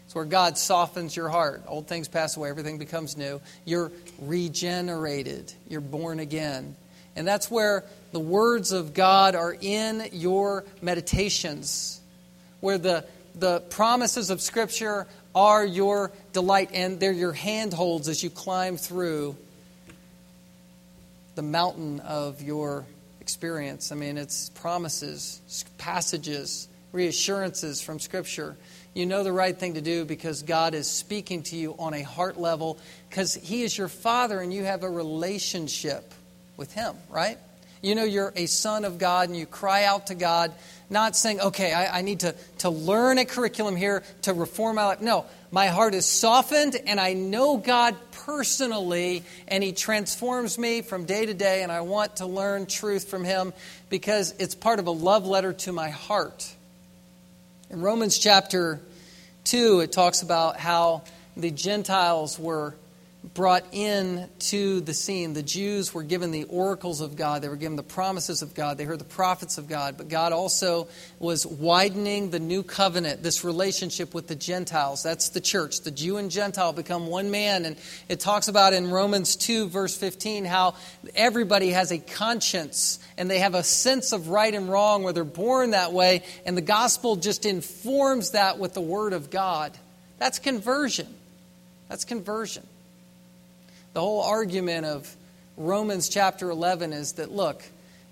It's 0.06 0.14
where 0.14 0.24
God 0.24 0.58
softens 0.58 1.16
your 1.16 1.28
heart. 1.28 1.62
Old 1.66 1.86
things 1.86 2.08
pass 2.08 2.36
away, 2.36 2.50
everything 2.50 2.78
becomes 2.78 3.16
new. 3.16 3.40
You're 3.64 3.92
regenerated, 4.20 5.52
you're 5.68 5.80
born 5.80 6.20
again. 6.20 6.76
And 7.16 7.26
that's 7.26 7.50
where 7.50 7.84
the 8.12 8.20
words 8.20 8.72
of 8.72 8.94
God 8.94 9.34
are 9.34 9.54
in 9.58 10.08
your 10.12 10.64
meditations, 10.80 12.00
where 12.60 12.78
the, 12.78 13.04
the 13.34 13.60
promises 13.60 14.30
of 14.30 14.40
Scripture 14.40 15.06
are 15.34 15.64
your 15.64 16.12
delight, 16.32 16.70
and 16.72 17.00
they're 17.00 17.12
your 17.12 17.32
handholds 17.32 18.08
as 18.08 18.22
you 18.22 18.30
climb 18.30 18.76
through 18.76 19.36
the 21.34 21.42
mountain 21.42 22.00
of 22.00 22.42
your 22.42 22.84
experience. 23.20 23.92
I 23.92 23.94
mean, 23.94 24.18
it's 24.18 24.50
promises, 24.50 25.40
passages, 25.78 26.68
reassurances 26.92 27.80
from 27.80 27.98
Scripture. 27.98 28.56
You 28.94 29.06
know 29.06 29.22
the 29.22 29.32
right 29.32 29.56
thing 29.56 29.74
to 29.74 29.80
do 29.80 30.04
because 30.04 30.42
God 30.42 30.74
is 30.74 30.88
speaking 30.90 31.42
to 31.44 31.56
you 31.56 31.74
on 31.78 31.94
a 31.94 32.02
heart 32.02 32.38
level 32.38 32.78
because 33.08 33.34
He 33.34 33.62
is 33.62 33.76
your 33.76 33.88
Father 33.88 34.40
and 34.40 34.52
you 34.52 34.64
have 34.64 34.82
a 34.82 34.90
relationship 34.90 36.12
with 36.56 36.72
Him, 36.74 36.94
right? 37.08 37.38
You 37.80 37.94
know 37.94 38.04
you're 38.04 38.32
a 38.36 38.46
son 38.46 38.84
of 38.84 38.98
God 38.98 39.28
and 39.28 39.36
you 39.36 39.46
cry 39.46 39.84
out 39.84 40.08
to 40.08 40.14
God, 40.14 40.52
not 40.90 41.16
saying, 41.16 41.40
okay, 41.40 41.72
I, 41.72 41.98
I 41.98 42.02
need 42.02 42.20
to, 42.20 42.34
to 42.58 42.70
learn 42.70 43.18
a 43.18 43.24
curriculum 43.24 43.74
here 43.74 44.04
to 44.22 44.34
reform 44.34 44.76
my 44.76 44.84
life. 44.84 45.00
No, 45.00 45.24
my 45.52 45.66
heart 45.66 45.94
is 45.94 46.06
softened 46.06 46.76
and 46.86 46.98
I 46.98 47.12
know 47.12 47.58
God 47.58 47.94
personally 48.10 49.22
and 49.46 49.62
He 49.62 49.72
transforms 49.72 50.58
me 50.58 50.80
from 50.80 51.04
day 51.04 51.26
to 51.26 51.34
day 51.34 51.62
and 51.62 51.70
I 51.70 51.82
want 51.82 52.16
to 52.16 52.26
learn 52.26 52.64
truth 52.64 53.08
from 53.08 53.22
Him 53.22 53.52
because 53.90 54.34
it's 54.38 54.54
part 54.54 54.78
of 54.78 54.86
a 54.86 54.90
love 54.90 55.26
letter 55.26 55.52
to 55.52 55.72
my 55.72 55.90
heart. 55.90 56.50
In 57.68 57.82
Romans 57.82 58.18
chapter 58.18 58.80
2, 59.44 59.80
it 59.80 59.92
talks 59.92 60.22
about 60.22 60.56
how 60.56 61.02
the 61.36 61.50
Gentiles 61.50 62.38
were 62.38 62.74
brought 63.34 63.64
in 63.72 64.28
to 64.38 64.80
the 64.80 64.92
scene. 64.92 65.32
The 65.32 65.42
Jews 65.42 65.94
were 65.94 66.02
given 66.02 66.32
the 66.32 66.44
oracles 66.44 67.00
of 67.00 67.14
God, 67.14 67.40
they 67.42 67.48
were 67.48 67.56
given 67.56 67.76
the 67.76 67.82
promises 67.82 68.42
of 68.42 68.54
God, 68.54 68.78
they 68.78 68.84
heard 68.84 68.98
the 68.98 69.04
prophets 69.04 69.58
of 69.58 69.68
God, 69.68 69.96
but 69.96 70.08
God 70.08 70.32
also 70.32 70.88
was 71.20 71.46
widening 71.46 72.30
the 72.30 72.40
new 72.40 72.62
covenant, 72.62 73.22
this 73.22 73.44
relationship 73.44 74.12
with 74.12 74.26
the 74.26 74.34
Gentiles. 74.34 75.02
That's 75.02 75.28
the 75.28 75.40
church. 75.40 75.82
The 75.82 75.92
Jew 75.92 76.16
and 76.16 76.30
Gentile 76.30 76.72
become 76.72 77.06
one 77.06 77.30
man. 77.30 77.64
And 77.64 77.76
it 78.08 78.18
talks 78.18 78.48
about 78.48 78.72
in 78.72 78.90
Romans 78.90 79.36
2, 79.36 79.68
verse 79.68 79.96
15, 79.96 80.44
how 80.44 80.74
everybody 81.14 81.70
has 81.70 81.92
a 81.92 81.98
conscience 81.98 82.98
and 83.16 83.30
they 83.30 83.38
have 83.38 83.54
a 83.54 83.62
sense 83.62 84.12
of 84.12 84.28
right 84.28 84.52
and 84.52 84.68
wrong 84.68 85.04
where 85.04 85.12
they're 85.12 85.24
born 85.24 85.70
that 85.70 85.92
way, 85.92 86.22
and 86.44 86.56
the 86.56 86.62
gospel 86.62 87.16
just 87.16 87.46
informs 87.46 88.32
that 88.32 88.58
with 88.58 88.74
the 88.74 88.80
word 88.80 89.12
of 89.12 89.30
God. 89.30 89.76
That's 90.18 90.38
conversion. 90.38 91.12
That's 91.88 92.04
conversion. 92.04 92.66
The 93.92 94.00
whole 94.00 94.22
argument 94.22 94.86
of 94.86 95.14
Romans 95.58 96.08
chapter 96.08 96.48
11 96.48 96.94
is 96.94 97.12
that, 97.14 97.30
look, 97.30 97.62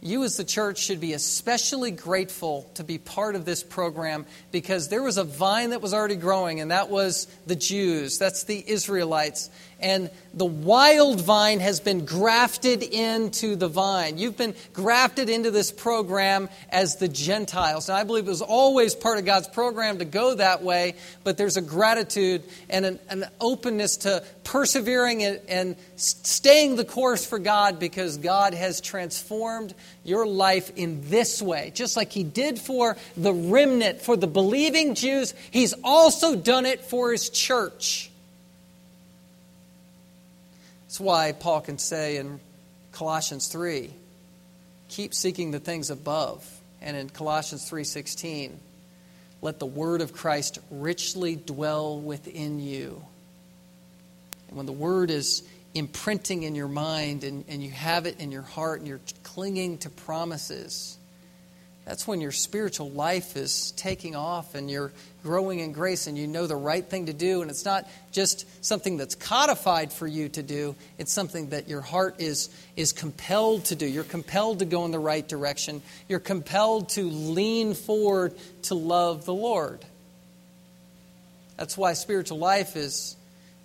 you 0.03 0.25
as 0.25 0.37
the 0.37 0.45
church 0.45 0.79
should 0.79 1.01
be 1.01 1.15
especially 1.15 1.91
grateful 1.91 2.71
to 2.75 2.85
be 2.85 2.99
part 2.99 3.35
of 3.35 3.47
this 3.47 3.63
program 3.63 4.27
because 4.53 4.89
there 4.89 5.03
was 5.03 5.17
a 5.17 5.25
vine 5.25 5.71
that 5.71 5.81
was 5.81 5.95
already 5.95 6.17
growing, 6.17 6.61
and 6.61 6.71
that 6.71 6.91
was 6.91 7.27
the 7.47 7.57
Jews. 7.57 8.19
That's 8.19 8.45
the 8.45 8.63
Israelites. 8.67 9.49
And 9.81 10.11
the 10.33 10.47
wild 10.47 11.21
vine 11.21 11.61
has 11.61 11.81
been 11.81 12.05
grafted 12.05 12.83
into 12.83 13.57
the 13.57 13.69
vine. 13.69 14.19
You've 14.19 14.37
been 14.37 14.55
grafted 14.73 15.29
into 15.29 15.51
this 15.51 15.73
program 15.73 16.49
as 16.71 16.97
the 16.97 17.09
Gentiles. 17.09 17.89
And 17.89 17.99
I 17.99 18.05
believe 18.05 18.27
it 18.27 18.31
was 18.31 18.43
always 18.43 18.95
part 18.95 19.19
of 19.19 19.25
God's 19.25 19.49
program 19.49 19.99
to 19.99 20.05
go 20.05 20.35
that 20.35 20.63
way, 20.63 20.95
but 21.25 21.37
there's 21.37 21.57
a 21.57 21.63
gratitude 21.63 22.43
and 22.69 22.85
an, 22.85 22.99
an 23.09 23.25
openness 23.41 23.99
to 23.99 24.23
persevering 24.45 25.25
and, 25.25 25.41
and 25.49 25.77
staying 25.97 26.77
the 26.77 26.85
course 26.85 27.25
for 27.25 27.39
God 27.39 27.79
because 27.79 28.17
God 28.17 28.55
has 28.55 28.81
transformed 28.81 29.75
your 30.05 30.27
life 30.27 30.73
in 30.77 31.09
this 31.09 31.43
way. 31.43 31.73
Just 31.75 31.97
like 31.97 32.13
He 32.13 32.23
did 32.23 32.59
for 32.59 32.97
the 33.17 33.33
remnant, 33.33 34.01
for 34.03 34.17
the 34.17 34.27
believing 34.27 34.95
Jews, 34.95 35.35
He's 35.51 35.75
also 35.85 36.37
done 36.37 36.67
it 36.67 36.85
for 36.85 37.13
His 37.13 37.31
church. 37.31 38.10
That's 40.91 40.99
why 40.99 41.31
Paul 41.31 41.61
can 41.61 41.79
say 41.79 42.17
in 42.17 42.41
Colossians 42.91 43.47
3, 43.47 43.95
keep 44.89 45.15
seeking 45.15 45.53
the 45.53 45.61
things 45.61 45.89
above. 45.89 46.45
And 46.81 46.97
in 46.97 47.09
Colossians 47.09 47.71
3:16, 47.71 48.59
let 49.41 49.61
the 49.61 49.67
word 49.67 50.01
of 50.01 50.13
Christ 50.13 50.59
richly 50.69 51.37
dwell 51.37 51.97
within 52.01 52.59
you. 52.59 53.05
And 54.49 54.57
when 54.57 54.67
the 54.67 54.73
word 54.73 55.13
is 55.13 55.45
imprinting 55.75 56.43
in 56.43 56.57
your 56.57 56.67
mind 56.67 57.23
and, 57.23 57.45
and 57.47 57.63
you 57.63 57.71
have 57.71 58.05
it 58.05 58.19
in 58.19 58.33
your 58.33 58.43
heart 58.43 58.81
and 58.81 58.89
you're 58.89 58.99
clinging 59.23 59.79
to 59.79 59.91
promises, 59.91 60.99
that's 61.91 62.07
when 62.07 62.21
your 62.21 62.31
spiritual 62.31 62.89
life 62.89 63.37
is 63.37 63.73
taking 63.73 64.15
off 64.15 64.55
and 64.55 64.71
you're 64.71 64.93
growing 65.25 65.59
in 65.59 65.73
grace 65.73 66.07
and 66.07 66.17
you 66.17 66.29
know 66.29 66.47
the 66.47 66.55
right 66.55 66.89
thing 66.89 67.07
to 67.07 67.13
do. 67.13 67.43
And 67.43 67.51
it's 67.51 67.65
not 67.65 67.89
just 68.13 68.47
something 68.65 68.97
that's 68.97 69.17
codified 69.17 69.93
for 69.93 70.07
you 70.07 70.29
to 70.29 70.43
do, 70.45 70.77
it's 70.99 71.13
something 71.13 71.49
that 71.49 71.69
your 71.69 71.81
heart 71.81 72.21
is, 72.21 72.49
is 72.77 72.93
compelled 72.93 73.65
to 73.65 73.75
do. 73.75 73.87
You're 73.87 74.05
compelled 74.05 74.61
to 74.61 74.67
go 74.67 74.85
in 74.85 74.93
the 74.93 75.01
right 75.01 75.27
direction, 75.27 75.83
you're 76.09 76.21
compelled 76.21 76.91
to 76.91 77.03
lean 77.11 77.75
forward 77.75 78.35
to 78.63 78.77
love 78.77 79.25
the 79.25 79.35
Lord. 79.35 79.85
That's 81.57 81.77
why 81.77 81.95
spiritual 81.95 82.39
life 82.39 82.77
is 82.77 83.17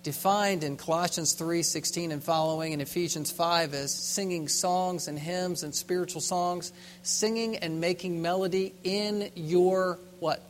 defined 0.06 0.62
in 0.62 0.76
Colossians 0.76 1.32
3:16 1.32 2.12
and 2.12 2.22
following 2.22 2.72
and 2.72 2.80
Ephesians 2.80 3.32
5 3.32 3.74
as 3.74 3.92
singing 3.92 4.46
songs 4.46 5.08
and 5.08 5.18
hymns 5.18 5.64
and 5.64 5.74
spiritual 5.74 6.20
songs, 6.20 6.72
singing 7.02 7.56
and 7.56 7.80
making 7.80 8.22
melody 8.22 8.72
in 8.84 9.32
your 9.34 9.98
what? 10.20 10.40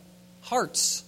Hearts. 0.43 1.05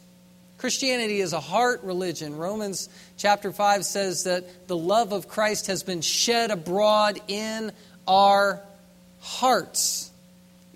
Christianity 0.56 1.20
is 1.20 1.34
a 1.34 1.40
heart 1.40 1.82
religion. 1.82 2.38
Romans 2.38 2.88
chapter 3.18 3.52
5 3.52 3.84
says 3.84 4.24
that 4.24 4.66
the 4.66 4.78
love 4.78 5.12
of 5.12 5.28
Christ 5.28 5.66
has 5.66 5.82
been 5.82 6.00
shed 6.00 6.50
abroad 6.50 7.20
in 7.28 7.70
our 8.06 8.62
hearts. 9.20 10.10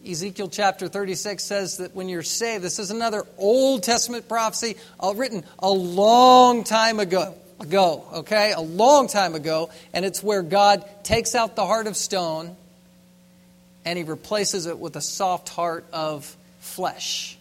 Ezekiel 0.06 0.50
chapter 0.50 0.88
36 0.88 1.42
says 1.42 1.78
that 1.78 1.94
when 1.94 2.10
you're 2.10 2.22
saved, 2.22 2.62
this 2.62 2.78
is 2.78 2.90
another 2.90 3.24
Old 3.38 3.82
Testament 3.82 4.28
prophecy 4.28 4.76
uh, 5.00 5.14
written 5.16 5.42
a 5.58 5.70
long 5.70 6.64
time 6.64 7.00
ago 7.00 7.34
ago, 7.62 8.04
okay? 8.12 8.52
A 8.52 8.60
long 8.60 9.08
time 9.08 9.34
ago. 9.34 9.70
And 9.92 10.04
it's 10.04 10.22
where 10.22 10.42
God 10.42 10.84
takes 11.02 11.34
out 11.34 11.56
the 11.56 11.66
heart 11.66 11.86
of 11.86 11.96
stone 11.96 12.56
and 13.84 13.96
he 13.96 14.04
replaces 14.04 14.66
it 14.66 14.78
with 14.78 14.96
a 14.96 15.00
soft 15.00 15.48
heart 15.48 15.84
of 15.92 16.36
flesh. 16.60 17.36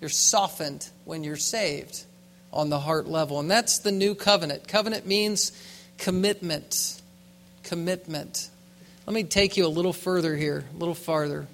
You're 0.00 0.10
softened 0.10 0.88
when 1.04 1.24
you're 1.24 1.36
saved 1.36 2.04
on 2.52 2.70
the 2.70 2.78
heart 2.78 3.06
level. 3.06 3.40
And 3.40 3.50
that's 3.50 3.78
the 3.78 3.92
new 3.92 4.14
covenant. 4.14 4.66
Covenant 4.66 5.06
means 5.06 5.52
commitment. 5.98 7.00
Commitment. 7.62 8.48
Let 9.06 9.14
me 9.14 9.24
take 9.24 9.56
you 9.56 9.66
a 9.66 9.68
little 9.68 9.92
further 9.92 10.36
here, 10.36 10.64
a 10.74 10.78
little 10.78 10.94
farther. 10.94 11.46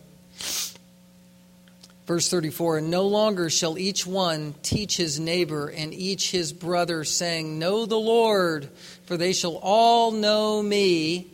Verse 2.06 2.30
34 2.30 2.78
And 2.78 2.90
no 2.90 3.06
longer 3.06 3.50
shall 3.50 3.78
each 3.78 4.06
one 4.06 4.54
teach 4.62 4.96
his 4.96 5.18
neighbor 5.18 5.68
and 5.68 5.92
each 5.92 6.30
his 6.30 6.52
brother, 6.52 7.04
saying, 7.04 7.58
Know 7.58 7.86
the 7.86 7.98
Lord, 7.98 8.68
for 9.06 9.16
they 9.16 9.32
shall 9.32 9.56
all 9.56 10.12
know 10.12 10.62
me, 10.62 11.26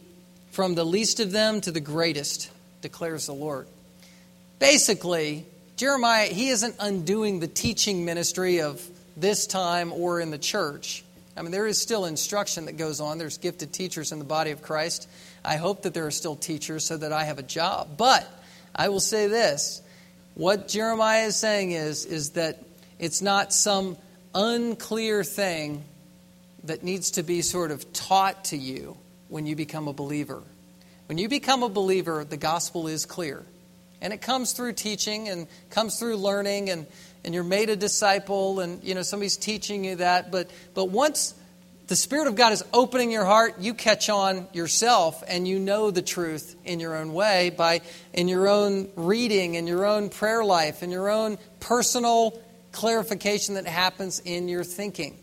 from 0.51 0.75
the 0.75 0.85
least 0.85 1.21
of 1.21 1.33
them 1.33 1.61
to 1.63 1.71
the 1.71 1.81
greatest, 1.81 2.51
declares 2.81 3.27
the 3.27 3.35
Lord. 3.35 3.67
Basically, 4.59 5.45
Jeremiah, 5.77 6.27
he 6.27 6.49
isn't 6.49 6.77
undoing 6.79 7.41
the 7.41 7.49
teaching 7.49 8.05
ministry 8.05 8.61
of 8.61 8.87
this 9.17 9.47
time 9.47 9.93
or 9.93 10.21
in 10.21 10.31
the 10.31 10.39
church. 10.39 11.05
I 11.37 11.43
mean, 11.43 11.51
there 11.51 11.67
is 11.67 11.81
still 11.81 12.05
instruction 12.05 12.67
that 12.67 12.77
goes 12.77 13.01
on. 13.01 13.19
There's 13.19 13.39
gifted 13.39 13.73
teachers 13.73 14.13
in 14.13 14.19
the 14.19 14.25
body 14.25 14.51
of 14.51 14.63
Christ. 14.63 15.09
I 15.45 15.57
hope 15.57 15.83
that 15.83 15.95
there 15.95 16.07
are 16.07 16.11
still 16.11 16.37
teachers 16.37 16.85
so 16.85 16.97
that 16.99 17.13
I 17.13 17.25
have 17.25 17.39
a 17.39 17.43
job. 17.43 17.97
But 17.97 18.27
I 18.75 18.89
will 18.91 19.01
say 19.01 19.27
this 19.27 19.82
what 20.35 20.69
Jeremiah 20.69 21.27
is 21.27 21.37
saying 21.37 21.73
is, 21.73 22.05
is 22.05 22.31
that 22.31 22.63
it's 22.99 23.21
not 23.21 23.53
some 23.53 23.97
unclear 24.35 25.25
thing 25.25 25.85
that 26.65 26.83
needs 26.83 27.13
to 27.13 27.23
be 27.23 27.43
sort 27.43 27.71
of 27.71 27.93
taught 27.93 28.45
to 28.47 28.57
you 28.57 28.97
when 29.29 29.47
you 29.47 29.57
become 29.57 29.89
a 29.89 29.93
believer. 29.93 30.43
When 31.07 31.19
you 31.19 31.29
become 31.29 31.63
a 31.63 31.69
believer, 31.69 32.25
the 32.25 32.37
gospel 32.37 32.87
is 32.87 33.05
clear. 33.05 33.45
And 34.01 34.13
it 34.13 34.21
comes 34.21 34.53
through 34.53 34.73
teaching 34.73 35.29
and 35.29 35.47
comes 35.71 35.99
through 35.99 36.17
learning 36.17 36.71
and, 36.71 36.87
and 37.25 37.35
you're 37.35 37.45
made 37.45 37.71
a 37.71 37.77
disciple 37.77 38.61
and 38.61 38.83
you 38.83 38.95
know 38.95 39.03
somebody's 39.03 39.37
teaching 39.37 39.85
you 39.85 39.97
that. 39.97 40.33
But 40.33 40.51
but 40.75 40.87
once 40.87 41.35
the 41.93 41.97
Spirit 41.97 42.27
of 42.27 42.37
God 42.37 42.55
is 42.55 42.65
opening 42.73 43.11
your 43.11 43.27
heart, 43.27 43.57
you 43.61 43.75
catch 43.75 44.09
on 44.09 44.49
yourself 44.55 45.23
and 45.29 45.47
you 45.47 45.59
know 45.59 45.91
the 45.91 46.01
truth 46.01 46.57
in 46.65 46.81
your 46.81 46.97
own 46.97 47.13
way 47.13 47.51
by 47.51 47.83
in 48.15 48.29
your 48.29 48.49
own 48.49 48.89
reading, 48.97 49.57
in 49.57 49.67
your 49.67 49.85
own 49.85 50.09
prayer 50.09 50.43
life, 50.43 50.83
in 50.83 50.91
your 50.91 51.11
own 51.11 51.37
personal 51.61 52.41
clarification 52.73 53.57
that 53.57 53.67
happens 53.67 54.21
in 54.25 54.49
your 54.49 54.65
thinking. 54.65 55.19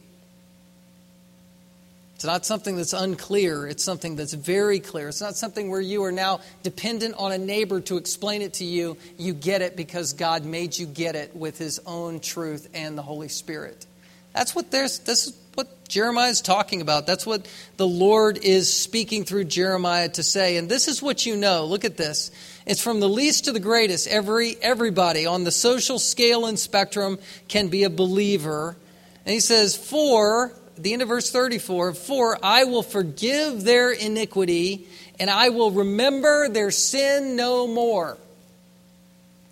It's 2.13 2.24
not 2.24 2.45
something 2.45 2.76
that's 2.76 2.93
unclear. 2.93 3.65
It's 3.65 3.84
something 3.84 4.15
that's 4.15 4.34
very 4.34 4.80
clear. 4.80 5.09
It's 5.09 5.22
not 5.22 5.36
something 5.36 5.72
where 5.72 5.82
you 5.82 6.03
are 6.03 6.11
now 6.11 6.41
dependent 6.61 7.15
on 7.17 7.32
a 7.32 7.39
neighbor 7.39 7.82
to 7.82 7.97
explain 7.97 8.43
it 8.43 8.53
to 8.55 8.63
you. 8.63 8.95
You 9.17 9.34
get 9.34 9.63
it 9.63 9.76
because 9.76 10.13
God 10.13 10.45
made 10.45 10.78
you 10.78 10.86
get 10.86 11.15
it 11.15 11.36
with 11.36 11.57
His 11.57 11.80
own 11.88 12.20
truth 12.20 12.70
and 12.76 12.95
the 12.95 13.01
Holy 13.01 13.30
Spirit. 13.30 13.88
That's 14.34 14.53
what 14.53 14.70
there's. 14.70 14.99
This 14.99 15.26
is 15.26 15.32
what 15.60 15.89
Jeremiah 15.89 16.30
is 16.30 16.39
talking 16.39 16.80
about. 16.80 17.05
That's 17.05 17.26
what 17.26 17.45
the 17.76 17.86
Lord 17.86 18.38
is 18.38 18.74
speaking 18.74 19.26
through 19.26 19.43
Jeremiah 19.43 20.07
to 20.07 20.24
say. 20.24 20.55
And 20.55 20.70
this 20.70 20.88
is 20.88 21.01
what 21.01 21.26
you 21.26 21.36
know. 21.36 21.66
Look 21.66 21.84
at 21.84 21.97
this. 21.97 22.32
It's 22.66 22.82
from 22.82 23.01
the 23.01 23.10
least 23.10 23.43
to 23.45 23.51
the 23.51 23.60
greatest. 23.60 24.07
Every 24.07 24.55
everybody 24.62 25.26
on 25.26 25.43
the 25.43 25.51
social 25.51 25.99
scale 25.99 26.45
and 26.45 26.57
spectrum 26.57 27.20
can 27.49 27.68
be 27.68 27.84
a 27.84 27.89
believer. 27.89 28.78
And 29.26 29.34
he 29.34 29.41
says, 29.41 29.76
"For 29.76 30.53
the 30.78 30.93
end 30.93 31.01
of 31.01 31.10
verse 31.10 31.30
34, 31.30 31.93
for 31.93 32.39
I 32.41 32.64
will 32.64 32.84
forgive 32.84 33.66
their 33.66 33.91
iniquity 33.91 34.88
and 35.20 35.30
I 35.30 35.49
will 35.49 35.72
remember 35.72 36.47
their 36.47 36.72
sin 36.72 37.36
no 37.36 37.68
more." 37.68 38.18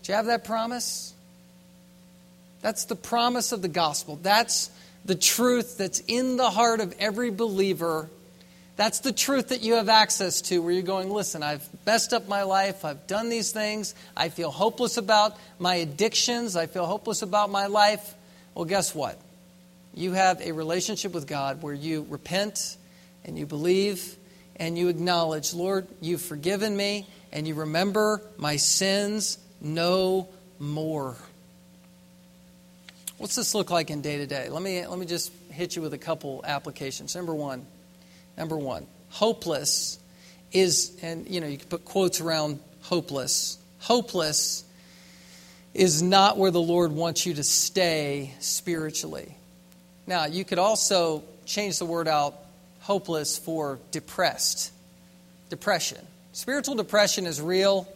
Do 0.03 0.13
you 0.13 0.15
have 0.15 0.27
that 0.27 0.45
promise? 0.45 1.11
That's 2.61 2.85
the 2.85 2.95
promise 2.95 3.51
of 3.51 3.61
the 3.61 3.67
gospel. 3.67 4.17
That's 4.23 4.69
the 5.07 5.15
truth 5.15 5.77
that's 5.77 6.01
in 6.07 6.37
the 6.37 6.49
heart 6.49 6.79
of 6.79 6.93
every 6.99 7.31
believer. 7.31 8.09
That's 8.75 8.99
the 8.99 9.11
truth 9.11 9.49
that 9.49 9.61
you 9.61 9.73
have 9.73 9.89
access 9.89 10.41
to, 10.41 10.61
where 10.61 10.71
you're 10.71 10.83
going, 10.83 11.09
listen, 11.09 11.41
I've 11.41 11.67
messed 11.85 12.13
up 12.13 12.27
my 12.27 12.43
life. 12.43 12.85
I've 12.85 13.07
done 13.07 13.29
these 13.29 13.51
things. 13.51 13.95
I 14.15 14.29
feel 14.29 14.51
hopeless 14.51 14.97
about 14.97 15.35
my 15.57 15.75
addictions. 15.75 16.55
I 16.55 16.67
feel 16.67 16.85
hopeless 16.85 17.23
about 17.23 17.49
my 17.49 17.65
life. 17.65 18.13
Well, 18.53 18.65
guess 18.65 18.93
what? 18.93 19.19
you 19.97 20.11
have 20.13 20.39
a 20.41 20.51
relationship 20.51 21.11
with 21.13 21.27
God 21.27 21.63
where 21.63 21.73
you 21.73 22.05
repent 22.09 22.77
and 23.25 23.37
you 23.37 23.47
believe 23.47 24.15
and 24.55 24.77
you 24.77 24.89
acknowledge, 24.89 25.53
Lord, 25.53 25.87
you've 26.01 26.21
forgiven 26.21 26.75
me, 26.75 27.07
and 27.31 27.47
you 27.47 27.53
remember 27.53 28.21
my 28.37 28.55
sins 28.55 29.37
no 29.61 30.29
more. 30.57 31.15
What's 33.17 33.35
this 33.35 33.55
look 33.55 33.71
like 33.71 33.89
in 33.89 34.01
day 34.01 34.17
to 34.17 34.27
day? 34.27 34.49
Let 34.49 34.61
me 34.61 34.85
let 34.85 34.99
me 34.99 35.05
just 35.05 35.31
hit 35.49 35.75
you 35.75 35.81
with 35.81 35.93
a 35.93 35.97
couple 35.97 36.43
applications. 36.45 37.15
Number 37.15 37.33
one, 37.33 37.65
number 38.37 38.57
one, 38.57 38.85
hopeless 39.09 39.97
is, 40.51 40.95
and 41.01 41.27
you 41.27 41.41
know, 41.41 41.47
you 41.47 41.57
can 41.57 41.67
put 41.67 41.83
quotes 41.83 42.21
around 42.21 42.59
hopeless. 42.81 43.57
Hopeless 43.79 44.63
is 45.73 46.01
not 46.01 46.37
where 46.37 46.51
the 46.51 46.61
Lord 46.61 46.91
wants 46.91 47.25
you 47.25 47.33
to 47.35 47.43
stay 47.43 48.33
spiritually. 48.39 49.35
Now, 50.05 50.25
you 50.25 50.45
could 50.45 50.59
also 50.59 51.23
change 51.45 51.79
the 51.79 51.85
word 51.85 52.07
out 52.07 52.35
hopeless 52.81 53.37
for 53.37 53.79
depressed. 53.91 54.71
Depression. 55.49 55.99
Spiritual 56.33 56.75
depression 56.75 57.25
is 57.25 57.41
real. 57.41 57.87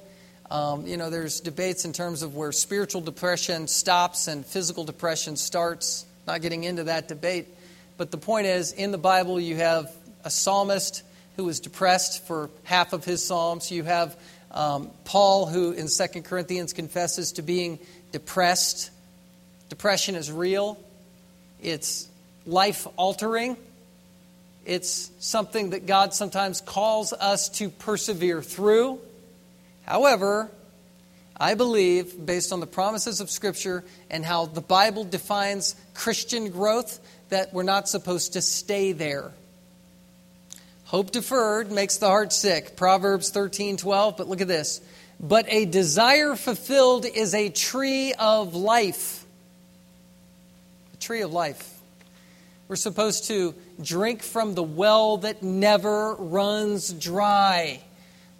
Um, 0.51 0.85
you 0.85 0.97
know, 0.97 1.09
there's 1.09 1.39
debates 1.39 1.85
in 1.85 1.93
terms 1.93 2.23
of 2.23 2.35
where 2.35 2.51
spiritual 2.51 2.99
depression 2.99 3.69
stops 3.69 4.27
and 4.27 4.45
physical 4.45 4.83
depression 4.83 5.37
starts. 5.37 6.05
Not 6.27 6.41
getting 6.41 6.65
into 6.65 6.83
that 6.83 7.07
debate. 7.07 7.47
But 7.95 8.11
the 8.11 8.17
point 8.17 8.47
is, 8.47 8.73
in 8.73 8.91
the 8.91 8.97
Bible, 8.97 9.39
you 9.39 9.55
have 9.55 9.95
a 10.25 10.29
psalmist 10.29 11.03
who 11.37 11.45
was 11.45 11.61
depressed 11.61 12.27
for 12.27 12.49
half 12.63 12.91
of 12.91 13.05
his 13.05 13.23
psalms. 13.23 13.71
You 13.71 13.83
have 13.83 14.17
um, 14.51 14.91
Paul, 15.05 15.45
who 15.45 15.71
in 15.71 15.87
2 15.87 16.21
Corinthians 16.21 16.73
confesses 16.73 17.31
to 17.33 17.41
being 17.41 17.79
depressed. 18.11 18.91
Depression 19.69 20.15
is 20.15 20.29
real, 20.29 20.77
it's 21.61 22.09
life 22.45 22.87
altering. 22.97 23.55
It's 24.63 25.09
something 25.19 25.71
that 25.71 25.87
God 25.87 26.13
sometimes 26.13 26.61
calls 26.61 27.13
us 27.13 27.49
to 27.57 27.69
persevere 27.69 28.43
through. 28.43 28.99
However, 29.85 30.49
I 31.37 31.55
believe, 31.55 32.23
based 32.23 32.53
on 32.53 32.59
the 32.59 32.67
promises 32.67 33.19
of 33.19 33.31
Scripture 33.31 33.83
and 34.09 34.23
how 34.23 34.45
the 34.45 34.61
Bible 34.61 35.03
defines 35.03 35.75
Christian 35.93 36.51
growth, 36.51 36.99
that 37.29 37.53
we're 37.53 37.63
not 37.63 37.89
supposed 37.89 38.33
to 38.33 38.41
stay 38.41 38.91
there. 38.91 39.31
Hope 40.85 41.11
deferred 41.11 41.71
makes 41.71 41.97
the 41.97 42.07
heart 42.07 42.33
sick. 42.33 42.75
Proverbs 42.75 43.29
13 43.29 43.77
12. 43.77 44.17
But 44.17 44.27
look 44.27 44.41
at 44.41 44.47
this. 44.47 44.81
But 45.19 45.45
a 45.47 45.65
desire 45.65 46.35
fulfilled 46.35 47.05
is 47.05 47.33
a 47.33 47.49
tree 47.49 48.13
of 48.19 48.55
life. 48.55 49.25
A 50.93 50.97
tree 50.97 51.21
of 51.21 51.31
life. 51.31 51.79
We're 52.67 52.75
supposed 52.75 53.27
to 53.27 53.55
drink 53.81 54.21
from 54.21 54.53
the 54.53 54.63
well 54.63 55.17
that 55.17 55.41
never 55.41 56.15
runs 56.15 56.91
dry. 56.91 57.81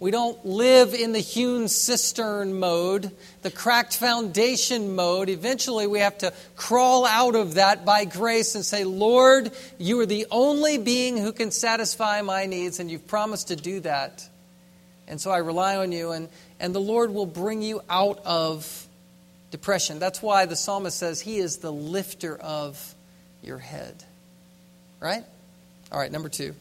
We 0.02 0.10
don't 0.10 0.44
live 0.44 0.94
in 0.94 1.12
the 1.12 1.20
hewn 1.20 1.68
cistern 1.68 2.58
mode, 2.58 3.12
the 3.42 3.52
cracked 3.52 3.96
foundation 3.96 4.96
mode. 4.96 5.28
Eventually, 5.28 5.86
we 5.86 6.00
have 6.00 6.18
to 6.18 6.32
crawl 6.56 7.06
out 7.06 7.36
of 7.36 7.54
that 7.54 7.84
by 7.84 8.04
grace 8.04 8.56
and 8.56 8.64
say, 8.66 8.82
Lord, 8.82 9.52
you 9.78 10.00
are 10.00 10.06
the 10.06 10.26
only 10.32 10.76
being 10.76 11.18
who 11.18 11.30
can 11.30 11.52
satisfy 11.52 12.20
my 12.20 12.46
needs, 12.46 12.80
and 12.80 12.90
you've 12.90 13.06
promised 13.06 13.46
to 13.48 13.54
do 13.54 13.78
that. 13.78 14.28
And 15.06 15.20
so 15.20 15.30
I 15.30 15.38
rely 15.38 15.76
on 15.76 15.92
you, 15.92 16.10
and, 16.10 16.28
and 16.58 16.74
the 16.74 16.80
Lord 16.80 17.14
will 17.14 17.24
bring 17.24 17.62
you 17.62 17.80
out 17.88 18.18
of 18.24 18.88
depression. 19.52 20.00
That's 20.00 20.20
why 20.20 20.46
the 20.46 20.56
psalmist 20.56 20.98
says, 20.98 21.20
He 21.20 21.38
is 21.38 21.58
the 21.58 21.72
lifter 21.72 22.36
of 22.36 22.96
your 23.40 23.58
head. 23.58 24.02
Right? 24.98 25.22
All 25.92 26.00
right, 26.00 26.10
number 26.10 26.28
two. 26.28 26.56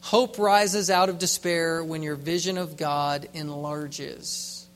Hope 0.00 0.38
rises 0.38 0.90
out 0.90 1.08
of 1.08 1.18
despair 1.18 1.82
when 1.82 2.02
your 2.02 2.14
vision 2.14 2.56
of 2.56 2.76
God 2.76 3.28
enlarges. 3.34 4.66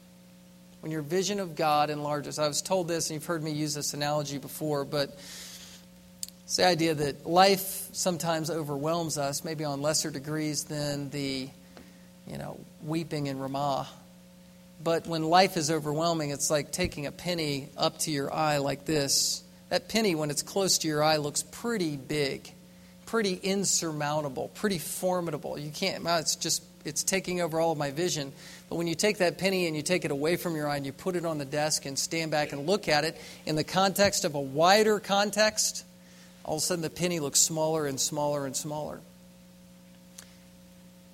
When 0.80 0.90
your 0.90 1.02
vision 1.02 1.40
of 1.40 1.54
God 1.54 1.90
enlarges. 1.90 2.38
I 2.38 2.48
was 2.48 2.60
told 2.60 2.88
this, 2.88 3.08
and 3.08 3.14
you've 3.14 3.26
heard 3.26 3.42
me 3.42 3.52
use 3.52 3.74
this 3.74 3.94
analogy 3.94 4.38
before, 4.38 4.84
but 4.84 5.16
it's 6.44 6.56
the 6.56 6.66
idea 6.66 6.94
that 6.94 7.24
life 7.24 7.88
sometimes 7.92 8.50
overwhelms 8.50 9.16
us, 9.16 9.44
maybe 9.44 9.64
on 9.64 9.80
lesser 9.80 10.10
degrees 10.10 10.64
than 10.64 11.08
the, 11.10 11.48
you 12.26 12.36
know, 12.38 12.58
weeping 12.82 13.28
in 13.28 13.38
Ramah. 13.38 13.88
But 14.82 15.06
when 15.06 15.22
life 15.22 15.56
is 15.56 15.70
overwhelming, 15.70 16.30
it's 16.30 16.50
like 16.50 16.72
taking 16.72 17.06
a 17.06 17.12
penny 17.12 17.68
up 17.76 17.98
to 18.00 18.10
your 18.10 18.34
eye 18.34 18.58
like 18.58 18.84
this. 18.84 19.44
That 19.68 19.88
penny, 19.88 20.16
when 20.16 20.30
it's 20.30 20.42
close 20.42 20.78
to 20.78 20.88
your 20.88 21.02
eye, 21.02 21.16
looks 21.18 21.42
pretty 21.42 21.96
big 21.96 22.52
pretty 23.12 23.38
insurmountable, 23.42 24.48
pretty 24.54 24.78
formidable. 24.78 25.58
You 25.58 25.70
can't, 25.70 26.02
it's 26.06 26.34
just, 26.34 26.62
it's 26.86 27.02
taking 27.02 27.42
over 27.42 27.60
all 27.60 27.72
of 27.72 27.76
my 27.76 27.90
vision. 27.90 28.32
But 28.70 28.76
when 28.76 28.86
you 28.86 28.94
take 28.94 29.18
that 29.18 29.36
penny 29.36 29.66
and 29.66 29.76
you 29.76 29.82
take 29.82 30.06
it 30.06 30.10
away 30.10 30.36
from 30.36 30.56
your 30.56 30.66
eye 30.66 30.78
and 30.78 30.86
you 30.86 30.94
put 30.94 31.14
it 31.14 31.26
on 31.26 31.36
the 31.36 31.44
desk 31.44 31.84
and 31.84 31.98
stand 31.98 32.30
back 32.30 32.52
and 32.52 32.66
look 32.66 32.88
at 32.88 33.04
it 33.04 33.20
in 33.44 33.54
the 33.54 33.64
context 33.64 34.24
of 34.24 34.34
a 34.34 34.40
wider 34.40 34.98
context, 34.98 35.84
all 36.42 36.54
of 36.56 36.62
a 36.62 36.64
sudden 36.64 36.80
the 36.80 36.88
penny 36.88 37.20
looks 37.20 37.38
smaller 37.38 37.84
and 37.84 38.00
smaller 38.00 38.46
and 38.46 38.56
smaller. 38.56 38.98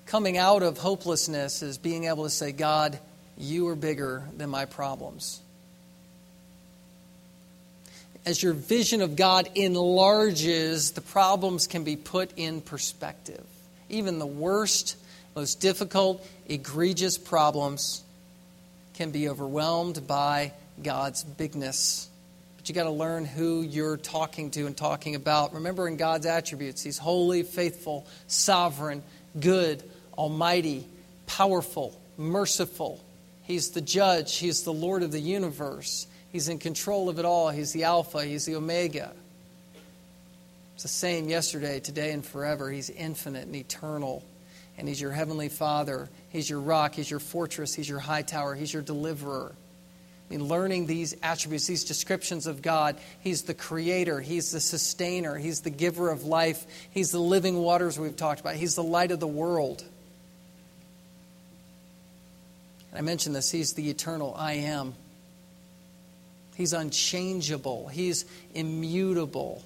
Coming 0.05 0.37
out 0.37 0.63
of 0.63 0.77
hopelessness 0.77 1.61
is 1.61 1.77
being 1.77 2.05
able 2.05 2.23
to 2.23 2.29
say, 2.29 2.53
God, 2.53 2.97
you 3.37 3.67
are 3.67 3.75
bigger 3.75 4.23
than 4.37 4.49
my 4.49 4.63
problems 4.63 5.41
as 8.29 8.43
your 8.43 8.53
vision 8.53 9.01
of 9.01 9.15
God 9.15 9.49
enlarges, 9.55 10.91
the 10.91 11.01
problems 11.01 11.65
can 11.65 11.83
be 11.83 11.95
put 11.95 12.31
in 12.37 12.61
perspective. 12.61 13.43
Even 13.89 14.19
the 14.19 14.27
worst, 14.27 14.95
most 15.35 15.59
difficult, 15.59 16.23
egregious 16.47 17.17
problems 17.17 18.03
can 18.93 19.09
be 19.09 19.29
overwhelmed 19.29 20.05
by 20.05 20.53
God's 20.83 21.23
bigness. 21.23 22.07
But 22.57 22.69
you 22.69 22.75
got 22.75 22.83
to 22.83 22.91
learn 22.91 23.25
who 23.25 23.63
you're 23.63 23.97
talking 23.97 24.51
to 24.51 24.67
and 24.67 24.77
talking 24.77 25.15
about. 25.15 25.55
Remembering 25.55 25.97
God's 25.97 26.27
attributes. 26.27 26.83
He's 26.83 26.99
holy, 26.99 27.41
faithful, 27.41 28.05
sovereign, 28.27 29.01
good, 29.39 29.81
almighty, 30.15 30.85
powerful, 31.25 31.99
merciful. 32.15 33.03
He's 33.41 33.71
the 33.71 33.81
judge. 33.81 34.37
He's 34.37 34.61
the 34.61 34.73
Lord 34.73 35.01
of 35.01 35.11
the 35.11 35.19
universe. 35.19 36.05
He's 36.31 36.47
in 36.47 36.59
control 36.59 37.09
of 37.09 37.19
it 37.19 37.25
all. 37.25 37.49
He's 37.49 37.71
the 37.71 37.85
Alpha, 37.85 38.23
He's 38.23 38.45
the 38.45 38.55
Omega. 38.55 39.11
It's 40.75 40.83
the 40.83 40.87
same 40.87 41.27
yesterday, 41.27 41.81
today, 41.81 42.11
and 42.11 42.25
forever. 42.25 42.71
He's 42.71 42.89
infinite 42.89 43.47
and 43.47 43.55
eternal. 43.55 44.23
And 44.77 44.87
He's 44.87 45.01
your 45.01 45.11
Heavenly 45.11 45.49
Father. 45.49 46.07
He's 46.29 46.49
your 46.49 46.61
rock. 46.61 46.95
He's 46.95 47.11
your 47.11 47.19
fortress. 47.19 47.73
He's 47.73 47.89
your 47.89 47.99
high 47.99 48.21
tower. 48.21 48.55
He's 48.55 48.71
your 48.71 48.81
deliverer. 48.81 49.51
I 49.51 50.33
mean, 50.33 50.45
learning 50.45 50.85
these 50.85 51.15
attributes, 51.23 51.65
these 51.65 51.83
descriptions 51.83 52.45
of 52.45 52.61
God, 52.61 52.97
He's 53.19 53.43
the 53.43 53.55
creator, 53.55 54.21
He's 54.21 54.51
the 54.51 54.59
sustainer, 54.59 55.35
He's 55.35 55.61
the 55.61 55.71
giver 55.71 56.09
of 56.11 56.23
life, 56.23 56.65
He's 56.91 57.11
the 57.11 57.19
living 57.19 57.57
waters 57.57 57.97
we've 57.97 58.15
talked 58.15 58.39
about, 58.39 58.55
He's 58.55 58.75
the 58.75 58.83
light 58.83 59.11
of 59.11 59.19
the 59.19 59.27
world. 59.27 59.83
I 62.95 63.01
mentioned 63.01 63.35
this, 63.35 63.49
He's 63.49 63.73
the 63.73 63.89
eternal 63.89 64.35
I 64.37 64.53
am. 64.53 64.93
He's 66.59 66.73
unchangeable. 66.73 67.87
He's 67.87 68.25
immutable. 68.53 69.63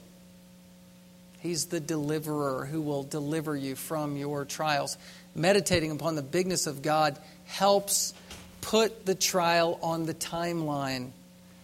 He's 1.39 1.65
the 1.65 1.79
deliverer 1.79 2.67
who 2.67 2.83
will 2.83 3.01
deliver 3.01 3.55
you 3.55 3.75
from 3.75 4.15
your 4.15 4.45
trials. 4.45 4.95
Meditating 5.33 5.89
upon 5.89 6.13
the 6.13 6.21
bigness 6.21 6.67
of 6.67 6.83
God 6.83 7.17
helps 7.45 8.13
put 8.61 9.07
the 9.07 9.15
trial 9.15 9.79
on 9.81 10.05
the 10.05 10.13
timeline 10.13 11.09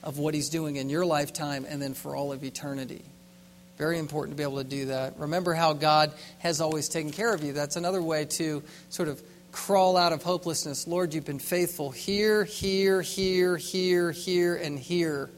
of 0.02 0.18
what 0.18 0.34
He's 0.34 0.50
doing 0.50 0.78
in 0.78 0.90
your 0.90 1.06
lifetime 1.06 1.64
and 1.70 1.80
then 1.80 1.94
for 1.94 2.16
all 2.16 2.32
of 2.32 2.44
eternity. 2.44 3.04
Very 3.78 4.00
important 4.00 4.36
to 4.36 4.38
be 4.38 4.42
able 4.42 4.58
to 4.58 4.68
do 4.68 4.86
that. 4.86 5.20
Remember 5.20 5.54
how 5.54 5.74
God 5.74 6.12
has 6.40 6.60
always 6.60 6.90
taken 6.90 7.12
care 7.12 7.36
of 7.36 7.44
you. 7.44 7.54
That's 7.54 7.76
another 7.76 8.02
way 8.02 8.26
to 8.26 8.64
sort 8.90 9.08
of 9.08 9.22
crawl 9.52 9.98
out 9.98 10.14
of 10.14 10.24
hopelessness. 10.24 10.88
Lord, 10.88 11.14
you've 11.14 11.26
been 11.26 11.40
faithful 11.40 11.92
here, 11.92 12.44
here, 12.44 13.02
here, 13.02 13.58
here, 13.58 14.12
here, 14.12 14.56
and 14.56 14.78
here. 14.78 15.30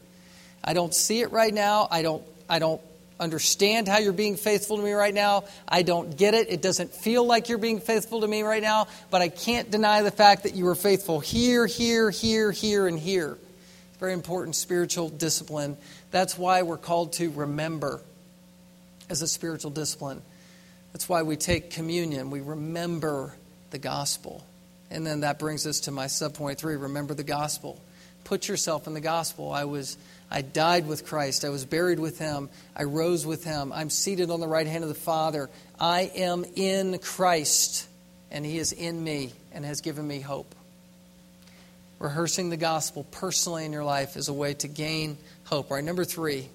I 0.64 0.74
don't 0.74 0.94
see 0.94 1.20
it 1.20 1.32
right 1.32 1.52
now. 1.52 1.88
I 1.90 2.02
don't, 2.02 2.22
I 2.48 2.58
don't 2.58 2.80
understand 3.18 3.88
how 3.88 3.98
you're 3.98 4.12
being 4.12 4.36
faithful 4.36 4.76
to 4.76 4.82
me 4.82 4.92
right 4.92 5.14
now. 5.14 5.44
I 5.66 5.82
don't 5.82 6.16
get 6.16 6.34
it. 6.34 6.50
It 6.50 6.60
doesn't 6.60 6.92
feel 6.92 7.24
like 7.24 7.48
you're 7.48 7.58
being 7.58 7.80
faithful 7.80 8.20
to 8.20 8.28
me 8.28 8.42
right 8.42 8.62
now, 8.62 8.88
but 9.10 9.22
I 9.22 9.28
can't 9.28 9.70
deny 9.70 10.02
the 10.02 10.10
fact 10.10 10.42
that 10.42 10.54
you 10.54 10.64
were 10.64 10.74
faithful 10.74 11.20
here, 11.20 11.66
here, 11.66 12.10
here, 12.10 12.50
here, 12.50 12.86
and 12.86 12.98
here. 12.98 13.38
Very 14.00 14.12
important 14.12 14.56
spiritual 14.56 15.08
discipline. 15.08 15.76
That's 16.10 16.36
why 16.36 16.62
we're 16.62 16.76
called 16.76 17.12
to 17.14 17.30
remember 17.30 18.00
as 19.08 19.22
a 19.22 19.28
spiritual 19.28 19.70
discipline. 19.70 20.22
That's 20.92 21.08
why 21.08 21.22
we 21.22 21.36
take 21.36 21.70
communion. 21.70 22.30
We 22.30 22.40
remember 22.40 23.34
the 23.72 23.78
gospel. 23.78 24.44
And 24.90 25.06
then 25.06 25.20
that 25.20 25.38
brings 25.38 25.66
us 25.66 25.80
to 25.80 25.90
my 25.90 26.06
subpoint 26.06 26.58
three 26.58 26.76
remember 26.76 27.14
the 27.14 27.24
gospel. 27.24 27.80
Put 28.24 28.46
yourself 28.46 28.86
in 28.86 28.94
the 28.94 29.00
gospel. 29.00 29.50
I 29.50 29.64
was, 29.64 29.96
I 30.30 30.42
died 30.42 30.86
with 30.86 31.06
Christ. 31.06 31.44
I 31.44 31.48
was 31.48 31.64
buried 31.64 31.98
with 31.98 32.18
him. 32.18 32.50
I 32.76 32.84
rose 32.84 33.26
with 33.26 33.42
him. 33.42 33.72
I'm 33.72 33.90
seated 33.90 34.30
on 34.30 34.38
the 34.38 34.46
right 34.46 34.66
hand 34.66 34.84
of 34.84 34.88
the 34.88 34.94
Father. 34.94 35.50
I 35.80 36.02
am 36.14 36.44
in 36.54 36.98
Christ, 37.00 37.88
and 38.30 38.46
he 38.46 38.58
is 38.58 38.72
in 38.72 39.02
me 39.02 39.32
and 39.50 39.64
has 39.64 39.80
given 39.80 40.06
me 40.06 40.20
hope. 40.20 40.54
Rehearsing 41.98 42.50
the 42.50 42.56
gospel 42.56 43.04
personally 43.10 43.64
in 43.64 43.72
your 43.72 43.84
life 43.84 44.16
is 44.16 44.28
a 44.28 44.32
way 44.32 44.54
to 44.54 44.68
gain 44.68 45.16
hope. 45.44 45.70
Right, 45.70 45.82
number 45.82 46.04
three, 46.04 46.48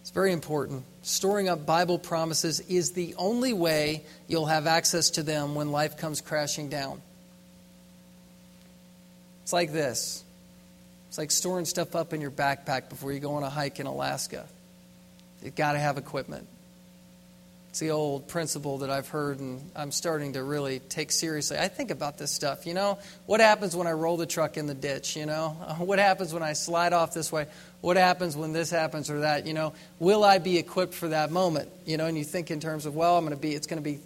it's 0.00 0.10
very 0.10 0.32
important. 0.32 0.84
Storing 1.02 1.48
up 1.48 1.66
Bible 1.66 1.98
promises 1.98 2.60
is 2.60 2.92
the 2.92 3.14
only 3.16 3.52
way 3.52 4.04
you'll 4.28 4.46
have 4.46 4.66
access 4.66 5.10
to 5.10 5.22
them 5.22 5.54
when 5.54 5.72
life 5.72 5.96
comes 5.96 6.20
crashing 6.20 6.68
down. 6.68 7.00
It's 9.42 9.52
like 9.52 9.72
this 9.72 10.24
it's 11.08 11.18
like 11.18 11.32
storing 11.32 11.64
stuff 11.64 11.96
up 11.96 12.12
in 12.12 12.20
your 12.20 12.30
backpack 12.30 12.88
before 12.88 13.10
you 13.12 13.18
go 13.18 13.34
on 13.34 13.42
a 13.42 13.50
hike 13.50 13.80
in 13.80 13.86
Alaska. 13.86 14.46
You've 15.42 15.56
got 15.56 15.72
to 15.72 15.78
have 15.80 15.98
equipment. 15.98 16.46
It's 17.70 17.80
the 17.80 17.90
old 17.90 18.28
principle 18.28 18.78
that 18.78 18.90
I've 18.90 19.08
heard 19.08 19.40
and 19.40 19.60
I'm 19.74 19.90
starting 19.90 20.34
to 20.34 20.44
really 20.44 20.78
take 20.78 21.10
seriously. 21.10 21.58
I 21.58 21.66
think 21.66 21.90
about 21.90 22.16
this 22.16 22.30
stuff. 22.30 22.64
You 22.64 22.74
know, 22.74 23.00
what 23.26 23.40
happens 23.40 23.74
when 23.74 23.88
I 23.88 23.92
roll 23.92 24.16
the 24.16 24.26
truck 24.26 24.56
in 24.56 24.66
the 24.66 24.74
ditch? 24.74 25.16
You 25.16 25.26
know, 25.26 25.48
what 25.78 25.98
happens 25.98 26.32
when 26.32 26.44
I 26.44 26.52
slide 26.52 26.92
off 26.92 27.12
this 27.12 27.32
way? 27.32 27.46
What 27.80 27.96
happens 27.96 28.36
when 28.36 28.52
this 28.52 28.70
happens 28.70 29.10
or 29.10 29.20
that? 29.20 29.46
You 29.46 29.54
know, 29.54 29.72
will 29.98 30.22
I 30.22 30.38
be 30.38 30.58
equipped 30.58 30.94
for 30.94 31.08
that 31.08 31.30
moment? 31.30 31.70
You 31.86 31.96
know, 31.96 32.06
and 32.06 32.16
you 32.16 32.24
think 32.24 32.50
in 32.50 32.60
terms 32.60 32.86
of, 32.86 32.94
well, 32.94 33.16
I'm 33.16 33.24
going 33.24 33.36
to 33.36 33.40
be, 33.40 33.54
it's 33.54 33.66
going 33.66 33.82
to 33.82 33.88
be 33.88 34.00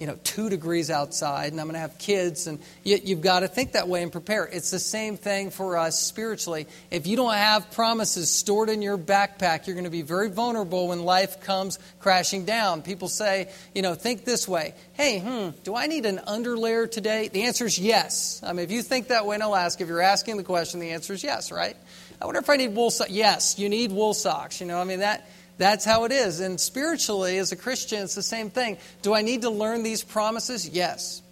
you 0.00 0.06
know, 0.06 0.18
two 0.24 0.48
degrees 0.48 0.90
outside 0.90 1.52
and 1.52 1.60
I'm 1.60 1.66
going 1.66 1.74
to 1.74 1.80
have 1.80 1.98
kids. 1.98 2.46
And 2.46 2.58
yet 2.82 3.04
you've 3.04 3.20
got 3.20 3.40
to 3.40 3.48
think 3.48 3.72
that 3.72 3.86
way 3.86 4.02
and 4.02 4.10
prepare. 4.10 4.46
It's 4.46 4.70
the 4.70 4.78
same 4.78 5.18
thing 5.18 5.50
for 5.50 5.76
us 5.76 6.00
spiritually. 6.00 6.66
If 6.90 7.06
you 7.06 7.16
don't 7.16 7.34
have 7.34 7.70
promises 7.72 8.30
stored 8.30 8.70
in 8.70 8.80
your 8.80 8.96
backpack, 8.96 9.66
you're 9.66 9.74
going 9.74 9.84
to 9.84 9.90
be 9.90 10.00
very 10.00 10.30
vulnerable 10.30 10.88
when 10.88 11.02
life 11.02 11.42
comes 11.42 11.78
crashing 12.00 12.46
down. 12.46 12.80
People 12.80 13.08
say, 13.08 13.50
you 13.74 13.82
know, 13.82 13.94
think 13.94 14.24
this 14.24 14.48
way. 14.48 14.74
Hey, 14.94 15.18
hmm, 15.18 15.50
do 15.64 15.76
I 15.76 15.86
need 15.86 16.06
an 16.06 16.16
underlayer 16.26 16.90
today? 16.90 17.28
The 17.28 17.42
answer 17.42 17.66
is 17.66 17.78
yes. 17.78 18.40
I 18.42 18.54
mean, 18.54 18.64
if 18.64 18.70
you 18.70 18.80
think 18.80 19.08
that 19.08 19.26
way 19.26 19.36
in 19.36 19.42
Alaska, 19.42 19.82
if 19.82 19.88
you're 19.90 20.00
asking 20.00 20.38
the 20.38 20.44
question, 20.44 20.80
the 20.80 20.92
answer 20.92 21.12
is 21.12 21.22
yes, 21.22 21.52
right? 21.52 21.76
I 22.20 22.26
wonder 22.26 22.40
if 22.40 22.50
I 22.50 22.56
need 22.56 22.74
wool 22.74 22.90
socks. 22.90 23.10
Yes, 23.10 23.58
you 23.58 23.68
need 23.68 23.92
wool 23.92 24.14
socks. 24.14 24.60
You 24.60 24.66
know, 24.66 24.80
I 24.80 24.84
mean, 24.84 25.00
that 25.00 25.28
that's 25.58 25.84
how 25.84 26.04
it 26.04 26.12
is. 26.12 26.40
And 26.40 26.60
spiritually, 26.60 27.38
as 27.38 27.52
a 27.52 27.56
Christian, 27.56 28.02
it's 28.02 28.14
the 28.14 28.22
same 28.22 28.50
thing. 28.50 28.78
Do 29.02 29.14
I 29.14 29.22
need 29.22 29.42
to 29.42 29.50
learn 29.50 29.82
these 29.82 30.02
promises? 30.02 30.68
Yes. 30.68 31.22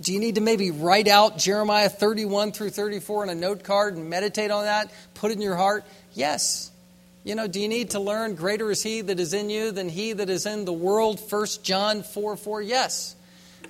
Do 0.00 0.12
you 0.12 0.20
need 0.20 0.36
to 0.36 0.40
maybe 0.40 0.70
write 0.70 1.08
out 1.08 1.38
Jeremiah 1.38 1.88
31 1.88 2.52
through 2.52 2.70
34 2.70 3.24
on 3.24 3.28
a 3.30 3.34
note 3.34 3.64
card 3.64 3.96
and 3.96 4.08
meditate 4.08 4.50
on 4.50 4.64
that? 4.64 4.92
Put 5.14 5.32
it 5.32 5.34
in 5.34 5.40
your 5.40 5.56
heart? 5.56 5.84
Yes. 6.14 6.70
You 7.24 7.34
know, 7.34 7.48
do 7.48 7.60
you 7.60 7.68
need 7.68 7.90
to 7.90 8.00
learn 8.00 8.36
greater 8.36 8.70
is 8.70 8.82
he 8.82 9.00
that 9.00 9.18
is 9.18 9.34
in 9.34 9.50
you 9.50 9.72
than 9.72 9.88
he 9.88 10.12
that 10.12 10.30
is 10.30 10.46
in 10.46 10.64
the 10.64 10.72
world? 10.72 11.20
1 11.28 11.46
John 11.62 12.02
4 12.02 12.36
4? 12.36 12.62
Yes. 12.62 13.16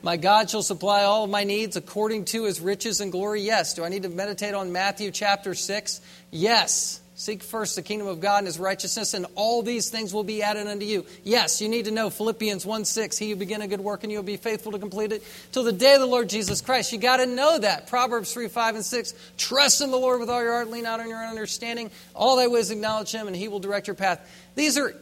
My 0.02 0.16
God 0.16 0.50
shall 0.50 0.62
supply 0.62 1.02
all 1.02 1.24
of 1.24 1.30
my 1.30 1.44
needs 1.44 1.76
according 1.76 2.26
to 2.26 2.44
his 2.44 2.60
riches 2.60 3.00
and 3.00 3.10
glory? 3.10 3.42
Yes. 3.42 3.74
Do 3.74 3.84
I 3.84 3.88
need 3.88 4.04
to 4.04 4.08
meditate 4.08 4.54
on 4.54 4.72
Matthew 4.72 5.10
chapter 5.10 5.54
6? 5.54 6.00
Yes. 6.30 7.00
Seek 7.18 7.42
first 7.42 7.74
the 7.74 7.82
kingdom 7.82 8.06
of 8.06 8.20
God 8.20 8.38
and 8.38 8.46
his 8.46 8.60
righteousness, 8.60 9.12
and 9.12 9.26
all 9.34 9.60
these 9.62 9.90
things 9.90 10.14
will 10.14 10.22
be 10.22 10.40
added 10.40 10.68
unto 10.68 10.86
you. 10.86 11.04
Yes, 11.24 11.60
you 11.60 11.68
need 11.68 11.86
to 11.86 11.90
know 11.90 12.10
Philippians 12.10 12.64
1 12.64 12.84
6. 12.84 13.18
He 13.18 13.30
who 13.30 13.34
begin 13.34 13.60
a 13.60 13.66
good 13.66 13.80
work 13.80 14.04
and 14.04 14.12
you 14.12 14.18
will 14.18 14.22
be 14.22 14.36
faithful 14.36 14.70
to 14.70 14.78
complete 14.78 15.10
it 15.10 15.24
till 15.50 15.64
the 15.64 15.72
day 15.72 15.94
of 15.94 16.00
the 16.00 16.06
Lord 16.06 16.28
Jesus 16.28 16.60
Christ. 16.60 16.92
You 16.92 16.98
got 16.98 17.16
to 17.16 17.26
know 17.26 17.58
that. 17.58 17.88
Proverbs 17.88 18.32
3 18.32 18.46
5 18.46 18.76
and 18.76 18.84
6. 18.84 19.14
Trust 19.36 19.80
in 19.80 19.90
the 19.90 19.96
Lord 19.96 20.20
with 20.20 20.30
all 20.30 20.40
your 20.40 20.52
heart, 20.52 20.70
lean 20.70 20.84
not 20.84 21.00
on 21.00 21.08
your 21.08 21.20
own 21.20 21.30
understanding. 21.30 21.90
All 22.14 22.36
thy 22.36 22.46
ways 22.46 22.70
acknowledge 22.70 23.10
him, 23.10 23.26
and 23.26 23.34
he 23.34 23.48
will 23.48 23.58
direct 23.58 23.88
your 23.88 23.96
path. 23.96 24.20
These 24.54 24.78
are 24.78 24.94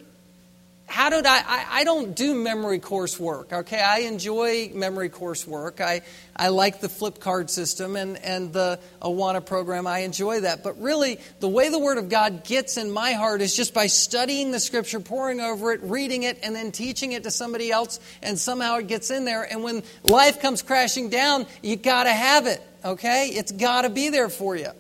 how 0.87 1.11
did 1.11 1.27
I, 1.27 1.39
I, 1.39 1.67
I 1.71 1.85
don't 1.85 2.15
do 2.15 2.35
memory 2.35 2.79
course 2.79 3.19
work 3.19 3.53
okay? 3.53 3.81
I 3.81 3.99
enjoy 4.01 4.71
memory 4.73 5.09
course 5.09 5.47
work 5.47 5.81
i, 5.81 6.03
I 6.35 6.49
like 6.49 6.81
the 6.81 6.89
flip 6.89 7.19
card 7.19 7.51
system 7.51 7.97
and, 7.97 8.17
and 8.19 8.53
the 8.53 8.79
awana 9.03 9.45
program. 9.45 9.87
I 9.87 10.01
enjoy 10.01 10.41
that. 10.41 10.63
But 10.63 10.81
really 10.81 11.19
the 11.41 11.49
way 11.49 11.69
the 11.69 11.79
word 11.79 11.99
of 11.99 12.09
god 12.09 12.45
gets 12.45 12.77
in 12.77 12.91
my 12.91 13.13
heart 13.13 13.43
is 13.43 13.55
just 13.55 13.75
by 13.75 13.87
studying 13.87 14.53
the 14.53 14.61
scripture 14.61 15.01
poring 15.01 15.41
over 15.41 15.73
it 15.73 15.81
reading 15.83 16.23
it 16.23 16.39
and 16.43 16.55
then 16.55 16.73
teaching 16.73 17.13
it 17.13 17.25
to 17.25 17.31
somebody 17.31 17.71
else 17.71 17.99
and 18.23 18.39
somehow 18.39 18.77
it 18.77 18.87
gets 18.87 19.11
in 19.11 19.25
there. 19.25 19.43
And 19.43 19.63
when 19.63 19.83
life 20.05 20.41
comes 20.41 20.63
crashing 20.63 21.11
down 21.11 21.47
you 21.63 21.77
got 21.77 22.05
to 22.05 22.13
have 22.13 22.47
it 22.47 22.63
okay? 22.85 23.29
It's 23.29 23.53
got 23.53 23.83
to 23.83 23.91
be 23.91 24.11
there 24.11 24.29
for 24.29 24.57
you 24.57 24.71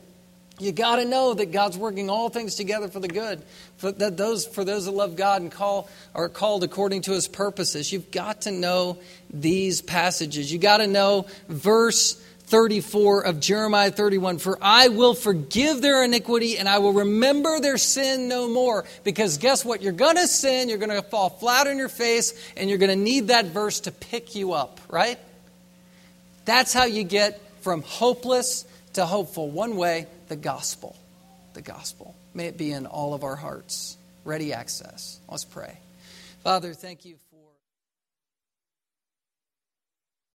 you 0.58 0.72
got 0.72 0.96
to 0.96 1.04
know 1.04 1.34
that 1.34 1.52
God's 1.52 1.76
working 1.76 2.08
all 2.08 2.30
things 2.30 2.54
together 2.54 2.88
for 2.88 3.00
the 3.00 3.08
good. 3.08 3.42
For 3.76 3.92
that 3.92 4.16
those 4.16 4.46
for 4.46 4.64
those 4.64 4.86
that 4.86 4.92
love 4.92 5.16
God 5.16 5.42
and 5.42 5.52
call 5.52 5.88
are 6.14 6.28
called 6.28 6.64
according 6.64 7.02
to 7.02 7.12
His 7.12 7.28
purposes. 7.28 7.92
You've 7.92 8.10
got 8.10 8.42
to 8.42 8.50
know 8.52 8.98
these 9.28 9.82
passages. 9.82 10.50
You 10.50 10.58
got 10.58 10.78
to 10.78 10.86
know 10.86 11.26
verse 11.48 12.14
34 12.46 13.26
of 13.26 13.40
Jeremiah 13.40 13.90
31 13.90 14.38
For 14.38 14.58
I 14.62 14.88
will 14.88 15.14
forgive 15.14 15.82
their 15.82 16.04
iniquity 16.04 16.56
and 16.56 16.68
I 16.68 16.78
will 16.78 16.92
remember 16.92 17.60
their 17.60 17.76
sin 17.76 18.28
no 18.28 18.48
more. 18.48 18.86
Because 19.04 19.36
guess 19.36 19.64
what? 19.64 19.82
You're 19.82 19.92
going 19.92 20.16
to 20.16 20.26
sin, 20.26 20.70
you're 20.70 20.78
going 20.78 20.90
to 20.90 21.02
fall 21.02 21.28
flat 21.28 21.66
on 21.66 21.76
your 21.76 21.88
face, 21.90 22.32
and 22.56 22.70
you're 22.70 22.78
going 22.78 22.96
to 22.96 22.96
need 22.96 23.28
that 23.28 23.46
verse 23.46 23.80
to 23.80 23.92
pick 23.92 24.34
you 24.34 24.52
up, 24.52 24.80
right? 24.88 25.18
That's 26.46 26.72
how 26.72 26.84
you 26.84 27.02
get 27.02 27.42
from 27.60 27.82
hopeless 27.82 28.64
to 28.94 29.04
hopeful. 29.04 29.50
One 29.50 29.76
way 29.76 30.06
the 30.28 30.36
gospel. 30.36 30.96
The 31.54 31.62
gospel. 31.62 32.14
May 32.34 32.46
it 32.46 32.58
be 32.58 32.72
in 32.72 32.86
all 32.86 33.14
of 33.14 33.24
our 33.24 33.36
hearts. 33.36 33.96
Ready 34.24 34.52
access. 34.52 35.20
Let's 35.28 35.44
pray. 35.44 35.78
Father, 36.42 36.74
thank 36.74 37.04
you. 37.04 37.16